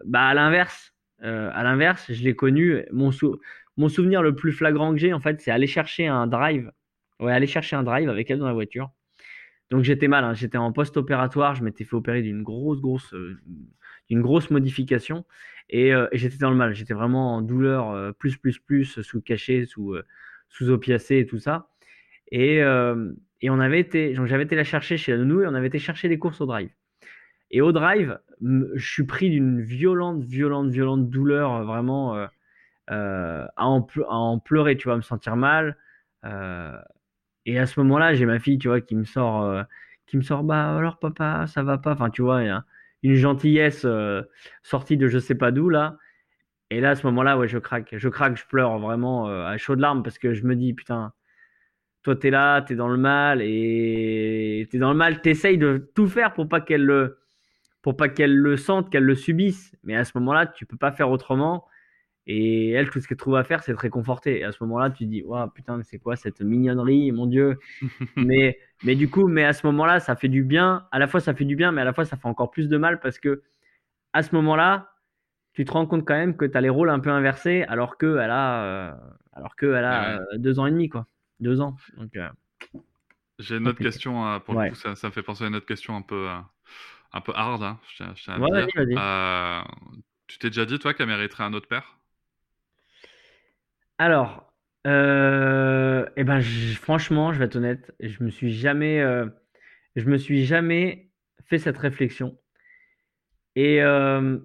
bah, 0.06 0.28
à 0.28 0.34
l'inverse, 0.34 0.94
à 1.22 1.64
l'inverse, 1.64 2.12
je 2.14 2.24
l'ai 2.24 2.36
connu. 2.36 2.84
Mon, 2.92 3.12
sou- 3.12 3.40
mon 3.78 3.90
souvenir 3.90 4.22
le 4.22 4.36
plus 4.36 4.52
flagrant 4.54 4.92
que 4.94 5.00
j'ai, 5.00 5.14
en 5.14 5.20
fait, 5.20 5.42
c'est 5.42 5.52
aller 5.52 5.68
chercher 5.68 6.08
un 6.08 6.28
drive. 6.28 6.72
Ouais, 7.20 7.34
aller 7.34 7.48
chercher 7.48 7.76
un 7.76 7.84
drive 7.84 8.10
avec 8.10 8.30
elle 8.32 8.40
dans 8.40 8.48
la 8.48 8.54
voiture. 8.54 8.92
Donc 9.70 9.84
j'étais 9.84 10.08
mal, 10.08 10.24
hein, 10.24 10.34
j'étais 10.34 10.58
en 10.58 10.72
post-opératoire, 10.72 11.56
je 11.56 11.64
m'étais 11.64 11.84
fait 11.84 11.96
opérer 11.96 12.22
d'une 12.22 12.42
grosse, 12.42 12.80
grosse, 12.80 13.14
euh, 13.14 13.38
d'une 14.10 14.22
grosse 14.22 14.50
modification 14.50 15.26
et, 15.70 15.94
euh, 15.94 16.08
et 16.12 16.18
j'étais 16.18 16.38
dans 16.38 16.50
le 16.50 16.56
mal. 16.56 16.74
J'étais 16.74 16.94
vraiment 16.94 17.36
en 17.36 17.42
douleur 17.42 17.92
euh, 17.92 18.12
plus, 18.14 18.38
plus, 18.38 18.60
plus, 18.60 19.02
sous 19.02 19.22
cachet, 19.22 19.66
sous, 19.66 19.96
sous 20.48 20.70
opiacé 20.70 21.18
et 21.20 21.26
tout 21.26 21.40
ça. 21.40 21.70
Et, 22.32 22.58
et 22.58 23.50
on 23.50 23.60
avait 23.60 23.80
été, 23.80 24.14
j'avais 24.26 24.44
été 24.44 24.56
la 24.56 24.66
chercher 24.66 24.98
chez 24.98 25.14
la 25.14 25.20
nounou 25.20 25.42
et 25.42 25.48
on 25.48 25.54
avait 25.54 25.68
été 25.68 25.80
chercher 25.80 26.10
les 26.10 26.18
courses 26.18 26.42
au 26.42 26.46
drive. 26.46 26.70
Et 27.52 27.62
au 27.62 27.72
drive, 27.72 28.20
je 28.42 28.86
suis 28.86 29.06
pris 29.06 29.30
d'une 29.30 29.62
violente, 29.62 30.24
violente, 30.24 30.70
violente 30.70 31.10
douleur, 31.10 31.64
vraiment 31.64 32.16
à, 32.88 33.50
en 33.56 33.88
à 34.10 34.16
en 34.16 34.40
pleurer, 34.40 34.76
tu 34.76 34.90
vois, 34.90 34.98
me 34.98 35.02
sentir 35.02 35.38
mal. 35.38 35.78
Et 37.48 37.58
à 37.60 37.66
ce 37.66 37.80
moment-là, 37.80 38.14
j'ai 38.14 38.26
ma 38.26 38.40
fille, 38.40 38.60
tu 38.60 38.68
vois, 38.68 38.82
qui 38.82 38.96
me 38.96 39.06
sort, 39.06 39.42
euh, 39.44 39.64
qui 40.06 40.18
me 40.18 40.22
sort, 40.22 40.44
bah 40.44 40.78
alors 40.78 41.00
papa, 41.00 41.48
ça 41.48 41.64
va 41.64 41.78
pas. 41.80 41.94
Enfin, 41.94 42.10
tu 42.12 42.22
vois, 42.22 42.42
a 42.42 42.66
une 43.04 43.16
gentillesse 43.16 43.84
euh, 43.86 44.22
sortie 44.64 44.98
de 44.98 45.08
je 45.08 45.18
sais 45.18 45.36
pas 45.36 45.52
d'où 45.52 45.70
là. 45.70 45.98
Et 46.72 46.82
là, 46.82 46.92
à 46.92 46.96
ce 46.96 47.06
moment-là, 47.08 47.38
ouais, 47.38 47.48
je 47.48 47.58
craque, 47.60 47.96
je 47.98 48.10
craque, 48.10 48.38
je 48.38 48.46
pleure 48.48 48.80
vraiment 48.80 49.30
euh, 49.30 49.46
à 49.46 49.58
chaudes 49.58 49.80
larmes 49.80 50.04
parce 50.04 50.20
que 50.20 50.34
je 50.34 50.44
me 50.46 50.56
dis, 50.56 50.74
putain, 50.74 51.14
toi 52.04 52.16
t'es 52.16 52.32
là, 52.32 52.62
t'es 52.62 52.76
dans 52.76 52.90
le 52.90 52.98
mal 52.98 53.42
et 53.42 54.68
t'es 54.72 54.80
dans 54.80 54.92
le 54.92 54.98
mal, 54.98 55.22
t'essayes 55.22 55.58
de 55.58 55.92
tout 55.96 56.08
faire 56.08 56.34
pour 56.34 56.50
pas 56.50 56.62
qu'elle 56.62 56.86
le, 56.86 57.20
pour 57.82 57.98
pas 57.98 58.10
qu'elle 58.10 58.36
le 58.38 58.58
sente, 58.58 58.92
qu'elle 58.92 59.06
le 59.06 59.16
subisse. 59.16 59.76
Mais 59.84 59.96
à 59.96 60.06
ce 60.06 60.12
moment-là, 60.18 60.48
tu 60.48 60.66
peux 60.66 60.78
pas 60.78 60.92
faire 60.92 61.12
autrement. 61.12 61.66
Et 62.28 62.72
elle, 62.72 62.90
tout 62.90 63.00
ce 63.02 63.08
qu'elle 63.08 63.18
trouve 63.18 63.38
à 63.38 63.44
faire, 63.46 63.64
c'est 63.64 63.72
de 63.72 63.78
te 63.78 63.82
réconforter. 63.82 64.40
Et 64.40 64.44
à 64.44 64.52
ce 64.52 64.64
moment-là, 64.66 64.90
tu 64.92 65.06
te 65.06 65.10
dis, 65.10 65.24
waouh, 65.24 65.50
putain, 65.50 65.78
mais 65.78 65.84
c'est 65.84 66.00
quoi 66.00 66.16
cette 66.18 66.42
mignonnerie, 66.42 67.12
mon 67.14 67.26
Dieu? 67.26 67.58
mais, 68.18 68.60
mais 68.84 68.96
du 68.96 69.10
coup, 69.10 69.28
mais 69.28 69.46
à 69.46 69.54
ce 69.54 69.66
moment-là, 69.68 70.00
ça 70.00 70.16
fait 70.16 70.30
du 70.30 70.44
bien. 70.44 70.88
À 70.92 71.00
la 71.00 71.08
fois, 71.08 71.20
ça 71.22 71.34
fait 71.36 71.46
du 71.46 71.56
bien, 71.56 71.72
mais 71.72 71.82
à 71.82 71.86
la 71.86 71.94
fois, 71.94 72.06
ça 72.06 72.18
fait 72.18 72.28
encore 72.28 72.52
plus 72.52 72.70
de 72.70 72.78
mal 72.78 73.00
parce 73.00 73.20
que 73.20 73.44
à 74.14 74.24
ce 74.24 74.36
moment-là, 74.36 74.92
tu 75.54 75.66
te 75.66 75.72
rends 75.72 75.86
compte 75.88 76.06
quand 76.06 76.16
même 76.16 76.38
que 76.38 76.46
tu 76.46 76.58
as 76.58 76.62
les 76.62 76.70
rôles 76.70 76.90
un 76.90 77.00
peu 77.00 77.10
inversés 77.12 77.64
alors 77.64 77.98
qu'elle 77.98 78.20
a, 78.32 78.64
euh, 78.66 78.94
alors 79.34 79.56
que 79.56 79.66
elle 79.68 79.86
a 79.86 80.16
Ouais. 80.16 80.20
euh, 80.34 80.38
deux 80.38 80.60
ans 80.60 80.66
et 80.68 80.72
demi, 80.72 80.90
quoi. 80.90 81.08
Deux 81.40 81.62
ans. 81.62 81.76
Donc, 81.98 82.16
euh, 82.16 82.30
J'ai 83.40 83.58
une 83.58 83.68
autre 83.68 83.80
question, 83.80 84.40
pour 84.42 84.56
Ouais. 84.56 84.66
le 84.66 84.70
coup, 84.72 84.76
ça, 84.76 84.96
ça 84.96 85.08
me 85.08 85.14
fait 85.14 85.24
penser 85.24 85.44
à 85.44 85.48
une 85.48 85.56
autre 85.56 85.66
question 85.68 85.96
un 85.96 86.02
peu, 86.02 86.28
un 87.14 87.22
peu 87.22 87.32
hard, 87.36 87.64
hein, 87.64 87.80
je 87.92 87.96
tiens, 87.98 88.14
je 88.16 88.24
tiens 88.24 88.34
à 88.36 88.38
le 88.38 88.44
Ouais, 88.44 88.50
dire. 88.52 88.68
vas-y, 88.76 88.96
vas-y. 88.96 89.08
Tu 90.28 90.40
t'es 90.40 90.50
déjà 90.50 90.66
dit, 90.66 90.80
toi, 90.80 90.94
qu'elle 90.94 91.08
mériterait 91.08 91.44
un 91.46 91.54
autre 91.54 91.68
père? 91.68 91.97
Alors, 94.00 94.54
euh, 94.86 96.06
eh 96.16 96.24
ben, 96.24 96.42
franchement, 96.42 97.34
je 97.34 97.40
vais 97.40 97.46
être 97.46 97.56
honnête, 97.56 97.94
je 98.00 98.24
me 98.24 98.30
suis 98.30 98.52
jamais, 98.54 99.00
euh, 99.00 99.26
je 99.96 100.06
me 100.10 100.18
suis 100.18 100.46
jamais 100.46 101.10
fait 101.46 101.58
cette 101.58 101.78
réflexion. 101.78 102.38
Et 103.56 103.82
euh, 103.82 104.38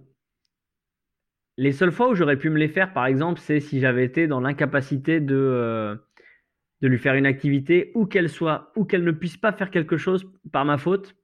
les 1.59 1.73
seules 1.73 1.93
fois 1.93 2.09
où 2.09 2.15
j'aurais 2.15 2.39
pu 2.39 2.49
me 2.49 2.59
les 2.59 2.69
faire, 2.69 2.93
par 2.95 3.07
exemple, 3.07 3.41
c'est 3.41 3.61
si 3.61 3.79
j'avais 3.79 4.05
été 4.05 4.27
dans 4.27 4.41
l'incapacité 4.41 5.21
de, 5.21 6.01
de 6.81 6.89
lui 6.89 6.99
faire 6.99 7.15
une 7.15 7.27
activité, 7.27 7.93
où 7.95 8.07
qu'elle 8.07 8.31
soit, 8.31 8.73
ou 8.75 8.85
qu'elle 8.85 9.05
ne 9.05 9.13
puisse 9.13 9.37
pas 9.37 9.53
faire 9.53 9.71
quelque 9.71 9.99
chose 9.99 10.27
par 10.51 10.65
ma 10.65 10.79
faute. 10.79 11.15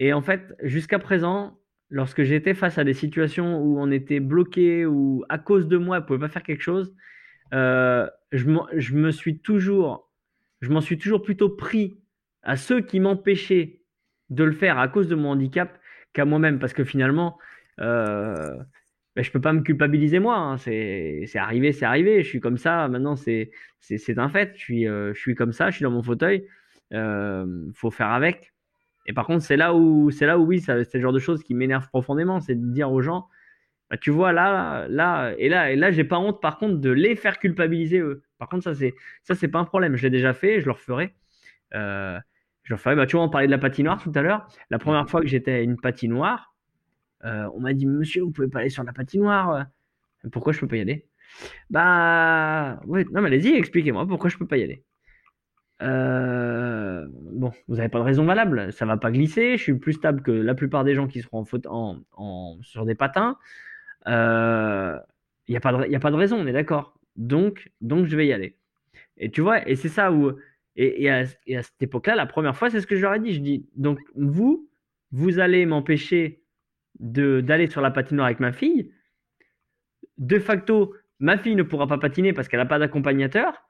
Et 0.00 0.12
en 0.12 0.22
fait, 0.22 0.54
jusqu'à 0.62 0.98
présent, 0.98 1.60
lorsque 1.90 2.24
j'étais 2.24 2.54
face 2.54 2.78
à 2.78 2.84
des 2.84 2.94
situations 2.94 3.58
où 3.62 3.80
on 3.80 3.90
était 3.92 4.20
bloqué, 4.20 4.84
ou 4.84 5.24
à 5.28 5.38
cause 5.38 5.68
de 5.68 5.76
moi, 5.76 5.96
elle 5.98 6.02
ne 6.02 6.06
pouvait 6.06 6.18
pas 6.18 6.28
faire 6.28 6.42
quelque 6.42 6.62
chose, 6.62 6.92
euh, 7.52 8.08
je, 8.32 8.46
me 8.46 9.10
suis 9.10 9.38
toujours, 9.38 10.10
je 10.60 10.70
m'en 10.70 10.80
suis 10.80 10.98
toujours 10.98 11.22
plutôt 11.22 11.48
pris 11.48 11.98
à 12.42 12.56
ceux 12.56 12.80
qui 12.80 13.00
m'empêchaient 13.00 13.80
de 14.30 14.44
le 14.44 14.52
faire 14.52 14.78
à 14.78 14.88
cause 14.88 15.08
de 15.08 15.14
mon 15.14 15.30
handicap 15.30 15.78
qu'à 16.12 16.24
moi-même, 16.24 16.58
parce 16.58 16.72
que 16.72 16.84
finalement, 16.84 17.38
euh, 17.80 18.56
ben, 19.16 19.24
je 19.24 19.30
peux 19.30 19.40
pas 19.40 19.52
me 19.52 19.60
culpabiliser 19.62 20.18
moi. 20.20 20.36
hein. 20.36 20.56
C'est, 20.56 21.26
arrivé, 21.34 21.72
c'est 21.72 21.84
arrivé. 21.84 22.22
Je 22.22 22.28
suis 22.28 22.40
comme 22.40 22.58
ça. 22.58 22.88
Maintenant, 22.88 23.16
c'est, 23.16 23.50
un 24.16 24.28
fait. 24.28 24.52
Je 24.54 24.60
suis, 24.60 24.88
euh, 24.88 25.12
je 25.14 25.20
suis 25.20 25.34
comme 25.34 25.52
ça. 25.52 25.70
Je 25.70 25.76
suis 25.76 25.82
dans 25.82 25.90
mon 25.90 26.02
fauteuil. 26.02 26.46
Euh, 26.92 27.46
faut 27.74 27.90
faire 27.90 28.10
avec. 28.10 28.52
Et 29.06 29.12
par 29.12 29.26
contre, 29.26 29.44
c'est 29.44 29.56
là 29.56 29.74
où, 29.74 30.10
c'est 30.10 30.26
là 30.26 30.38
où 30.38 30.44
oui, 30.44 30.60
c'est 30.60 30.94
le 30.94 31.00
genre 31.00 31.12
de 31.12 31.18
choses 31.18 31.42
qui 31.42 31.54
m'énerve 31.54 31.88
profondément, 31.88 32.40
c'est 32.40 32.54
de 32.54 32.72
dire 32.72 32.92
aux 32.92 33.00
gens, 33.00 33.26
bah, 33.90 33.96
tu 33.96 34.10
vois 34.10 34.32
là, 34.32 34.86
là 34.88 35.32
et 35.38 35.48
là 35.48 35.70
et 35.72 35.76
là, 35.76 35.90
j'ai 35.90 36.04
pas 36.04 36.18
honte 36.18 36.40
par 36.40 36.58
contre 36.58 36.76
de 36.78 36.90
les 36.90 37.16
faire 37.16 37.38
culpabiliser 37.38 37.98
eux. 38.00 38.22
Par 38.38 38.48
contre, 38.48 38.64
ça 38.64 38.74
c'est, 38.74 38.94
ça 39.24 39.34
c'est 39.34 39.48
pas 39.48 39.58
un 39.58 39.64
problème. 39.64 39.96
Je 39.96 40.02
l'ai 40.04 40.10
déjà 40.10 40.32
fait, 40.34 40.60
je 40.60 40.66
le 40.66 40.72
referai. 40.72 41.14
Euh, 41.74 42.18
je 42.64 42.72
leur 42.74 42.80
ferai. 42.80 42.96
Bah, 42.96 43.06
tu 43.06 43.16
vois, 43.16 43.24
on 43.24 43.30
parlait 43.30 43.46
de 43.48 43.52
la 43.52 43.58
patinoire 43.58 44.02
tout 44.02 44.12
à 44.14 44.22
l'heure. 44.22 44.46
La 44.70 44.78
première 44.78 45.08
fois 45.10 45.20
que 45.20 45.26
j'étais 45.28 45.52
à 45.52 45.60
une 45.62 45.76
patinoire, 45.80 46.54
euh, 47.24 47.48
on 47.54 47.60
m'a 47.60 47.72
dit, 47.74 47.86
monsieur, 47.86 48.22
vous 48.22 48.30
pouvez 48.30 48.48
pas 48.48 48.60
aller 48.60 48.70
sur 48.70 48.84
la 48.84 48.92
patinoire. 48.92 49.66
Pourquoi 50.32 50.52
je 50.52 50.60
peux 50.60 50.68
pas 50.68 50.76
y 50.76 50.80
aller? 50.80 51.06
Bah, 51.70 52.80
ouais, 52.86 53.04
non, 53.12 53.20
mais 53.22 53.28
allez-y, 53.28 53.54
expliquez-moi 53.54 54.06
pourquoi 54.06 54.30
je 54.30 54.38
peux 54.38 54.46
pas 54.46 54.56
y 54.58 54.62
aller. 54.64 54.84
Euh, 55.82 57.06
bon, 57.32 57.52
vous 57.68 57.76
n'avez 57.76 57.88
pas 57.88 57.98
de 57.98 58.04
raison 58.04 58.24
valable. 58.24 58.72
Ça 58.72 58.84
va 58.86 58.96
pas 58.96 59.10
glisser. 59.10 59.56
Je 59.56 59.62
suis 59.62 59.74
plus 59.74 59.94
stable 59.94 60.22
que 60.22 60.30
la 60.30 60.54
plupart 60.54 60.84
des 60.84 60.94
gens 60.94 61.06
qui 61.06 61.22
seront 61.22 61.40
en 61.40 61.44
faute, 61.44 61.66
en- 61.66 62.58
sur 62.62 62.84
des 62.84 62.94
patins. 62.94 63.38
Il 64.06 65.52
n'y 65.52 65.56
a, 65.56 65.60
pas 65.60 65.72
de- 65.72 65.94
a 65.94 66.00
pas 66.00 66.10
de 66.10 66.16
raison, 66.16 66.36
on 66.40 66.46
est 66.46 66.52
d'accord. 66.52 66.98
Donc, 67.16 67.70
donc, 67.80 68.06
je 68.06 68.16
vais 68.16 68.26
y 68.26 68.32
aller. 68.32 68.56
Et 69.16 69.30
tu 69.30 69.40
vois, 69.40 69.68
et 69.68 69.76
c'est 69.76 69.88
ça 69.88 70.12
où. 70.12 70.32
Et, 70.76 71.04
et 71.04 71.10
à, 71.10 71.18
à 71.20 71.62
cette 71.62 71.82
époque-là, 71.82 72.14
la 72.14 72.26
première 72.26 72.56
fois, 72.56 72.70
c'est 72.70 72.80
ce 72.80 72.86
que 72.86 72.96
je 72.96 73.02
leur 73.02 73.14
ai 73.14 73.20
dit. 73.20 73.32
Je 73.34 73.40
dis, 73.40 73.68
donc, 73.76 73.98
vous, 74.14 74.70
vous 75.12 75.38
allez 75.38 75.66
m'empêcher 75.66 76.42
d'aller 76.98 77.66
sur 77.68 77.80
la 77.80 77.90
patinoire 77.90 78.26
avec 78.26 78.40
ma 78.40 78.52
fille. 78.52 78.92
De 80.18 80.38
facto, 80.38 80.94
ma 81.18 81.38
fille 81.38 81.56
ne 81.56 81.62
pourra 81.62 81.86
pas 81.86 81.98
patiner 81.98 82.32
parce 82.32 82.48
qu'elle 82.48 82.60
n'a 82.60 82.66
pas 82.66 82.78
d'accompagnateur. 82.78 83.62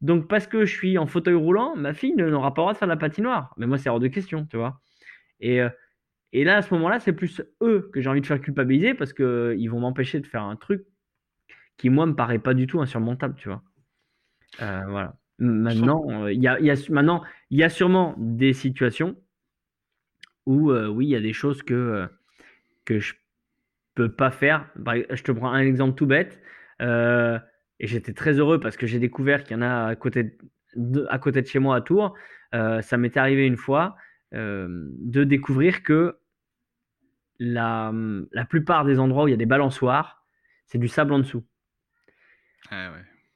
Donc, 0.00 0.28
parce 0.28 0.46
que 0.46 0.64
je 0.64 0.74
suis 0.74 0.98
en 0.98 1.06
fauteuil 1.06 1.34
roulant, 1.34 1.74
ma 1.76 1.92
fille 1.94 2.14
n'aura 2.14 2.54
pas 2.54 2.62
le 2.62 2.64
droit 2.64 2.72
de 2.72 2.78
faire 2.78 2.88
la 2.88 2.96
patinoire. 2.96 3.54
Mais 3.56 3.66
moi, 3.66 3.78
c'est 3.78 3.88
hors 3.88 4.00
de 4.00 4.08
question, 4.08 4.46
tu 4.46 4.56
vois. 4.56 4.80
Et, 5.40 5.60
euh, 5.60 5.68
et 6.32 6.44
là, 6.44 6.58
à 6.58 6.62
ce 6.62 6.74
moment-là, 6.74 7.00
c'est 7.00 7.12
plus 7.12 7.42
eux 7.62 7.90
que 7.92 8.00
j'ai 8.00 8.08
envie 8.08 8.20
de 8.20 8.26
faire 8.26 8.40
culpabiliser 8.40 8.94
parce 8.94 9.12
qu'ils 9.12 9.68
vont 9.70 9.80
m'empêcher 9.80 10.20
de 10.20 10.26
faire 10.26 10.42
un 10.42 10.56
truc 10.56 10.84
qui, 11.76 11.90
moi, 11.90 12.06
me 12.06 12.14
paraît 12.14 12.38
pas 12.38 12.54
du 12.54 12.66
tout 12.66 12.80
insurmontable, 12.80 13.34
tu 13.36 13.48
vois. 13.48 13.62
Euh, 14.60 14.82
voilà. 14.88 15.16
Maintenant, 15.38 16.24
euh, 16.24 16.32
il 16.32 16.42
y 16.42 16.48
a, 16.48 16.58
y 16.60 16.90
maintenant, 16.90 17.22
il 17.50 17.58
y 17.58 17.62
a 17.62 17.68
sûrement 17.68 18.14
des 18.18 18.52
situations 18.52 19.16
où, 20.46 20.70
euh, 20.70 20.88
oui, 20.88 21.06
il 21.06 21.10
y 21.10 21.16
a 21.16 21.20
des 21.20 21.32
choses 21.32 21.62
que, 21.62 22.08
que 22.84 22.98
je 22.98 23.14
peux 23.94 24.10
pas 24.10 24.30
faire. 24.30 24.68
Ex- 24.94 25.06
je 25.14 25.22
te 25.22 25.32
prends 25.32 25.52
un 25.52 25.60
exemple 25.60 25.94
tout 25.94 26.06
bête. 26.06 26.40
Euh, 26.82 27.38
et 27.80 27.86
j'étais 27.86 28.12
très 28.12 28.32
heureux 28.38 28.58
parce 28.60 28.76
que 28.76 28.86
j'ai 28.86 28.98
découvert 28.98 29.44
qu'il 29.44 29.56
y 29.56 29.58
en 29.58 29.62
a 29.62 29.86
à 29.86 29.96
côté 29.96 30.36
de, 30.74 31.06
à 31.08 31.18
côté 31.18 31.42
de 31.42 31.46
chez 31.46 31.60
moi 31.60 31.76
à 31.76 31.80
Tours. 31.80 32.14
Ça 32.52 32.96
m'était 32.96 33.20
arrivé 33.20 33.46
une 33.46 33.56
fois 33.56 33.96
de 34.32 35.24
découvrir 35.24 35.82
que 35.82 36.18
la, 37.38 37.92
la 38.32 38.44
plupart 38.44 38.84
des 38.84 38.98
endroits 38.98 39.24
où 39.24 39.28
il 39.28 39.32
y 39.32 39.34
a 39.34 39.38
des 39.38 39.46
balançoires, 39.46 40.26
c'est 40.66 40.78
du 40.78 40.88
sable 40.88 41.12
en 41.12 41.18
dessous. 41.20 41.44
Ouais. 42.70 42.88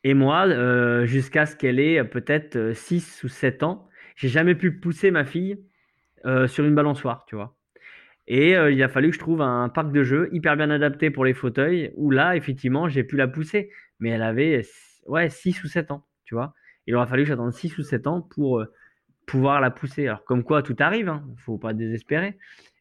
Et 0.05 0.15
moi, 0.15 0.47
euh, 0.49 1.07
jusqu'à 1.07 1.47
ce 1.47 1.57
qu'elle 1.57 1.79
ait 1.79 2.01
euh, 2.01 2.05
peut-être 2.05 2.73
6 2.75 3.23
ou 3.25 3.29
7 3.29 3.63
ans, 3.63 3.89
j'ai 4.17 4.29
jamais 4.29 4.55
pu 4.55 4.73
pousser 4.73 5.11
ma 5.11 5.25
fille 5.25 5.65
euh, 6.27 6.47
sur 6.47 6.65
une 6.65 6.75
balançoire, 6.75 7.25
tu 7.27 7.37
vois. 7.37 7.57
Et 8.27 8.57
euh, 8.57 8.71
il 8.71 8.83
a 8.83 8.89
fallu 8.89 9.09
que 9.11 9.15
je 9.15 9.21
trouve 9.21 9.43
un 9.43 9.69
parc 9.69 9.93
de 9.93 10.03
jeux 10.03 10.29
hyper 10.33 10.57
bien 10.57 10.71
adapté 10.71 11.11
pour 11.11 11.25
les 11.25 11.35
fauteuils, 11.35 11.93
où 11.97 12.11
là, 12.11 12.37
effectivement, 12.37 12.89
j'ai 12.89 13.05
pu 13.05 13.17
la 13.17 13.29
pousser. 13.29 13.71
Mais 13.99 14.11
elle 14.11 14.23
avait 14.23 14.59
euh, 14.59 15.11
ouais, 15.11 15.29
6 15.31 15.63
ou 15.65 15.69
7 15.69 15.91
ans, 15.91 16.07
tu 16.25 16.35
vois. 16.35 16.55
Il 16.87 16.95
aura 16.95 17.07
fallu 17.07 17.23
que 17.23 17.29
j'attende 17.29 17.53
6 17.53 17.79
ou 17.79 17.83
7 17.83 18.07
ans 18.07 18.23
pour 18.23 18.61
euh, 18.61 18.73
pouvoir 19.27 19.61
la 19.61 19.71
pousser. 19.71 20.07
Alors, 20.07 20.25
comme 20.25 20.43
quoi, 20.45 20.63
tout 20.63 20.77
arrive, 20.79 21.09
hein, 21.09 21.25
faut 21.37 21.59
pas 21.59 21.73
désespérer. 21.73 22.39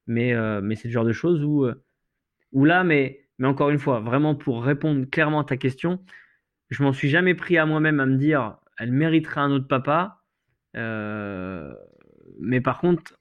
Mais, 0.08 0.34
euh, 0.34 0.62
mais 0.62 0.76
c'est 0.76 0.88
le 0.88 0.94
genre 0.94 1.06
de 1.06 1.14
choses 1.14 1.44
où, 1.44 1.66
euh, 1.66 1.84
où 2.52 2.66
là, 2.66 2.84
mais, 2.84 3.28
mais 3.38 3.48
encore 3.48 3.70
une 3.70 3.80
fois, 3.80 4.00
vraiment 4.00 4.36
pour 4.36 4.64
répondre 4.64 5.06
clairement 5.10 5.40
à 5.40 5.44
ta 5.44 5.58
question, 5.58 6.04
je 6.70 6.84
m'en 6.84 6.94
suis 6.94 7.10
jamais 7.10 7.36
pris 7.36 7.58
à 7.58 7.66
moi-même 7.66 8.00
à 8.00 8.06
me 8.06 8.18
dire, 8.18 8.58
elle 8.78 8.92
mériterait 8.92 9.42
un 9.42 9.52
autre 9.52 9.68
papa. 9.68 10.22
Euh, 10.76 11.74
mais 12.40 12.62
par 12.62 12.80
contre, 12.80 13.20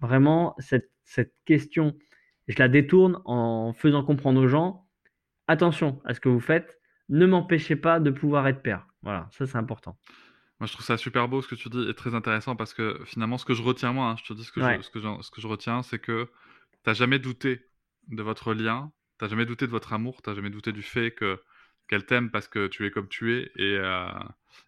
vraiment, 0.00 0.54
cette, 0.58 0.90
cette 1.04 1.34
question, 1.44 1.96
je 2.48 2.56
la 2.58 2.68
détourne 2.68 3.20
en 3.24 3.72
faisant 3.72 4.02
comprendre 4.04 4.40
aux 4.40 4.48
gens, 4.48 4.86
attention 5.46 6.00
à 6.04 6.14
ce 6.14 6.20
que 6.20 6.28
vous 6.28 6.40
faites, 6.40 6.78
ne 7.08 7.26
m'empêchez 7.26 7.76
pas 7.76 8.00
de 8.00 8.10
pouvoir 8.10 8.46
être 8.48 8.62
père. 8.62 8.86
Voilà, 9.02 9.28
ça 9.32 9.46
c'est 9.46 9.56
important. 9.56 9.96
Moi, 10.60 10.66
je 10.66 10.72
trouve 10.72 10.84
ça 10.84 10.96
super 10.98 11.28
beau 11.28 11.40
ce 11.40 11.48
que 11.48 11.54
tu 11.54 11.68
dis 11.68 11.88
et 11.88 11.94
très 11.94 12.14
intéressant 12.14 12.56
parce 12.56 12.74
que 12.74 13.00
finalement, 13.04 13.38
ce 13.38 13.44
que 13.44 13.54
je 13.54 13.62
retiens, 13.62 13.92
moi, 13.92 14.10
hein, 14.10 14.16
je 14.18 14.24
te 14.24 14.32
dis 14.32 14.44
ce 14.44 14.50
que, 14.52 14.60
Ouais. 14.60 14.78
je, 14.78 14.80
ce, 14.82 14.90
que 14.90 15.00
je, 15.00 15.08
ce 15.22 15.30
que 15.30 15.40
je 15.40 15.46
retiens, 15.46 15.82
c'est 15.82 16.00
que 16.00 16.24
tu 16.84 16.90
n'as 16.90 16.94
jamais 16.94 17.18
douté 17.20 17.70
de 18.08 18.22
votre 18.22 18.54
lien, 18.54 18.92
tu 19.18 19.24
n'as 19.24 19.30
jamais 19.30 19.46
douté 19.46 19.66
de 19.66 19.70
votre 19.70 19.92
amour, 19.92 20.20
tu 20.22 20.30
n'as 20.30 20.36
jamais 20.36 20.50
douté 20.50 20.72
du 20.72 20.82
fait 20.82 21.12
que 21.12 21.40
qu'elle 21.88 22.04
t'aime 22.06 22.30
parce 22.30 22.48
que 22.48 22.66
tu 22.66 22.84
es 22.86 22.90
comme 22.90 23.08
tu 23.08 23.34
es. 23.36 23.50
Et, 23.56 23.76
euh, 23.78 24.08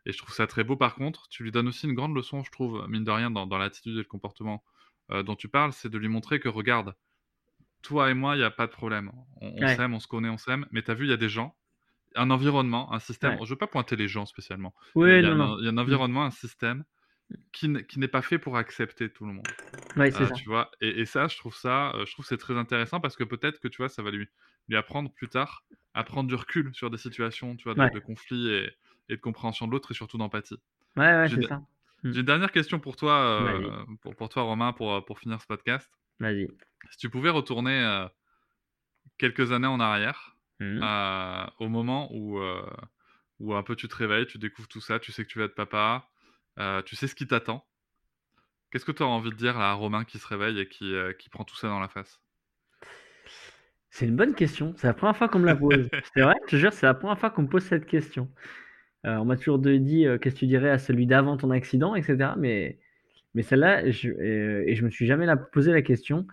et 0.06 0.12
je 0.12 0.18
trouve 0.18 0.34
ça 0.34 0.46
très 0.46 0.64
beau. 0.64 0.76
Par 0.76 0.94
contre, 0.94 1.28
tu 1.28 1.42
lui 1.42 1.50
donnes 1.52 1.68
aussi 1.68 1.86
une 1.86 1.94
grande 1.94 2.14
leçon, 2.16 2.42
je 2.44 2.50
trouve, 2.50 2.86
mine 2.88 3.04
de 3.04 3.10
rien, 3.10 3.30
dans, 3.30 3.46
dans 3.46 3.58
l'attitude 3.58 3.94
et 3.94 3.98
le 3.98 4.04
comportement 4.04 4.64
euh, 5.10 5.22
dont 5.22 5.36
tu 5.36 5.48
parles, 5.48 5.72
c'est 5.72 5.90
de 5.90 5.98
lui 5.98 6.08
montrer 6.08 6.40
que, 6.40 6.48
regarde, 6.48 6.94
toi 7.82 8.10
et 8.10 8.14
moi, 8.14 8.36
il 8.36 8.38
n'y 8.38 8.44
a 8.44 8.50
pas 8.50 8.66
de 8.66 8.72
problème. 8.72 9.10
On, 9.40 9.62
on 9.62 9.66
Ouais. 9.66 9.66
s'aime, 9.66 9.94
on 9.94 10.00
se 10.00 10.08
connaît, 10.08 10.28
on 10.30 10.38
s'aime. 10.38 10.66
Mais 10.72 10.82
tu 10.82 10.90
as 10.90 10.94
vu, 10.94 11.06
il 11.06 11.10
y 11.10 11.12
a 11.12 11.16
des 11.18 11.28
gens, 11.28 11.56
un 12.16 12.30
environnement, 12.30 12.92
un 12.92 12.98
système. 12.98 13.32
Ouais. 13.32 13.36
Je 13.38 13.42
ne 13.44 13.48
veux 13.50 13.56
pas 13.56 13.66
pointer 13.66 13.96
les 13.96 14.08
gens 14.08 14.26
spécialement. 14.26 14.74
Oui, 14.94 15.10
il, 15.18 15.22
y 15.24 15.26
a 15.26 15.34
non, 15.34 15.44
un, 15.44 15.48
non. 15.48 15.58
il 15.60 15.64
y 15.64 15.68
a 15.68 15.70
un 15.70 15.78
environnement, 15.78 16.24
un 16.24 16.30
système 16.30 16.84
qui, 17.52 17.66
n- 17.66 17.84
qui 17.86 17.98
n'est 18.00 18.08
pas 18.08 18.22
fait 18.22 18.38
pour 18.38 18.56
accepter 18.56 19.08
tout 19.10 19.24
le 19.26 19.32
monde. 19.34 19.46
Ouais, 19.96 20.10
c'est 20.10 20.22
Euh, 20.22 20.26
ça. 20.26 20.34
tu 20.34 20.48
vois? 20.48 20.70
Et, 20.80 21.00
et 21.00 21.06
ça, 21.06 21.28
je 21.28 21.36
trouve 21.36 21.54
ça, 21.54 21.92
euh, 21.94 22.04
je 22.06 22.12
trouve 22.12 22.24
c'est 22.26 22.36
très 22.38 22.56
intéressant 22.56 23.00
parce 23.00 23.14
que 23.16 23.22
peut-être 23.24 23.60
que 23.60 23.68
tu 23.68 23.76
vois, 23.78 23.88
ça 23.88 24.02
va 24.02 24.10
lui, 24.10 24.28
lui 24.68 24.76
apprendre 24.76 25.12
plus 25.12 25.28
tard 25.28 25.64
à 25.94 26.02
prendre 26.04 26.28
du 26.28 26.34
recul 26.34 26.70
sur 26.74 26.90
des 26.90 26.98
situations, 26.98 27.54
tu 27.56 27.64
vois, 27.64 27.74
de, 27.74 27.80
Ouais. 27.80 27.90
de 27.90 28.00
conflit 28.00 28.50
et, 28.50 28.70
et 29.08 29.16
de 29.16 29.20
compréhension 29.20 29.66
de 29.68 29.72
l'autre 29.72 29.92
et 29.92 29.94
surtout 29.94 30.18
d'empathie. 30.18 30.58
Ouais, 30.96 31.04
ouais, 31.06 31.28
J'ai 31.28 31.36
c'est 31.36 31.42
une- 31.42 31.48
ça. 31.48 31.56
Mm. 32.02 32.12
J'ai 32.12 32.20
une 32.20 32.26
dernière 32.26 32.50
question 32.50 32.80
pour 32.80 32.96
toi, 32.96 33.12
euh, 33.20 33.84
pour, 34.00 34.16
pour 34.16 34.28
toi 34.28 34.42
Romain, 34.42 34.72
pour, 34.72 35.04
pour 35.04 35.18
finir 35.20 35.40
ce 35.40 35.46
podcast. 35.46 35.88
Vas-y. 36.18 36.48
Si 36.90 36.96
tu 36.98 37.10
pouvais 37.10 37.30
retourner 37.30 37.78
euh, 37.84 38.08
quelques 39.18 39.52
années 39.52 39.66
en 39.66 39.80
arrière, 39.80 40.36
Euh, 40.60 41.46
au 41.58 41.68
moment 41.68 42.08
où, 42.12 42.38
euh, 42.38 42.62
où 43.38 43.54
un 43.54 43.62
peu 43.62 43.76
tu 43.76 43.88
te 43.88 43.96
réveilles, 43.96 44.26
tu 44.26 44.38
découvres 44.38 44.68
tout 44.68 44.80
ça, 44.80 44.98
tu 44.98 45.12
sais 45.12 45.24
que 45.24 45.28
tu 45.28 45.38
vas 45.38 45.46
être 45.46 45.54
papa, 45.54 46.08
euh, 46.58 46.82
tu 46.82 46.96
sais 46.96 47.06
ce 47.06 47.14
qui 47.14 47.26
t'attend. 47.26 47.64
Qu'est-ce 48.70 48.84
que 48.84 48.92
tu 48.92 49.02
auras 49.02 49.12
envie 49.12 49.30
de 49.30 49.36
dire 49.36 49.58
là, 49.58 49.70
à 49.70 49.72
Romain 49.74 50.04
qui 50.04 50.18
se 50.18 50.26
réveille 50.26 50.60
et 50.60 50.68
qui, 50.68 50.94
euh, 50.94 51.12
qui 51.12 51.28
prend 51.28 51.44
tout 51.44 51.56
ça 51.56 51.68
dans 51.68 51.80
la 51.80 51.88
face? 51.88 52.20
C'est 53.90 54.06
une 54.06 54.14
bonne 54.14 54.34
question. 54.34 54.74
C'est 54.76 54.86
la 54.86 54.94
première 54.94 55.16
fois 55.16 55.28
qu'on 55.28 55.40
me 55.40 55.46
la 55.46 55.56
pose. 55.56 55.88
C'est 56.14 56.22
vrai, 56.22 56.36
je 56.46 56.50
te 56.52 56.56
jure, 56.56 56.72
c'est 56.72 56.86
la 56.86 56.94
première 56.94 57.18
fois 57.18 57.30
qu'on 57.30 57.42
me 57.42 57.48
pose 57.48 57.64
cette 57.64 57.86
question. 57.86 58.30
Euh, 59.06 59.16
on 59.16 59.24
m'a 59.24 59.36
toujours 59.36 59.58
dit 59.58 60.06
euh, 60.06 60.18
qu'est-ce 60.18 60.36
que 60.36 60.40
tu 60.40 60.46
dirais 60.46 60.70
à 60.70 60.78
celui 60.78 61.06
d'avant 61.06 61.36
ton 61.36 61.50
accident, 61.50 61.96
etc. 61.96 62.32
Mais, 62.38 62.78
mais 63.34 63.42
celle-là, 63.42 63.90
je, 63.90 64.10
et 64.10 64.76
je 64.76 64.84
me 64.84 64.90
suis 64.90 65.06
jamais 65.06 65.26
la, 65.26 65.36
posé 65.36 65.72
la 65.72 65.82
question. 65.82 66.26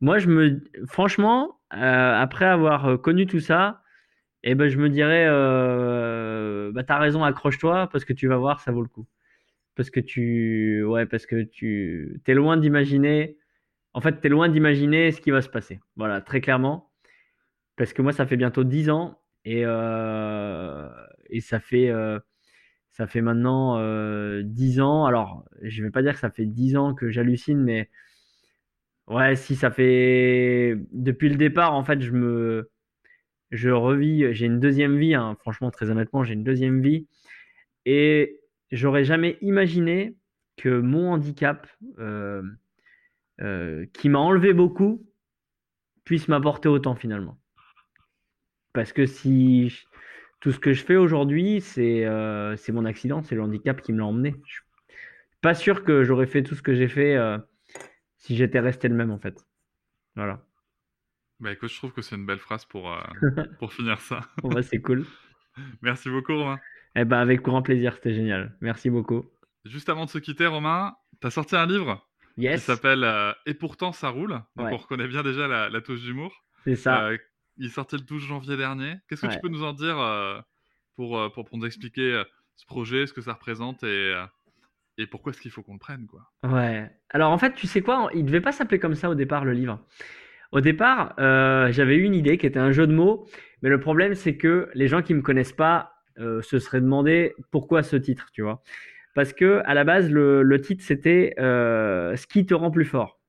Moi, 0.00 0.18
je 0.18 0.28
me, 0.28 0.62
franchement, 0.86 1.60
euh, 1.74 1.76
après 2.20 2.46
avoir 2.46 2.86
euh, 2.86 2.96
connu 2.96 3.26
tout 3.26 3.40
ça, 3.40 3.82
eh 4.42 4.54
ben, 4.54 4.68
je 4.68 4.78
me 4.78 4.88
dirais, 4.88 5.26
euh, 5.28 6.72
bah, 6.72 6.84
t'as 6.84 6.98
raison, 6.98 7.24
accroche-toi 7.24 7.88
parce 7.92 8.04
que 8.04 8.12
tu 8.12 8.28
vas 8.28 8.38
voir, 8.38 8.60
ça 8.60 8.72
vaut 8.72 8.82
le 8.82 8.88
coup. 8.88 9.06
Parce 9.76 9.90
que 9.90 10.00
tu, 10.00 10.84
ouais, 10.84 11.06
parce 11.06 11.26
que 11.26 11.42
tu, 11.42 12.20
t'es 12.24 12.34
loin 12.34 12.56
d'imaginer. 12.56 13.38
En 13.94 14.00
fait, 14.00 14.20
t'es 14.20 14.28
loin 14.28 14.48
d'imaginer 14.48 15.12
ce 15.12 15.20
qui 15.20 15.30
va 15.30 15.42
se 15.42 15.48
passer. 15.48 15.80
Voilà, 15.96 16.20
très 16.20 16.40
clairement. 16.40 16.90
Parce 17.76 17.92
que 17.92 18.02
moi, 18.02 18.12
ça 18.12 18.26
fait 18.26 18.36
bientôt 18.36 18.64
10 18.64 18.90
ans 18.90 19.20
et, 19.44 19.62
et 19.62 21.40
ça 21.40 21.60
fait, 21.60 21.90
maintenant 23.16 23.78
euh, 23.78 24.42
10 24.44 24.80
ans. 24.80 25.06
Alors, 25.06 25.44
je 25.62 25.82
vais 25.82 25.90
pas 25.90 26.02
dire 26.02 26.14
que 26.14 26.20
ça 26.20 26.30
fait 26.30 26.46
10 26.46 26.76
ans 26.76 26.94
que 26.94 27.10
j'hallucine, 27.10 27.60
mais 27.62 27.88
ouais, 29.10 29.36
si 29.36 29.56
ça 29.56 29.70
fait 29.70 30.76
depuis 30.92 31.28
le 31.28 31.36
départ, 31.36 31.74
en 31.74 31.84
fait, 31.84 32.00
je 32.02 32.12
me, 32.12 32.70
je 33.50 33.70
revis, 33.70 34.34
j'ai 34.34 34.46
une 34.46 34.60
deuxième 34.60 34.98
vie. 34.98 35.14
hein. 35.14 35.36
Franchement, 35.40 35.70
très 35.70 35.90
honnêtement, 35.90 36.24
j'ai 36.24 36.34
une 36.34 36.44
deuxième 36.44 36.82
vie 36.82 37.08
et 37.86 38.40
j'aurais 38.72 39.04
jamais 39.04 39.38
imaginé 39.42 40.16
que 40.58 40.80
mon 40.80 41.12
handicap, 41.12 41.68
euh, 41.98 42.42
euh, 43.42 43.86
qui 43.94 44.08
m'a 44.10 44.18
enlevé 44.20 44.52
beaucoup, 44.54 45.06
puisse 46.04 46.28
m'apporter 46.28 46.68
autant 46.68 46.94
finalement. 46.94 47.38
Parce 48.72 48.92
que 48.92 49.06
si 49.06 49.72
tout 50.40 50.52
ce 50.52 50.60
que 50.60 50.72
je 50.72 50.84
fais 50.84 50.96
aujourd'hui, 50.96 51.60
c'est 51.60 52.04
euh, 52.04 52.56
c'est 52.56 52.72
mon 52.72 52.84
accident, 52.84 53.22
c'est 53.22 53.34
le 53.34 53.42
handicap 53.42 53.82
qui 53.82 53.92
me 53.92 53.98
l'a 53.98 54.06
emmené. 54.06 54.36
Je 54.46 54.54
suis 54.54 54.62
pas 55.40 55.54
sûr 55.54 55.84
que 55.84 56.04
j'aurais 56.04 56.26
fait 56.26 56.42
tout 56.42 56.54
ce 56.54 56.62
que 56.62 56.74
j'ai 56.74 56.88
fait 56.88 57.16
si 58.20 58.36
j'étais 58.36 58.60
resté 58.60 58.86
le 58.88 58.94
même 58.94 59.10
en 59.10 59.18
fait. 59.18 59.44
Voilà. 60.14 60.40
Bah 61.40 61.52
écoute, 61.52 61.70
je 61.70 61.76
trouve 61.76 61.92
que 61.92 62.02
c'est 62.02 62.16
une 62.16 62.26
belle 62.26 62.38
phrase 62.38 62.64
pour, 62.66 62.92
euh, 62.92 63.00
pour 63.58 63.72
finir 63.72 63.98
ça. 64.00 64.20
Bon, 64.42 64.50
bah, 64.50 64.62
c'est 64.62 64.80
cool. 64.80 65.04
Merci 65.82 66.10
beaucoup 66.10 66.36
Romain. 66.36 66.60
Eh 66.96 67.04
ben, 67.04 67.18
avec 67.18 67.42
grand 67.42 67.62
plaisir, 67.62 67.94
c'était 67.94 68.14
génial. 68.14 68.56
Merci 68.60 68.90
beaucoup. 68.90 69.24
Juste 69.64 69.88
avant 69.88 70.04
de 70.04 70.10
se 70.10 70.18
quitter 70.18 70.46
Romain, 70.46 70.94
tu 71.20 71.26
as 71.26 71.30
sorti 71.30 71.56
un 71.56 71.66
livre 71.66 72.06
qui 72.34 72.42
Yes, 72.42 72.62
s'appelle 72.64 73.04
euh, 73.04 73.32
Et 73.46 73.54
pourtant 73.54 73.92
ça 73.92 74.08
roule. 74.10 74.40
Donc 74.56 74.66
Ouais. 74.66 74.72
on 74.72 74.76
reconnaît 74.76 75.08
bien 75.08 75.22
déjà 75.22 75.48
la, 75.48 75.68
la 75.70 75.80
touche 75.80 76.02
d'humour. 76.02 76.44
c'est 76.64 76.76
ça. 76.76 77.06
Euh, 77.08 77.18
il 77.56 77.70
sorti 77.70 77.96
le 77.96 78.02
12 78.02 78.22
janvier 78.22 78.56
dernier. 78.56 78.94
Qu'est-ce 79.08 79.22
que 79.26 79.32
tu 79.32 79.40
peux 79.40 79.48
nous 79.48 79.64
en 79.64 79.72
dire 79.74 79.96
pour, 80.96 81.30
pour, 81.32 81.44
pour 81.44 81.58
nous 81.58 81.66
expliquer 81.66 82.22
ce 82.56 82.64
projet, 82.64 83.06
ce 83.06 83.12
que 83.12 83.20
ça 83.20 83.34
représente 83.34 83.82
et, 83.82 84.14
et 85.00 85.06
pourquoi 85.06 85.32
est-ce 85.32 85.40
qu'il 85.40 85.50
faut 85.50 85.62
qu'on 85.62 85.74
le 85.74 85.78
prenne 85.78 86.06
quoi? 86.06 86.30
Ouais. 86.44 86.90
Alors 87.10 87.30
en 87.32 87.38
fait, 87.38 87.54
tu 87.54 87.66
sais 87.66 87.82
quoi? 87.82 88.10
Il 88.14 88.24
devait 88.24 88.40
pas 88.40 88.52
s'appeler 88.52 88.78
comme 88.78 88.94
ça 88.94 89.10
au 89.10 89.14
départ, 89.14 89.44
le 89.44 89.52
livre. 89.52 89.84
Au 90.52 90.60
départ, 90.60 91.14
euh, 91.20 91.70
j'avais 91.72 91.96
eu 91.96 92.04
une 92.04 92.14
idée 92.14 92.38
qui 92.38 92.46
était 92.46 92.58
un 92.58 92.72
jeu 92.72 92.86
de 92.86 92.94
mots, 92.94 93.26
mais 93.62 93.68
le 93.68 93.80
problème 93.80 94.14
c'est 94.14 94.36
que 94.36 94.70
les 94.74 94.88
gens 94.88 95.02
qui 95.02 95.14
me 95.14 95.22
connaissent 95.22 95.52
pas 95.52 95.94
euh, 96.18 96.42
se 96.42 96.58
seraient 96.58 96.80
demandé 96.80 97.34
pourquoi 97.50 97.82
ce 97.82 97.96
titre, 97.96 98.28
tu 98.32 98.42
vois? 98.42 98.62
Parce 99.14 99.32
que 99.32 99.62
à 99.66 99.74
la 99.74 99.84
base, 99.84 100.10
le, 100.10 100.42
le 100.42 100.60
titre 100.60 100.84
c'était 100.84 101.34
euh, 101.38 102.16
Ce 102.16 102.26
qui 102.26 102.46
te 102.46 102.54
rend 102.54 102.70
plus 102.70 102.86
fort, 102.86 103.20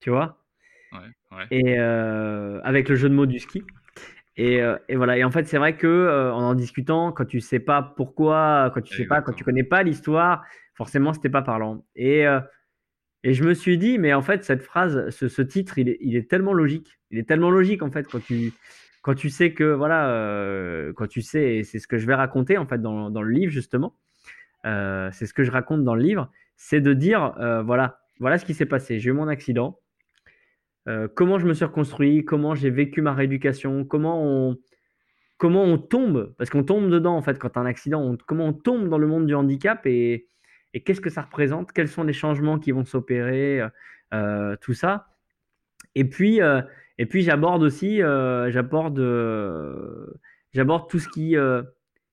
tu 0.00 0.10
vois? 0.10 0.44
Ouais, 0.92 1.36
ouais. 1.36 1.46
Et 1.50 1.78
euh, 1.78 2.60
avec 2.62 2.88
le 2.88 2.96
jeu 2.96 3.08
de 3.08 3.14
mots 3.14 3.26
du 3.26 3.38
ski. 3.38 3.62
Et, 4.36 4.60
et 4.88 4.96
voilà. 4.96 5.18
Et 5.18 5.24
en 5.24 5.30
fait, 5.32 5.46
c'est 5.48 5.58
vrai 5.58 5.76
que 5.76 5.86
euh, 5.86 6.32
en 6.32 6.50
en 6.50 6.54
discutant, 6.54 7.12
quand 7.12 7.24
tu 7.24 7.40
sais 7.40 7.58
pas 7.58 7.82
pourquoi, 7.82 8.70
quand 8.72 8.82
tu 8.82 8.94
sais 8.94 9.04
pas, 9.06 9.20
quand 9.20 9.32
tu 9.32 9.44
connais 9.44 9.64
pas 9.64 9.82
l'histoire, 9.82 10.44
forcément, 10.78 11.12
c'était 11.12 11.28
pas 11.28 11.42
parlant. 11.42 11.84
Et, 11.96 12.24
euh, 12.26 12.40
et 13.24 13.34
je 13.34 13.42
me 13.42 13.52
suis 13.52 13.78
dit, 13.78 13.98
mais 13.98 14.14
en 14.14 14.22
fait, 14.22 14.44
cette 14.44 14.62
phrase, 14.62 15.10
ce, 15.10 15.26
ce 15.28 15.42
titre, 15.42 15.76
il 15.78 15.88
est, 15.88 15.98
il 16.00 16.14
est 16.16 16.30
tellement 16.30 16.54
logique. 16.54 17.00
Il 17.10 17.18
est 17.18 17.28
tellement 17.28 17.50
logique 17.50 17.82
en 17.82 17.90
fait 17.90 18.06
quand 18.06 18.24
tu 18.24 18.52
quand 19.02 19.14
tu 19.14 19.30
sais 19.30 19.52
que 19.52 19.64
voilà, 19.64 20.10
euh, 20.10 20.92
quand 20.92 21.08
tu 21.08 21.22
sais, 21.22 21.56
et 21.56 21.64
c'est 21.64 21.78
ce 21.78 21.88
que 21.88 21.98
je 21.98 22.06
vais 22.06 22.14
raconter 22.14 22.58
en 22.58 22.66
fait 22.66 22.80
dans, 22.80 23.10
dans 23.10 23.22
le 23.22 23.30
livre 23.30 23.50
justement. 23.50 23.96
Euh, 24.66 25.08
c'est 25.12 25.26
ce 25.26 25.34
que 25.34 25.44
je 25.44 25.50
raconte 25.50 25.82
dans 25.82 25.94
le 25.94 26.02
livre, 26.02 26.30
c'est 26.56 26.80
de 26.80 26.92
dire 26.92 27.32
voilà, 27.64 28.00
voilà 28.20 28.38
ce 28.38 28.44
qui 28.44 28.54
s'est 28.54 28.66
passé. 28.66 29.00
J'ai 29.00 29.10
eu 29.10 29.12
mon 29.12 29.28
accident. 29.28 29.80
Comment 31.14 31.38
je 31.38 31.46
me 31.46 31.54
suis 31.54 31.64
reconstruit, 31.64 32.24
comment 32.24 32.54
j'ai 32.54 32.70
vécu 32.70 33.02
ma 33.02 33.14
rééducation, 33.14 33.84
comment 33.84 34.22
on, 34.24 34.58
comment 35.38 35.64
on 35.64 35.78
tombe, 35.78 36.34
parce 36.38 36.50
qu'on 36.50 36.64
tombe 36.64 36.90
dedans 36.90 37.16
en 37.16 37.22
fait 37.22 37.38
quand 37.38 37.56
as 37.56 37.60
un 37.60 37.66
accident, 37.66 38.16
comment 38.26 38.46
on 38.46 38.54
tombe 38.54 38.88
dans 38.88 38.98
le 38.98 39.06
monde 39.06 39.26
du 39.26 39.34
handicap? 39.34 39.86
Et, 39.86 40.28
et 40.74 40.82
qu'est-ce 40.82 41.00
que 41.00 41.10
ça 41.10 41.22
représente, 41.22 41.72
quels 41.72 41.88
sont 41.88 42.04
les 42.04 42.12
changements 42.12 42.58
qui 42.58 42.72
vont 42.72 42.84
s'opérer, 42.84 43.62
euh, 44.14 44.56
tout 44.60 44.74
ça? 44.74 45.08
Et 45.94 46.04
puis, 46.04 46.40
euh, 46.42 46.62
et 46.98 47.06
puis 47.06 47.22
j'aborde 47.22 47.62
aussi, 47.62 48.02
euh, 48.02 48.50
j'aborde, 48.50 48.98
euh, 48.98 50.06
j'aborde 50.52 50.88
tout 50.88 50.98
ce 50.98 51.08
qui, 51.08 51.36
euh, 51.36 51.62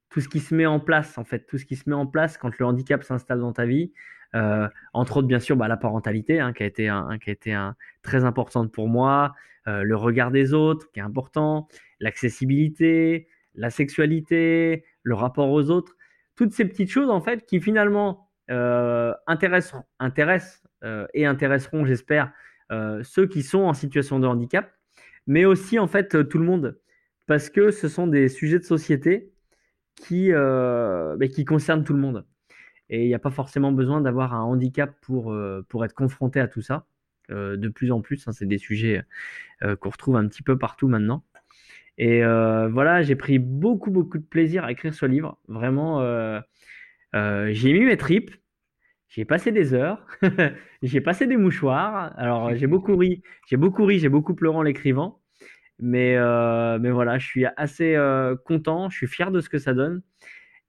tout 0.10 0.22
ce 0.22 0.30
qui 0.30 0.40
se 0.40 0.56
met 0.56 0.66
en 0.66 0.80
place 0.80 1.18
en 1.18 1.24
fait, 1.24 1.46
tout 1.48 1.58
ce 1.58 1.66
qui 1.66 1.76
se 1.76 1.90
met 1.90 1.96
en 1.96 2.08
place 2.08 2.38
quand 2.38 2.58
le 2.58 2.66
handicap 2.66 3.04
s'installe 3.04 3.40
dans 3.40 3.54
ta 3.54 3.66
vie. 3.66 3.92
Euh, 4.36 4.68
entre 4.94 5.18
autres, 5.18 5.28
bien 5.28 5.40
sûr, 5.40 5.56
bah, 5.56 5.68
la 5.68 5.78
parentalité, 5.78 6.40
hein, 6.40 6.52
qui 6.54 6.64
a 6.64 6.66
été, 6.66 6.92
qui 7.22 7.30
a 7.30 7.34
été 7.34 7.70
très 8.02 8.26
importante 8.26 8.72
pour 8.72 8.88
moi, 8.88 9.34
euh, 9.68 9.84
le 9.84 9.96
regard 9.96 10.32
des 10.32 10.54
autres, 10.54 10.92
qui 10.92 11.00
est 11.00 11.04
important, 11.04 11.68
l'accessibilité, 12.00 13.28
la 13.56 13.70
sexualité, 13.70 14.84
le 15.04 15.16
rapport 15.16 15.50
aux 15.50 15.70
autres, 15.70 15.96
toutes 16.36 16.52
ces 16.52 16.66
petites 16.66 16.92
choses 16.92 17.10
en 17.10 17.22
fait 17.22 17.46
qui 17.46 17.62
finalement 17.62 18.10
euh, 18.12 18.25
intéressent, 18.48 19.84
intéressent 20.00 20.64
euh, 20.84 21.08
et 21.14 21.26
intéresseront, 21.26 21.86
j'espère, 21.86 22.32
euh, 22.72 23.04
ceux 23.04 23.28
qui 23.28 23.44
sont 23.44 23.62
en 23.62 23.74
situation 23.74 24.20
de 24.20 24.28
handicap, 24.28 24.72
mais 25.28 25.46
aussi 25.46 25.80
en 25.80 25.88
fait 25.88 26.16
euh, 26.16 26.24
tout 26.24 26.38
le 26.38 26.46
monde, 26.46 26.80
parce 27.28 27.50
que 27.50 27.72
ce 27.72 27.88
sont 27.88 28.08
des 28.08 28.30
sujets 28.30 28.60
de 28.60 28.64
société 28.64 29.32
qui, 29.96 30.32
euh, 30.32 31.16
mais 31.20 31.30
qui 31.30 31.46
concernent 31.46 31.84
tout 31.84 31.94
le 31.94 32.00
monde. 32.00 32.26
Et 32.90 33.04
il 33.04 33.08
n'y 33.08 33.16
a 33.16 33.20
pas 33.20 33.32
forcément 33.32 33.72
besoin 33.72 34.02
d'avoir 34.02 34.34
un 34.34 34.42
handicap 34.42 34.94
pour, 35.02 35.32
euh, 35.32 35.66
pour 35.70 35.86
être 35.86 35.94
confronté 35.94 36.40
à 36.40 36.48
tout 36.48 36.62
ça. 36.62 36.86
Euh, 37.32 37.58
de 37.58 37.70
plus 37.70 37.92
en 37.92 38.02
plus, 38.02 38.28
hein, 38.28 38.32
c'est 38.32 38.46
des 38.46 38.60
sujets 38.60 39.04
euh, 39.64 39.76
qu'on 39.76 39.90
retrouve 39.90 40.18
un 40.18 40.28
petit 40.28 40.44
peu 40.44 40.58
partout 40.58 40.88
maintenant. 40.88 41.24
Et 41.98 42.24
euh, 42.24 42.68
voilà, 42.68 43.02
j'ai 43.02 43.16
pris 43.16 43.40
beaucoup, 43.40 43.90
beaucoup 43.90 44.20
de 44.20 44.26
plaisir 44.26 44.66
à 44.66 44.72
écrire 44.72 44.94
ce 44.94 45.06
livre. 45.06 45.40
Vraiment, 45.48 46.02
euh, 47.16 47.50
j'ai 47.52 47.74
mis 47.74 47.86
mes 47.86 47.98
tripes, 47.98 48.32
j'ai 49.08 49.26
passé 49.26 49.52
des 49.52 49.74
heures, 49.74 50.06
j'ai 50.82 51.02
passé 51.02 51.28
des 51.28 51.38
mouchoirs. 51.38 52.14
Alors, 52.18 52.54
j'ai 52.56 52.68
beaucoup 52.68 52.96
ri, 52.98 53.22
j'ai 53.48 53.58
beaucoup 53.58 53.86
ri, 53.86 54.00
j'ai 54.00 54.10
beaucoup 54.10 54.36
pleuré 54.36 54.58
en 54.58 54.62
l'écrivant. 54.62 55.22
Mais, 55.80 56.16
euh, 56.18 56.80
mais 56.80 56.92
voilà, 56.92 57.18
je 57.18 57.26
suis 57.28 57.46
assez 57.58 57.96
euh, 57.96 58.36
content, 58.46 58.90
je 58.90 58.98
suis 58.98 59.08
fier 59.08 59.32
de 59.32 59.42
ce 59.42 59.50
que 59.50 59.58
ça 59.60 59.74
donne. 59.74 60.02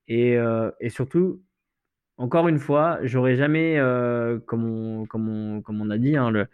Et, 0.08 0.36
et 0.80 0.88
surtout, 0.88 1.42
encore 2.16 2.46
une 2.46 2.60
fois, 2.60 3.00
j'aurais 3.02 3.34
jamais, 3.34 3.76
comme, 4.46 4.64
on, 4.64 5.06
comme, 5.06 5.28
on, 5.28 5.62
comme 5.62 5.80
on 5.80 5.90
a 5.90 5.98
dit, 5.98 6.16
hein, 6.16 6.30
le, 6.30 6.46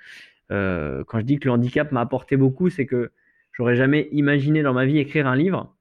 quand 1.07 1.19
je 1.21 1.25
dis 1.25 1.39
que 1.39 1.49
le 1.49 1.53
handicap 1.53 1.93
m'a 1.93 2.01
apporté 2.01 2.39
beaucoup, 2.39 2.71
c'est 2.71 2.87
que 2.87 3.13
j'aurais 3.53 3.77
jamais 3.77 4.09
imaginé 4.13 4.63
dans 4.63 4.73
ma 4.73 4.87
vie 4.87 4.99
écrire 4.99 5.27
un 5.27 5.37
livre. 5.37 5.77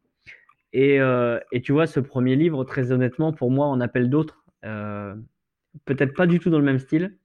Et, 0.74 1.00
euh, 1.02 1.40
et, 1.52 1.62
tu 1.62 1.72
vois, 1.74 1.88
ce 1.88 2.00
premier 2.00 2.36
livre, 2.36 2.64
très 2.64 2.92
honnêtement, 2.92 3.34
pour 3.34 3.52
moi, 3.52 3.68
on 3.68 3.80
appelle 3.82 4.10
d'autres. 4.10 4.46
Euh, 4.64 5.16
peut-être 5.86 6.14
pas 6.14 6.28
du 6.28 6.40
tout 6.40 6.50
dans 6.50 6.60
le 6.60 6.66
même 6.66 6.80
style, 6.80 7.18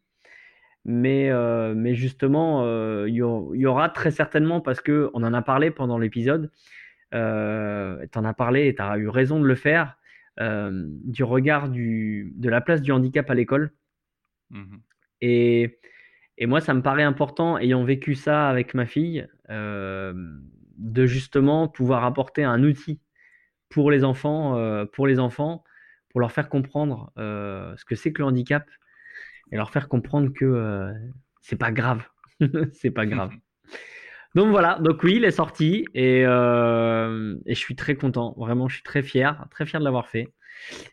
mais, 0.85 1.31
euh, 1.31 1.75
mais 1.77 1.95
justement, 1.95 2.65
il 3.07 3.15
y, 3.15 3.19
y, 3.19 3.67
aura 3.67 3.89
très 3.89 4.11
certainement, 4.11 4.61
parce 4.61 4.81
qu'on 4.81 5.13
en 5.15 5.35
a 5.35 5.43
parlé 5.43 5.71
pendant 5.71 5.99
l'épisode, 5.99 6.51
tu 7.13 7.17
en 7.19 8.25
as 8.25 8.35
parlé 8.37 8.67
et 8.67 8.75
tu 8.75 8.83
as 8.83 8.99
eu 8.99 9.09
raison 9.09 9.41
de 9.41 9.47
le 9.47 9.55
faire, 9.55 9.97
du 10.39 11.25
regard 11.25 11.69
du, 11.69 12.33
de 12.37 12.49
la 12.49 12.61
place 12.61 12.83
du 12.83 12.93
handicap 12.93 13.31
à 13.31 13.35
l'école. 13.35 13.73
Mmh 14.51 14.77
et, 15.23 15.79
et, 16.37 16.45
moi, 16.45 16.61
ça 16.61 16.75
me 16.75 16.83
paraît 16.83 17.03
important, 17.03 17.57
ayant 17.57 17.85
vécu 17.85 18.15
ça 18.15 18.51
avec 18.51 18.75
ma 18.75 18.85
fille, 18.85 19.27
de 19.49 21.07
justement 21.07 21.69
pouvoir 21.69 22.05
apporter 22.05 22.45
un 22.45 22.63
outil 22.63 23.01
pour 23.77 23.91
les 23.91 24.05
enfants, 24.05 24.57
euh, 24.57 24.87
pour 24.87 25.07
les 25.07 25.19
enfants, 25.19 25.63
pour 26.09 26.21
leur 26.23 26.33
faire 26.33 26.49
comprendre 26.49 27.13
euh, 27.19 27.77
ce 27.77 27.85
que 27.85 27.95
c'est 27.95 28.11
que 28.11 28.23
le 28.23 28.29
handicap 28.29 28.67
et 29.53 29.57
leur 29.57 29.71
faire 29.71 29.91
comprendre 29.91 30.33
que 30.33 30.47
euh, 30.47 30.95
c'est 31.43 31.59
pas 31.59 31.73
grave, 31.73 32.03
c'est 32.73 32.91
pas 32.91 33.05
grave. 33.05 33.33
Donc 34.35 34.49
voilà, 34.49 34.79
donc 34.81 35.03
oui, 35.03 35.17
il 35.17 35.27
est 35.27 35.31
sorti 35.31 35.85
et, 35.93 36.21
et, 36.21 36.25
je 36.25 37.55
suis 37.55 37.77
très 37.77 37.97
content, 37.97 38.35
vraiment, 38.39 38.67
je 38.67 38.77
suis 38.77 38.83
très 38.83 39.03
fier, 39.03 39.45
très 39.51 39.67
fier 39.67 39.79
de 39.79 39.85
l'avoir 39.85 40.09
fait. 40.09 40.33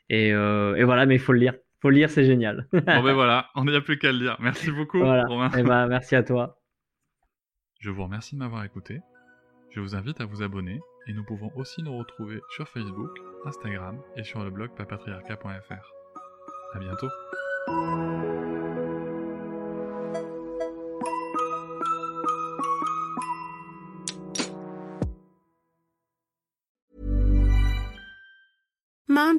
Et, 0.10 0.32
et, 0.32 0.84
voilà, 0.84 1.06
mais 1.06 1.16
il 1.16 1.22
faut 1.22 1.32
le 1.32 1.40
lire, 1.40 1.54
faut 1.82 1.90
le 1.90 1.96
lire, 1.96 2.10
c'est 2.10 2.26
génial. 2.26 2.68
bon 2.74 2.82
ben 2.82 3.14
voilà, 3.14 3.48
on 3.56 3.64
n'y 3.64 3.74
a 3.74 3.80
plus 3.80 3.98
qu'à 3.98 4.12
le 4.12 4.18
lire. 4.18 4.36
Merci 4.42 4.72
beaucoup. 4.72 5.00
Romain. 5.00 5.52
Et 5.58 5.64
ben, 5.64 5.88
merci 5.88 6.18
à 6.18 6.24
toi. 6.24 6.60
Je 7.80 7.90
vous 7.90 8.04
remercie 8.04 8.36
de 8.36 8.40
m'avoir 8.40 8.66
écouté. 8.66 9.00
Je 9.72 9.80
vous 9.80 9.96
invite 9.96 10.20
à 10.20 10.26
vous 10.26 10.42
abonner 10.44 10.82
et 11.08 11.14
nous 11.14 11.24
pouvons 11.24 11.51
aussi 11.56 11.84
nous 11.84 11.97
retrouver 11.97 12.41
sur 12.49 12.68
Facebook, 12.68 13.18
Instagram 13.45 14.01
et 14.16 14.24
sur 14.24 14.43
le 14.43 14.49
blog 14.49 14.72
papatriarca.fr. 14.76 15.93
À 16.74 16.80
bientôt. 16.80 17.10